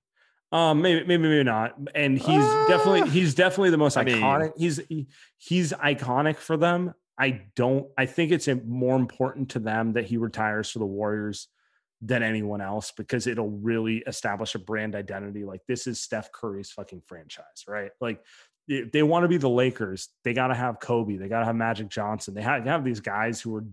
Um, 0.52 0.82
maybe, 0.82 1.06
maybe, 1.06 1.24
maybe 1.24 1.44
not. 1.44 1.76
And 1.96 2.18
he's 2.18 2.28
Ah. 2.44 2.66
definitely, 2.68 3.10
he's 3.10 3.34
definitely 3.36 3.70
the 3.70 3.78
most 3.78 3.98
I 3.98 4.04
mean- 4.04 4.18
iconic. 4.18 4.54
he's 4.58 4.78
he, 4.90 5.08
he's 5.38 5.72
iconic 5.74 6.38
for 6.38 6.58
them. 6.58 6.94
I 7.18 7.44
don't. 7.56 7.88
I 7.98 8.06
think 8.08 8.32
it's 8.32 8.48
more 8.66 8.96
important 8.96 9.52
to 9.52 9.60
them 9.60 9.94
that 9.94 10.06
he 10.06 10.18
retires 10.18 10.70
for 10.72 10.80
the 10.80 10.86
Warriors 10.86 11.48
than 12.02 12.24
anyone 12.24 12.62
else 12.62 12.92
because 12.98 13.28
it'll 13.28 13.50
really 13.52 13.98
establish 14.08 14.56
a 14.56 14.60
brand 14.60 14.96
identity. 14.96 15.44
Like 15.46 15.62
this 15.68 15.86
is 15.86 16.00
Steph 16.02 16.32
Curry's 16.32 16.72
fucking 16.72 17.04
franchise, 17.06 17.66
right? 17.68 17.92
Like 18.02 18.24
if 18.68 18.92
they 18.92 19.04
want 19.04 19.24
to 19.24 19.28
be 19.28 19.38
the 19.38 19.50
Lakers, 19.50 20.10
they 20.24 20.34
got 20.34 20.48
to 20.48 20.56
have 20.56 20.80
Kobe, 20.80 21.18
they 21.18 21.28
got 21.28 21.40
to 21.42 21.46
have 21.46 21.56
Magic 21.56 21.90
Johnson, 21.90 22.34
they 22.34 22.42
have, 22.42 22.66
have 22.66 22.84
these 22.84 23.02
guys 23.02 23.40
who 23.40 23.56
are 23.58 23.66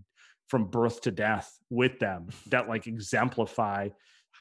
from 0.49 0.67
birth 0.67 1.01
to 1.03 1.11
death 1.11 1.51
with 1.71 1.99
them 2.01 2.29
that 2.49 2.69
like 2.69 2.87
exemplify 2.87 3.89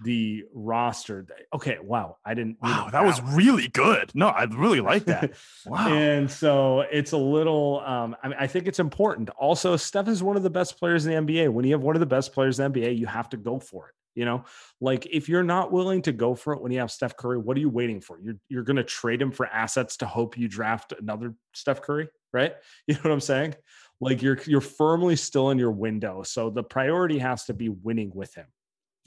the 0.03 0.45
roster. 0.53 1.25
Okay, 1.53 1.77
wow, 1.81 2.17
I 2.25 2.33
didn't. 2.33 2.57
Wow, 2.61 2.89
that 2.91 3.03
was 3.03 3.21
really 3.21 3.67
good. 3.67 4.11
No, 4.13 4.27
I 4.27 4.43
really 4.43 4.81
like 4.81 5.05
that. 5.05 5.33
Wow. 5.65 5.87
And 5.89 6.31
so 6.31 6.81
it's 6.81 7.11
a 7.11 7.17
little, 7.17 7.81
um, 7.85 8.15
I, 8.23 8.27
mean, 8.27 8.37
I 8.39 8.47
think 8.47 8.67
it's 8.67 8.79
important. 8.79 9.29
Also, 9.31 9.75
Steph 9.75 10.07
is 10.07 10.23
one 10.23 10.37
of 10.37 10.43
the 10.43 10.49
best 10.49 10.77
players 10.79 11.05
in 11.05 11.25
the 11.25 11.33
NBA. 11.33 11.49
When 11.51 11.65
you 11.65 11.73
have 11.73 11.81
one 11.81 11.95
of 11.95 11.99
the 11.99 12.05
best 12.05 12.31
players 12.31 12.59
in 12.59 12.71
the 12.71 12.79
NBA, 12.79 12.97
you 12.97 13.05
have 13.05 13.29
to 13.29 13.37
go 13.37 13.59
for 13.59 13.89
it. 13.89 13.95
You 14.17 14.25
know, 14.25 14.45
like 14.81 15.05
if 15.05 15.29
you're 15.29 15.43
not 15.43 15.71
willing 15.71 16.01
to 16.03 16.11
go 16.11 16.33
for 16.33 16.53
it 16.53 16.61
when 16.61 16.71
you 16.71 16.79
have 16.79 16.89
Steph 16.89 17.15
Curry, 17.15 17.37
what 17.37 17.55
are 17.55 17.59
you 17.59 17.69
waiting 17.69 18.01
for? 18.01 18.19
You're 18.19 18.37
you're 18.49 18.63
going 18.63 18.77
to 18.77 18.83
trade 18.83 19.21
him 19.21 19.31
for 19.31 19.45
assets 19.45 19.97
to 19.97 20.07
hope 20.07 20.37
you 20.37 20.47
draft 20.47 20.93
another 20.99 21.35
Steph 21.53 21.81
Curry, 21.81 22.09
right? 22.33 22.55
You 22.87 22.95
know 22.95 23.01
what 23.03 23.11
I'm 23.11 23.19
saying? 23.19 23.55
Like 24.01 24.23
you're 24.23 24.39
you're 24.47 24.59
firmly 24.61 25.17
still 25.17 25.51
in 25.51 25.59
your 25.59 25.71
window. 25.71 26.23
So 26.23 26.49
the 26.49 26.63
priority 26.63 27.19
has 27.19 27.45
to 27.45 27.53
be 27.53 27.69
winning 27.69 28.11
with 28.13 28.33
him. 28.33 28.47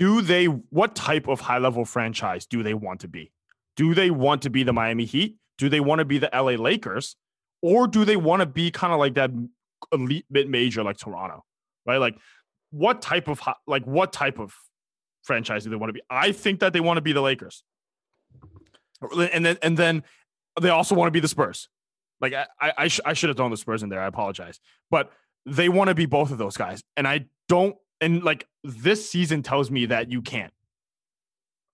Do 0.00 0.22
they 0.22 0.46
what 0.46 0.96
type 0.96 1.28
of 1.28 1.40
high 1.40 1.58
level 1.58 1.84
franchise 1.84 2.46
do 2.46 2.62
they 2.62 2.72
want 2.72 3.00
to 3.00 3.08
be? 3.08 3.30
Do 3.76 3.94
they 3.94 4.10
want 4.10 4.42
to 4.42 4.50
be 4.50 4.62
the 4.62 4.72
Miami 4.72 5.04
Heat? 5.04 5.36
Do 5.58 5.68
they 5.68 5.80
want 5.80 5.98
to 5.98 6.06
be 6.06 6.16
the 6.16 6.30
LA 6.32 6.52
Lakers? 6.52 7.16
Or 7.62 7.86
do 7.86 8.06
they 8.06 8.16
want 8.16 8.40
to 8.40 8.46
be 8.46 8.70
kind 8.70 8.94
of 8.94 8.98
like 8.98 9.14
that 9.14 9.30
elite 9.92 10.24
mid 10.30 10.48
major 10.48 10.82
like 10.82 10.96
Toronto? 10.96 11.44
Right? 11.84 11.98
Like 11.98 12.16
what 12.70 13.02
type 13.02 13.28
of 13.28 13.42
like 13.66 13.84
what 13.84 14.10
type 14.10 14.38
of 14.38 14.54
franchise 15.22 15.64
do 15.64 15.70
they 15.70 15.76
want 15.76 15.90
to 15.90 15.92
be? 15.92 16.02
I 16.08 16.32
think 16.32 16.60
that 16.60 16.72
they 16.72 16.80
want 16.80 16.96
to 16.96 17.02
be 17.02 17.12
the 17.12 17.20
Lakers. 17.20 17.62
And 19.02 19.44
then 19.44 19.58
and 19.62 19.76
then 19.76 20.02
they 20.58 20.70
also 20.70 20.94
want 20.94 21.08
to 21.08 21.12
be 21.12 21.20
the 21.20 21.28
Spurs. 21.28 21.68
Like 22.22 22.32
I 22.32 22.46
I, 22.58 22.88
sh- 22.88 23.00
I 23.04 23.12
should 23.12 23.28
have 23.28 23.36
thrown 23.36 23.50
the 23.50 23.58
Spurs 23.58 23.82
in 23.82 23.90
there. 23.90 24.00
I 24.00 24.06
apologize. 24.06 24.60
But 24.90 25.12
they 25.44 25.68
want 25.68 25.88
to 25.88 25.94
be 25.94 26.06
both 26.06 26.30
of 26.30 26.38
those 26.38 26.56
guys. 26.56 26.82
And 26.96 27.06
I 27.06 27.26
don't 27.48 27.76
and 28.00 28.22
like 28.22 28.46
this 28.64 29.08
season 29.10 29.42
tells 29.42 29.70
me 29.70 29.86
that 29.86 30.10
you 30.10 30.22
can't. 30.22 30.52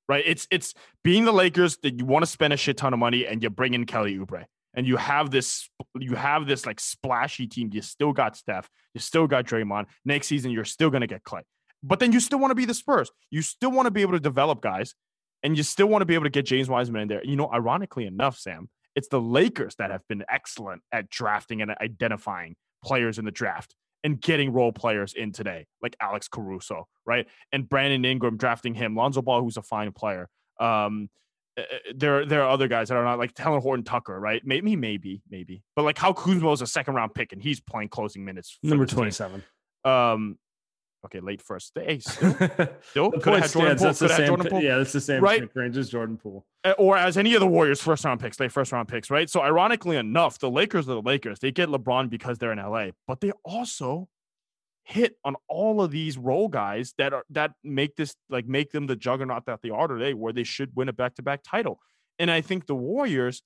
Right? 0.08 0.24
It's 0.24 0.46
it's 0.50 0.74
being 1.02 1.24
the 1.24 1.32
Lakers 1.32 1.78
that 1.82 1.98
you 1.98 2.04
want 2.04 2.24
to 2.24 2.30
spend 2.30 2.52
a 2.52 2.56
shit 2.56 2.76
ton 2.76 2.92
of 2.92 2.98
money 2.98 3.26
and 3.26 3.42
you 3.42 3.50
bring 3.50 3.74
in 3.74 3.86
Kelly 3.86 4.16
Oubre. 4.16 4.44
And 4.74 4.86
you 4.86 4.96
have 4.96 5.30
this 5.30 5.68
you 5.98 6.14
have 6.14 6.46
this 6.46 6.66
like 6.66 6.78
splashy 6.78 7.46
team. 7.46 7.70
You 7.72 7.82
still 7.82 8.12
got 8.12 8.36
Steph, 8.36 8.68
you 8.94 9.00
still 9.00 9.26
got 9.26 9.46
Draymond. 9.46 9.86
Next 10.04 10.26
season, 10.26 10.50
you're 10.50 10.64
still 10.64 10.90
gonna 10.90 11.06
get 11.06 11.24
Klay. 11.24 11.42
But 11.82 11.98
then 11.98 12.12
you 12.12 12.20
still 12.20 12.38
want 12.38 12.50
to 12.50 12.54
be 12.54 12.64
the 12.64 12.74
Spurs. 12.74 13.10
You 13.30 13.42
still 13.42 13.70
want 13.70 13.86
to 13.86 13.90
be 13.90 14.02
able 14.02 14.12
to 14.12 14.20
develop 14.20 14.60
guys, 14.60 14.94
and 15.42 15.56
you 15.56 15.62
still 15.62 15.86
want 15.86 16.02
to 16.02 16.06
be 16.06 16.14
able 16.14 16.24
to 16.24 16.30
get 16.30 16.44
James 16.44 16.68
Wiseman 16.68 17.02
in 17.02 17.08
there. 17.08 17.24
You 17.24 17.36
know, 17.36 17.50
ironically 17.52 18.06
enough, 18.06 18.38
Sam, 18.38 18.68
it's 18.94 19.08
the 19.08 19.20
Lakers 19.20 19.76
that 19.76 19.90
have 19.90 20.02
been 20.08 20.24
excellent 20.28 20.82
at 20.92 21.10
drafting 21.10 21.62
and 21.62 21.70
identifying 21.80 22.56
players 22.82 23.18
in 23.18 23.24
the 23.24 23.30
draft 23.30 23.74
and 24.05 24.20
getting 24.20 24.53
role 24.53 24.72
players 24.72 25.14
in 25.14 25.32
today, 25.32 25.66
like 25.82 25.97
Alex 26.01 26.28
Caruso, 26.28 26.86
right? 27.05 27.26
And 27.53 27.68
Brandon 27.68 28.05
Ingram 28.05 28.36
drafting 28.36 28.74
him, 28.74 28.94
Lonzo 28.94 29.22
Ball, 29.22 29.42
who's 29.42 29.57
a 29.57 29.62
fine 29.62 29.92
player. 29.92 30.28
Um, 30.61 31.09
uh, 31.59 31.62
there, 31.94 32.26
there 32.26 32.42
are 32.42 32.51
other 32.51 32.68
guys 32.68 32.88
that 32.88 32.97
are 32.97 33.05
not 33.05 33.18
like 33.18 33.34
Talen 33.34 33.62
Horton 33.62 33.84
Tucker, 33.84 34.18
right? 34.18 34.42
Maybe, 34.44 34.76
maybe, 34.76 35.22
maybe, 35.30 35.62
but 35.74 35.82
like 35.84 35.99
how 35.99 36.12
Kuzma 36.12 36.53
is 36.53 36.61
a 36.61 36.66
second 36.66 36.94
round 36.94 37.14
pick 37.14 37.32
and 37.32 37.42
he's 37.42 37.61
playing 37.61 37.88
closing 37.88 38.24
minutes. 38.24 38.59
Number 38.62 38.84
this 38.84 38.92
team. 38.92 38.99
27. 38.99 39.42
Um, 39.84 40.38
okay, 41.07 41.20
late 41.20 41.42
first. 41.42 41.72
Hey, 41.74 41.98
still, 42.00 42.34
still 42.90 43.11
The 43.11 43.20
could 43.20 43.32
have 43.34 43.42
had 43.42 43.50
Jordan 43.50 43.78
stands. 43.78 43.82
Poole. 43.82 43.88
That's 43.88 43.98
Could 43.98 44.11
have 44.11 44.18
had. 44.20 44.26
Jordan 44.28 44.46
Poole. 44.50 44.62
Yeah, 44.62 44.76
that's 44.78 44.92
the 44.92 45.00
same 45.00 45.22
Right? 45.22 45.48
range 45.57 45.76
as 45.76 45.88
Jordan 45.88 46.16
Poole. 46.18 46.46
Or 46.78 46.96
as 46.96 47.16
any 47.16 47.34
of 47.34 47.40
the 47.40 47.46
Warriors' 47.46 47.80
first 47.80 48.04
round 48.04 48.20
picks, 48.20 48.36
they 48.36 48.48
first 48.48 48.70
round 48.72 48.88
picks, 48.88 49.11
right? 49.11 49.28
So 49.30 49.40
ironically 49.42 49.96
enough, 49.96 50.38
the 50.38 50.50
Lakers 50.50 50.88
are 50.88 50.94
the 50.94 51.02
Lakers. 51.02 51.38
They 51.40 51.50
get 51.50 51.68
LeBron 51.70 52.11
because 52.11 52.38
they're 52.38 52.52
in 52.52 52.59
LA, 52.59 52.88
but 53.07 53.20
they 53.20 53.32
also 53.44 54.09
hit 54.84 55.16
on 55.24 55.34
all 55.48 55.82
of 55.82 55.90
these 55.90 56.16
role 56.16 56.46
guys 56.46 56.94
that 56.96 57.12
are 57.12 57.24
that 57.30 57.52
make 57.64 57.96
this 57.96 58.14
like 58.30 58.46
make 58.46 58.70
them 58.70 58.86
the 58.86 58.94
juggernaut 58.94 59.46
that 59.46 59.61
they 59.62 59.70
are 59.70 59.88
today, 59.88 60.14
where 60.14 60.32
they 60.32 60.44
should 60.44 60.70
win 60.76 60.88
a 60.88 60.92
back 60.92 61.14
to 61.16 61.22
back 61.22 61.40
title. 61.42 61.80
And 62.18 62.30
I 62.30 62.40
think 62.40 62.66
the 62.66 62.74
Warriors, 62.76 63.42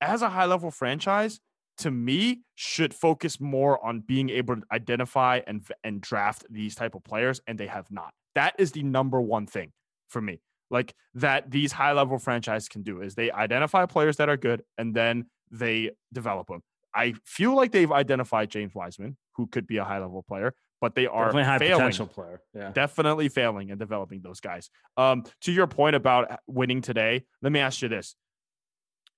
as 0.00 0.22
a 0.22 0.28
high 0.30 0.46
level 0.46 0.70
franchise, 0.70 1.40
to 1.78 1.90
me, 1.90 2.42
should 2.54 2.92
focus 2.92 3.40
more 3.40 3.84
on 3.84 4.00
being 4.00 4.30
able 4.30 4.56
to 4.56 4.62
identify 4.72 5.40
and 5.46 5.66
and 5.84 6.00
draft 6.00 6.44
these 6.50 6.74
type 6.74 6.94
of 6.94 7.04
players, 7.04 7.40
and 7.46 7.58
they 7.58 7.66
have 7.66 7.90
not. 7.90 8.12
That 8.34 8.54
is 8.58 8.72
the 8.72 8.82
number 8.82 9.20
one 9.20 9.46
thing 9.46 9.72
for 10.08 10.20
me 10.20 10.40
like 10.70 10.94
that 11.14 11.50
these 11.50 11.72
high 11.72 11.92
level 11.92 12.18
franchises 12.18 12.68
can 12.68 12.82
do 12.82 13.00
is 13.00 13.14
they 13.14 13.30
identify 13.30 13.86
players 13.86 14.16
that 14.18 14.28
are 14.28 14.36
good 14.36 14.62
and 14.76 14.94
then 14.94 15.26
they 15.50 15.90
develop 16.12 16.48
them. 16.48 16.62
I 16.94 17.14
feel 17.24 17.54
like 17.54 17.72
they've 17.72 17.90
identified 17.90 18.50
James 18.50 18.74
Wiseman, 18.74 19.16
who 19.34 19.46
could 19.46 19.66
be 19.66 19.76
a 19.76 19.84
high 19.84 19.98
level 19.98 20.22
player, 20.22 20.54
but 20.80 20.94
they 20.94 21.06
are 21.06 21.26
Definitely 21.26 21.44
high 21.44 21.58
failing, 21.58 21.78
potential 21.78 22.06
player. 22.06 22.40
Yeah. 22.54 22.70
definitely 22.72 23.28
failing 23.28 23.70
in 23.70 23.78
developing 23.78 24.20
those 24.22 24.40
guys. 24.40 24.70
Um, 24.96 25.24
to 25.42 25.52
your 25.52 25.66
point 25.66 25.96
about 25.96 26.40
winning 26.46 26.82
today, 26.82 27.24
let 27.42 27.52
me 27.52 27.60
ask 27.60 27.82
you 27.82 27.88
this. 27.88 28.14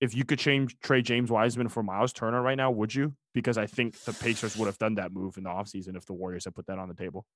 If 0.01 0.15
you 0.15 0.25
could 0.25 0.39
change 0.39 0.79
trade 0.81 1.05
James 1.05 1.31
Wiseman 1.31 1.69
for 1.69 1.83
Myles 1.83 2.13
Turner 2.13 2.41
right 2.41 2.57
now, 2.57 2.71
would 2.71 2.95
you? 2.95 3.15
Because 3.35 3.59
I 3.59 3.67
think 3.67 3.99
the 4.01 4.13
Pacers 4.13 4.57
would 4.57 4.67
have 4.67 4.79
done 4.79 4.95
that 4.95 5.13
move 5.13 5.37
in 5.37 5.45
the 5.45 5.51
offseason 5.51 5.97
if 5.97 6.07
the 6.07 6.15
Warriors 6.15 6.45
had 6.45 6.55
put 6.55 6.67
that 6.67 6.79
on 6.79 6.89
the 6.89 6.95
table. 6.95 7.27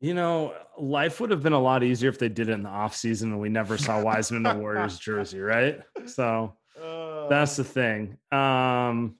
You 0.00 0.14
know, 0.14 0.54
life 0.78 1.20
would 1.20 1.30
have 1.30 1.42
been 1.42 1.52
a 1.52 1.60
lot 1.60 1.82
easier 1.82 2.08
if 2.08 2.18
they 2.18 2.28
did 2.28 2.48
it 2.48 2.52
in 2.52 2.62
the 2.62 2.68
offseason 2.68 3.24
and 3.24 3.40
we 3.40 3.48
never 3.48 3.76
saw 3.76 4.00
Wiseman 4.00 4.46
in 4.46 4.56
the 4.56 4.62
Warriors 4.62 4.98
jersey, 5.00 5.40
right? 5.40 5.80
So 6.06 6.54
that's 7.28 7.56
the 7.56 7.64
thing. 7.64 8.16
Um, 8.30 9.16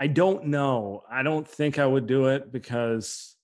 I 0.00 0.06
don't 0.06 0.46
know. 0.46 1.02
I 1.10 1.22
don't 1.22 1.46
think 1.46 1.78
I 1.78 1.86
would 1.86 2.06
do 2.06 2.26
it 2.28 2.52
because 2.52 3.36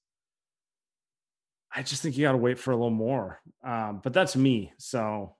I 1.74 1.82
just 1.82 2.02
think 2.02 2.16
you 2.16 2.22
got 2.22 2.32
to 2.32 2.38
wait 2.38 2.58
for 2.58 2.72
a 2.72 2.76
little 2.76 2.90
more. 2.90 3.40
Um, 3.64 4.00
but 4.02 4.12
that's 4.12 4.36
me. 4.36 4.72
So, 4.78 5.36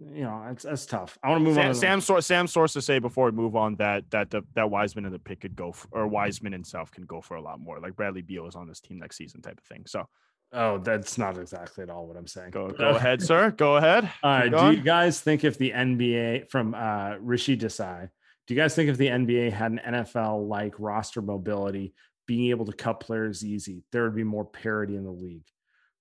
you 0.00 0.22
know, 0.22 0.46
it's 0.50 0.64
that's 0.64 0.86
tough. 0.86 1.18
I 1.22 1.30
want 1.30 1.40
to 1.40 1.44
move 1.44 1.54
Sam, 1.54 1.66
on. 1.68 1.72
to 1.72 1.78
Sam, 1.78 2.00
Sor- 2.00 2.20
Sam 2.20 2.46
source 2.46 2.72
to 2.74 2.82
say 2.82 2.98
before 2.98 3.26
we 3.26 3.32
move 3.32 3.56
on 3.56 3.76
that 3.76 4.10
that 4.10 4.30
the, 4.30 4.42
that 4.54 4.70
Wiseman 4.70 5.04
and 5.04 5.14
the 5.14 5.18
pick 5.18 5.40
could 5.40 5.56
go 5.56 5.72
for, 5.72 5.88
or 5.92 6.06
Wiseman 6.06 6.52
himself 6.52 6.90
can 6.90 7.04
go 7.04 7.20
for 7.20 7.36
a 7.36 7.42
lot 7.42 7.60
more. 7.60 7.80
Like 7.80 7.96
Bradley 7.96 8.22
Beal 8.22 8.46
is 8.46 8.54
on 8.54 8.68
this 8.68 8.80
team 8.80 8.98
next 8.98 9.16
season, 9.16 9.42
type 9.42 9.58
of 9.58 9.64
thing. 9.64 9.84
So 9.86 10.08
oh, 10.52 10.78
that's 10.78 11.18
not 11.18 11.38
exactly 11.38 11.82
at 11.82 11.90
all 11.90 12.06
what 12.06 12.16
I'm 12.16 12.26
saying. 12.26 12.50
go 12.50 12.68
go 12.78 12.90
ahead, 12.90 13.22
sir. 13.22 13.50
Go 13.50 13.76
ahead. 13.76 14.10
All 14.22 14.30
right. 14.30 14.42
Keep 14.44 14.52
Do 14.52 14.56
going. 14.58 14.76
you 14.76 14.82
guys 14.82 15.20
think 15.20 15.44
if 15.44 15.58
the 15.58 15.70
NBA 15.70 16.50
from 16.50 16.74
uh, 16.74 17.16
Rishi 17.20 17.56
Desai, 17.56 18.08
do 18.46 18.54
you 18.54 18.60
guys 18.60 18.74
think 18.74 18.90
if 18.90 18.96
the 18.98 19.08
NBA 19.08 19.52
had 19.52 19.72
an 19.72 19.80
NFL 19.86 20.48
like 20.48 20.74
roster 20.78 21.22
mobility, 21.22 21.94
being 22.26 22.50
able 22.50 22.66
to 22.66 22.72
cut 22.72 23.00
players 23.00 23.44
easy, 23.44 23.84
there 23.92 24.04
would 24.04 24.14
be 24.16 24.24
more 24.24 24.44
parity 24.44 24.96
in 24.96 25.04
the 25.04 25.10
league? 25.10 25.46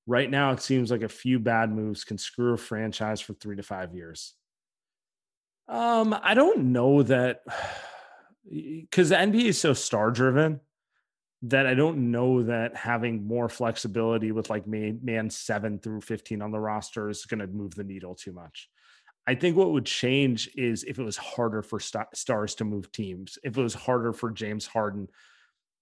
Right 0.05 0.29
now, 0.29 0.51
it 0.51 0.61
seems 0.61 0.91
like 0.91 1.01
a 1.01 1.09
few 1.09 1.39
bad 1.39 1.71
moves 1.71 2.03
can 2.03 2.17
screw 2.17 2.53
a 2.53 2.57
franchise 2.57 3.21
for 3.21 3.33
three 3.33 3.55
to 3.55 3.63
five 3.63 3.93
years. 3.93 4.33
Um, 5.67 6.15
I 6.21 6.33
don't 6.33 6.71
know 6.71 7.03
that 7.03 7.41
because 8.51 9.09
the 9.09 9.15
NBA 9.15 9.45
is 9.45 9.59
so 9.59 9.73
star 9.73 10.11
driven 10.11 10.59
that 11.43 11.67
I 11.67 11.73
don't 11.73 12.11
know 12.11 12.43
that 12.43 12.75
having 12.75 13.27
more 13.27 13.49
flexibility 13.49 14.31
with 14.31 14.49
like 14.49 14.65
man, 14.65 14.99
man 15.03 15.29
seven 15.29 15.77
through 15.77 16.01
15 16.01 16.41
on 16.41 16.51
the 16.51 16.59
roster 16.59 17.09
is 17.09 17.25
going 17.25 17.41
to 17.41 17.47
move 17.47 17.75
the 17.75 17.83
needle 17.83 18.15
too 18.15 18.31
much. 18.31 18.69
I 19.27 19.35
think 19.35 19.55
what 19.55 19.71
would 19.71 19.85
change 19.85 20.49
is 20.55 20.83
if 20.83 20.99
it 20.99 21.03
was 21.03 21.17
harder 21.17 21.61
for 21.61 21.79
st- 21.79 22.07
stars 22.13 22.55
to 22.55 22.65
move 22.65 22.91
teams, 22.91 23.37
if 23.43 23.57
it 23.57 23.61
was 23.61 23.73
harder 23.73 24.11
for 24.11 24.31
James 24.31 24.65
Harden 24.65 25.07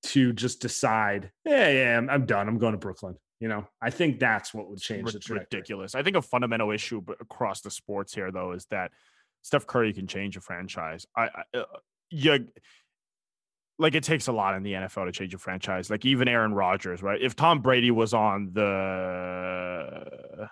to 0.04 0.34
just 0.34 0.62
decide, 0.62 1.32
yeah, 1.46 1.70
yeah, 1.70 1.98
I'm, 1.98 2.10
I'm 2.10 2.26
done. 2.26 2.48
I'm 2.48 2.60
going 2.60 2.74
to 2.74 2.78
Brooklyn. 2.78 3.16
You 3.42 3.48
know, 3.48 3.68
I 3.82 3.90
think 3.90 4.20
that's 4.20 4.54
what 4.54 4.70
would 4.70 4.80
change 4.80 5.12
the 5.12 5.20
trajectory. 5.20 5.58
ridiculous. 5.58 5.96
I 5.96 6.04
think 6.04 6.16
a 6.16 6.22
fundamental 6.22 6.70
issue 6.70 7.04
across 7.20 7.62
the 7.62 7.72
sports 7.72 8.14
here, 8.14 8.32
though, 8.32 8.52
is 8.52 8.68
that 8.68 8.92
Steph 9.42 9.66
Curry 9.66 9.94
can 9.94 10.06
change 10.06 10.38
a 10.38 10.42
franchise. 10.42 11.08
I, 11.18 11.24
I 11.24 11.58
uh, 11.58 11.64
you, 12.12 12.48
like 13.80 13.96
it 13.96 14.04
takes 14.04 14.28
a 14.28 14.32
lot 14.32 14.54
in 14.56 14.62
the 14.62 14.74
NFL 14.74 15.06
to 15.06 15.12
change 15.12 15.34
a 15.34 15.40
franchise. 15.40 15.90
Like 15.90 16.06
even 16.06 16.28
Aaron 16.28 16.54
Rodgers, 16.54 17.02
right? 17.02 17.20
If 17.20 17.36
Tom 17.36 17.62
Brady 17.62 17.90
was 17.90 18.14
on 18.14 18.52
the 18.54 20.48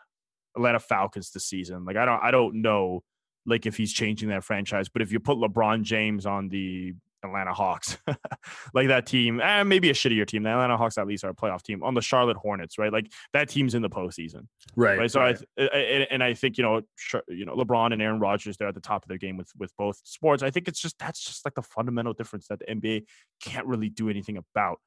Atlanta 0.55 0.79
Falcons 0.79 1.29
this 1.29 1.45
season, 1.45 1.85
like 1.85 1.95
I 1.95 2.05
don't, 2.05 2.23
I 2.23 2.31
don't 2.31 2.63
know, 2.63 3.03
like 3.45 3.67
if 3.67 3.77
he's 3.77 3.93
changing 3.93 4.29
that 4.29 4.43
franchise. 4.43 4.89
But 4.89 5.03
if 5.03 5.11
you 5.11 5.19
put 5.19 5.37
LeBron 5.37 5.83
James 5.83 6.25
on 6.25 6.49
the 6.49 6.95
Atlanta 7.23 7.53
Hawks, 7.53 7.97
like 8.73 8.87
that 8.87 9.05
team, 9.05 9.41
eh, 9.41 9.63
maybe 9.63 9.89
a 9.89 9.93
shittier 9.93 10.25
team. 10.25 10.43
The 10.43 10.49
Atlanta 10.49 10.77
Hawks 10.77 10.97
at 10.97 11.07
least 11.07 11.23
are 11.23 11.29
a 11.29 11.33
playoff 11.35 11.61
team 11.63 11.83
on 11.83 11.93
the 11.93 12.01
Charlotte 12.01 12.37
Hornets, 12.37 12.77
right? 12.77 12.91
Like 12.93 13.11
that 13.33 13.49
team's 13.49 13.75
in 13.75 13.81
the 13.81 13.89
postseason 13.89 14.47
Right. 14.75 14.97
right? 14.99 15.11
So 15.11 15.21
I 15.21 15.35
I- 15.57 15.63
and, 15.63 16.07
and 16.11 16.23
I 16.23 16.33
think 16.33 16.57
you 16.57 16.63
know, 16.63 16.81
you 17.27 17.45
know, 17.45 17.55
LeBron 17.55 17.93
and 17.93 18.01
Aaron 18.01 18.19
Rodgers 18.19 18.57
they're 18.57 18.67
at 18.67 18.75
the 18.75 18.81
top 18.81 19.03
of 19.03 19.09
their 19.09 19.17
game 19.17 19.37
with 19.37 19.51
with 19.57 19.75
both 19.77 19.99
sports. 20.03 20.43
I 20.43 20.51
think 20.51 20.67
it's 20.67 20.79
just 20.79 20.97
that's 20.99 21.19
just 21.23 21.45
like 21.45 21.55
the 21.55 21.61
fundamental 21.61 22.13
difference 22.13 22.47
that 22.47 22.59
the 22.59 22.65
NBA 22.65 23.03
can't 23.41 23.65
really 23.67 23.89
do 23.89 24.09
anything 24.09 24.37
about. 24.37 24.79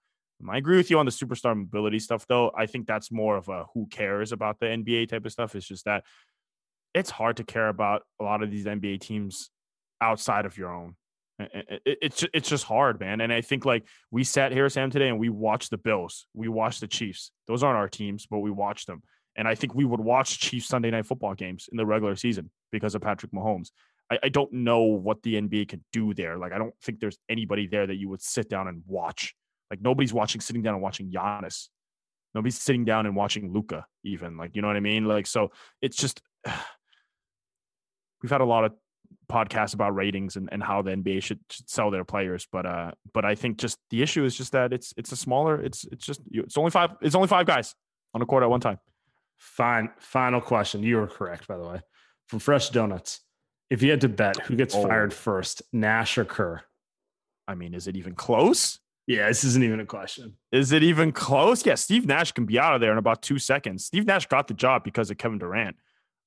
I 0.50 0.56
agree 0.56 0.76
with 0.76 0.90
you 0.90 0.98
on 0.98 1.06
the 1.06 1.12
superstar 1.12 1.56
mobility 1.56 2.00
stuff, 2.00 2.26
though. 2.26 2.50
I 2.56 2.66
think 2.66 2.88
that's 2.88 3.12
more 3.12 3.36
of 3.36 3.48
a 3.48 3.66
who 3.74 3.86
cares 3.86 4.32
about 4.32 4.58
the 4.58 4.66
NBA 4.66 5.08
type 5.08 5.24
of 5.24 5.30
stuff. 5.30 5.54
It's 5.54 5.68
just 5.68 5.84
that 5.84 6.02
it's 6.94 7.10
hard 7.10 7.36
to 7.36 7.44
care 7.44 7.68
about 7.68 8.02
a 8.20 8.24
lot 8.24 8.42
of 8.42 8.50
these 8.50 8.66
NBA 8.66 9.00
teams 9.00 9.50
outside 10.00 10.44
of 10.44 10.58
your 10.58 10.74
own. 10.74 10.96
It's 11.84 12.24
it's 12.32 12.48
just 12.48 12.64
hard, 12.64 13.00
man. 13.00 13.20
And 13.20 13.32
I 13.32 13.40
think 13.40 13.64
like 13.64 13.84
we 14.10 14.24
sat 14.24 14.52
here, 14.52 14.68
Sam, 14.68 14.90
today, 14.90 15.08
and 15.08 15.18
we 15.18 15.28
watched 15.28 15.70
the 15.70 15.78
Bills, 15.78 16.26
we 16.34 16.48
watched 16.48 16.80
the 16.80 16.88
Chiefs. 16.88 17.30
Those 17.46 17.62
aren't 17.62 17.78
our 17.78 17.88
teams, 17.88 18.26
but 18.26 18.40
we 18.40 18.50
watched 18.50 18.86
them. 18.86 19.02
And 19.36 19.48
I 19.48 19.54
think 19.54 19.74
we 19.74 19.84
would 19.84 20.00
watch 20.00 20.38
Chiefs 20.38 20.66
Sunday 20.66 20.90
night 20.90 21.06
football 21.06 21.34
games 21.34 21.68
in 21.70 21.76
the 21.76 21.86
regular 21.86 22.16
season 22.16 22.50
because 22.70 22.94
of 22.94 23.02
Patrick 23.02 23.32
Mahomes. 23.32 23.70
I, 24.10 24.18
I 24.24 24.28
don't 24.28 24.52
know 24.52 24.82
what 24.82 25.22
the 25.22 25.34
NBA 25.34 25.68
can 25.68 25.82
do 25.92 26.12
there. 26.12 26.36
Like, 26.36 26.52
I 26.52 26.58
don't 26.58 26.74
think 26.82 27.00
there's 27.00 27.18
anybody 27.28 27.66
there 27.66 27.86
that 27.86 27.96
you 27.96 28.08
would 28.10 28.22
sit 28.22 28.48
down 28.48 28.68
and 28.68 28.82
watch. 28.86 29.34
Like, 29.70 29.80
nobody's 29.80 30.12
watching, 30.12 30.40
sitting 30.40 30.62
down 30.62 30.74
and 30.74 30.82
watching 30.82 31.10
Giannis. 31.10 31.68
Nobody's 32.34 32.60
sitting 32.60 32.84
down 32.84 33.06
and 33.06 33.16
watching 33.16 33.52
Luka, 33.52 33.86
even. 34.04 34.36
Like, 34.36 34.54
you 34.54 34.62
know 34.62 34.68
what 34.68 34.76
I 34.76 34.80
mean? 34.80 35.06
Like, 35.06 35.26
so 35.26 35.50
it's 35.80 35.96
just, 35.96 36.20
we've 38.22 38.30
had 38.30 38.42
a 38.42 38.46
lot 38.46 38.64
of 38.64 38.72
podcasts 39.32 39.74
about 39.74 39.94
ratings 39.94 40.36
and, 40.36 40.48
and 40.52 40.62
how 40.62 40.82
the 40.82 40.90
NBA 40.92 41.22
should, 41.22 41.40
should 41.50 41.68
sell 41.68 41.90
their 41.90 42.04
players, 42.04 42.46
but 42.52 42.66
uh, 42.66 42.90
but 43.14 43.24
I 43.24 43.34
think 43.34 43.56
just 43.58 43.78
the 43.90 44.02
issue 44.02 44.24
is 44.24 44.36
just 44.36 44.52
that 44.52 44.72
it's 44.72 44.92
it's 44.96 45.10
a 45.12 45.16
smaller, 45.16 45.60
it's 45.60 45.84
it's 45.92 46.04
just 46.04 46.20
it's 46.30 46.56
only 46.56 46.70
five, 46.70 46.90
it's 47.00 47.14
only 47.14 47.28
five 47.28 47.46
guys 47.46 47.74
on 48.14 48.20
the 48.20 48.26
court 48.26 48.42
at 48.42 48.50
one 48.50 48.60
time. 48.60 48.78
Fine. 49.38 49.90
Final 49.98 50.40
question. 50.40 50.82
You 50.82 50.96
were 50.98 51.06
correct, 51.08 51.48
by 51.48 51.56
the 51.56 51.64
way. 51.64 51.80
From 52.28 52.38
Fresh 52.38 52.70
Donuts. 52.70 53.20
If 53.70 53.82
you 53.82 53.90
had 53.90 54.02
to 54.02 54.08
bet 54.08 54.36
who 54.46 54.54
gets 54.54 54.74
Oh. 54.74 54.86
fired 54.86 55.12
first, 55.14 55.62
Nash 55.72 56.18
or 56.18 56.24
Kerr? 56.24 56.60
I 57.48 57.54
mean, 57.54 57.74
is 57.74 57.86
it 57.88 57.96
even 57.96 58.14
close? 58.14 58.78
Yeah, 59.06 59.26
this 59.26 59.42
isn't 59.44 59.64
even 59.64 59.80
a 59.80 59.86
question. 59.86 60.36
Is 60.52 60.70
it 60.70 60.82
even 60.84 61.10
close? 61.10 61.66
Yeah, 61.66 61.74
Steve 61.74 62.06
Nash 62.06 62.30
can 62.32 62.46
be 62.46 62.58
out 62.58 62.74
of 62.74 62.80
there 62.80 62.92
in 62.92 62.98
about 62.98 63.20
two 63.22 63.38
seconds. 63.38 63.84
Steve 63.84 64.06
Nash 64.06 64.26
got 64.26 64.46
the 64.46 64.54
job 64.54 64.84
because 64.84 65.10
of 65.10 65.18
Kevin 65.18 65.38
Durant. 65.38 65.76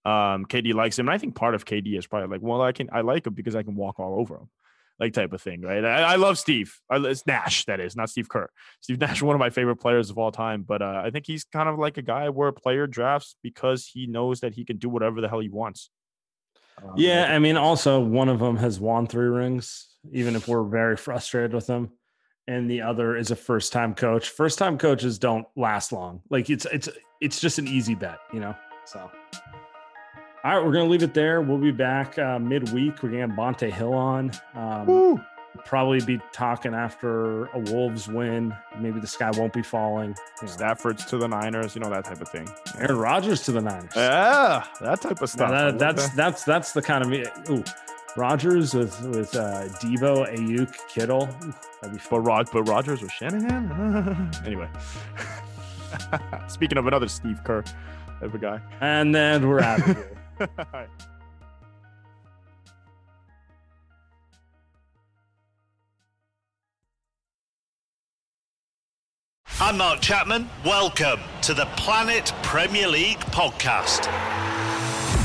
Um, 0.05 0.45
KD 0.45 0.73
likes 0.73 0.99
him, 0.99 1.07
and 1.07 1.13
I 1.13 1.17
think 1.17 1.35
part 1.35 1.55
of 1.55 1.65
KD 1.65 1.97
is 1.97 2.05
probably 2.05 2.29
like, 2.29 2.41
well, 2.41 2.61
I 2.61 2.71
can 2.71 2.89
I 2.91 3.01
like 3.01 3.25
him 3.25 3.33
because 3.33 3.55
I 3.55 3.63
can 3.63 3.75
walk 3.75 3.99
all 3.99 4.19
over 4.19 4.35
him, 4.35 4.49
like 4.99 5.13
type 5.13 5.33
of 5.33 5.41
thing, 5.41 5.61
right? 5.61 5.83
I, 5.83 6.13
I 6.13 6.15
love 6.17 6.37
Steve. 6.37 6.79
I, 6.89 6.97
it's 6.97 7.25
Nash, 7.25 7.65
that 7.65 7.79
is, 7.79 7.95
not 7.95 8.11
Steve 8.11 8.29
Kerr. 8.29 8.49
Steve 8.81 8.99
Nash, 9.01 9.23
one 9.23 9.35
of 9.35 9.39
my 9.39 9.49
favorite 9.49 9.77
players 9.77 10.11
of 10.11 10.17
all 10.19 10.31
time, 10.31 10.61
but 10.61 10.83
uh, 10.83 11.01
I 11.03 11.09
think 11.09 11.25
he's 11.25 11.43
kind 11.43 11.67
of 11.67 11.79
like 11.79 11.97
a 11.97 12.03
guy 12.03 12.29
where 12.29 12.49
a 12.49 12.53
player 12.53 12.85
drafts 12.85 13.35
because 13.41 13.87
he 13.87 14.05
knows 14.05 14.41
that 14.41 14.53
he 14.53 14.63
can 14.63 14.77
do 14.77 14.89
whatever 14.89 15.21
the 15.21 15.27
hell 15.27 15.39
he 15.39 15.49
wants. 15.49 15.89
Um, 16.83 16.93
Yeah, 16.95 17.33
I 17.33 17.39
mean, 17.39 17.57
also 17.57 17.99
one 17.99 18.29
of 18.29 18.39
them 18.39 18.57
has 18.57 18.79
won 18.79 19.07
three 19.07 19.27
rings, 19.27 19.87
even 20.11 20.35
if 20.35 20.47
we're 20.47 20.63
very 20.63 20.97
frustrated 20.97 21.53
with 21.53 21.67
them. 21.67 21.91
And 22.47 22.69
the 22.69 22.81
other 22.81 23.17
is 23.17 23.31
a 23.31 23.35
first-time 23.35 23.95
coach. 23.95 24.29
First-time 24.29 24.77
coaches 24.77 25.17
don't 25.17 25.47
last 25.55 25.91
long. 25.91 26.21
Like 26.29 26.51
it's 26.51 26.65
it's 26.65 26.87
it's 27.19 27.41
just 27.41 27.57
an 27.57 27.67
easy 27.67 27.95
bet, 27.95 28.19
you 28.31 28.39
know. 28.39 28.55
So, 28.85 29.09
all 30.45 30.55
right, 30.55 30.63
we're 30.63 30.73
gonna 30.73 30.89
leave 30.89 31.01
it 31.01 31.15
there. 31.15 31.41
We'll 31.41 31.57
be 31.57 31.71
back 31.71 32.19
uh, 32.19 32.37
midweek. 32.37 33.01
We're 33.01 33.09
gonna 33.09 33.21
have 33.21 33.35
Bonte 33.35 33.61
Hill 33.61 33.95
on. 33.95 34.31
Um, 34.53 34.85
Woo! 34.85 35.21
probably 35.65 35.99
be 36.01 36.21
talking 36.33 36.75
after 36.75 37.45
a 37.45 37.57
Wolves 37.57 38.07
win. 38.07 38.55
Maybe 38.77 38.99
the 38.99 39.07
sky 39.07 39.31
won't 39.31 39.53
be 39.53 39.63
falling. 39.63 40.09
You 40.09 40.47
know. 40.47 40.53
Stafford's 40.53 41.03
to 41.05 41.17
the 41.17 41.27
Niners, 41.27 41.73
you 41.73 41.81
know 41.81 41.89
that 41.89 42.05
type 42.05 42.21
of 42.21 42.29
thing. 42.29 42.47
Aaron 42.77 42.95
Rodgers 42.95 43.41
to 43.45 43.53
the 43.53 43.61
Niners. 43.61 43.91
Yeah, 43.95 44.65
that 44.81 45.01
type 45.01 45.19
of 45.19 45.31
stuff. 45.31 45.49
That, 45.49 45.79
that's 45.79 46.09
that. 46.09 46.15
that's 46.15 46.43
that's 46.43 46.73
the 46.73 46.81
kind 46.83 47.03
of 47.03 47.09
me. 47.09 47.25
Ooh, 47.49 47.63
Rodgers 48.15 48.75
with 48.75 49.01
with 49.01 49.35
uh, 49.35 49.63
Deebo, 49.79 50.31
Aiyuk, 50.31 50.77
Kittle. 50.89 51.27
Ooh, 51.43 51.53
that'd 51.81 51.97
be 51.97 52.03
But. 52.07 52.19
Rod, 52.19 52.49
but 52.53 52.69
Rodgers 52.69 53.01
with 53.01 53.11
Shanahan. 53.11 54.31
anyway, 54.45 54.69
speaking 56.47 56.77
of 56.77 56.85
another 56.85 57.07
Steve 57.07 57.43
Kerr 57.43 57.63
type 58.19 58.31
of 58.31 58.39
guy. 58.39 58.61
And 58.79 59.15
then 59.15 59.49
we're 59.49 59.61
out 59.61 59.79
of 59.79 59.85
here. 59.87 60.11
I'm 69.61 69.77
Mark 69.77 70.01
Chapman. 70.01 70.49
Welcome 70.65 71.21
to 71.43 71.53
the 71.53 71.65
Planet 71.77 72.33
Premier 72.43 72.89
League 72.89 73.19
podcast. 73.19 74.11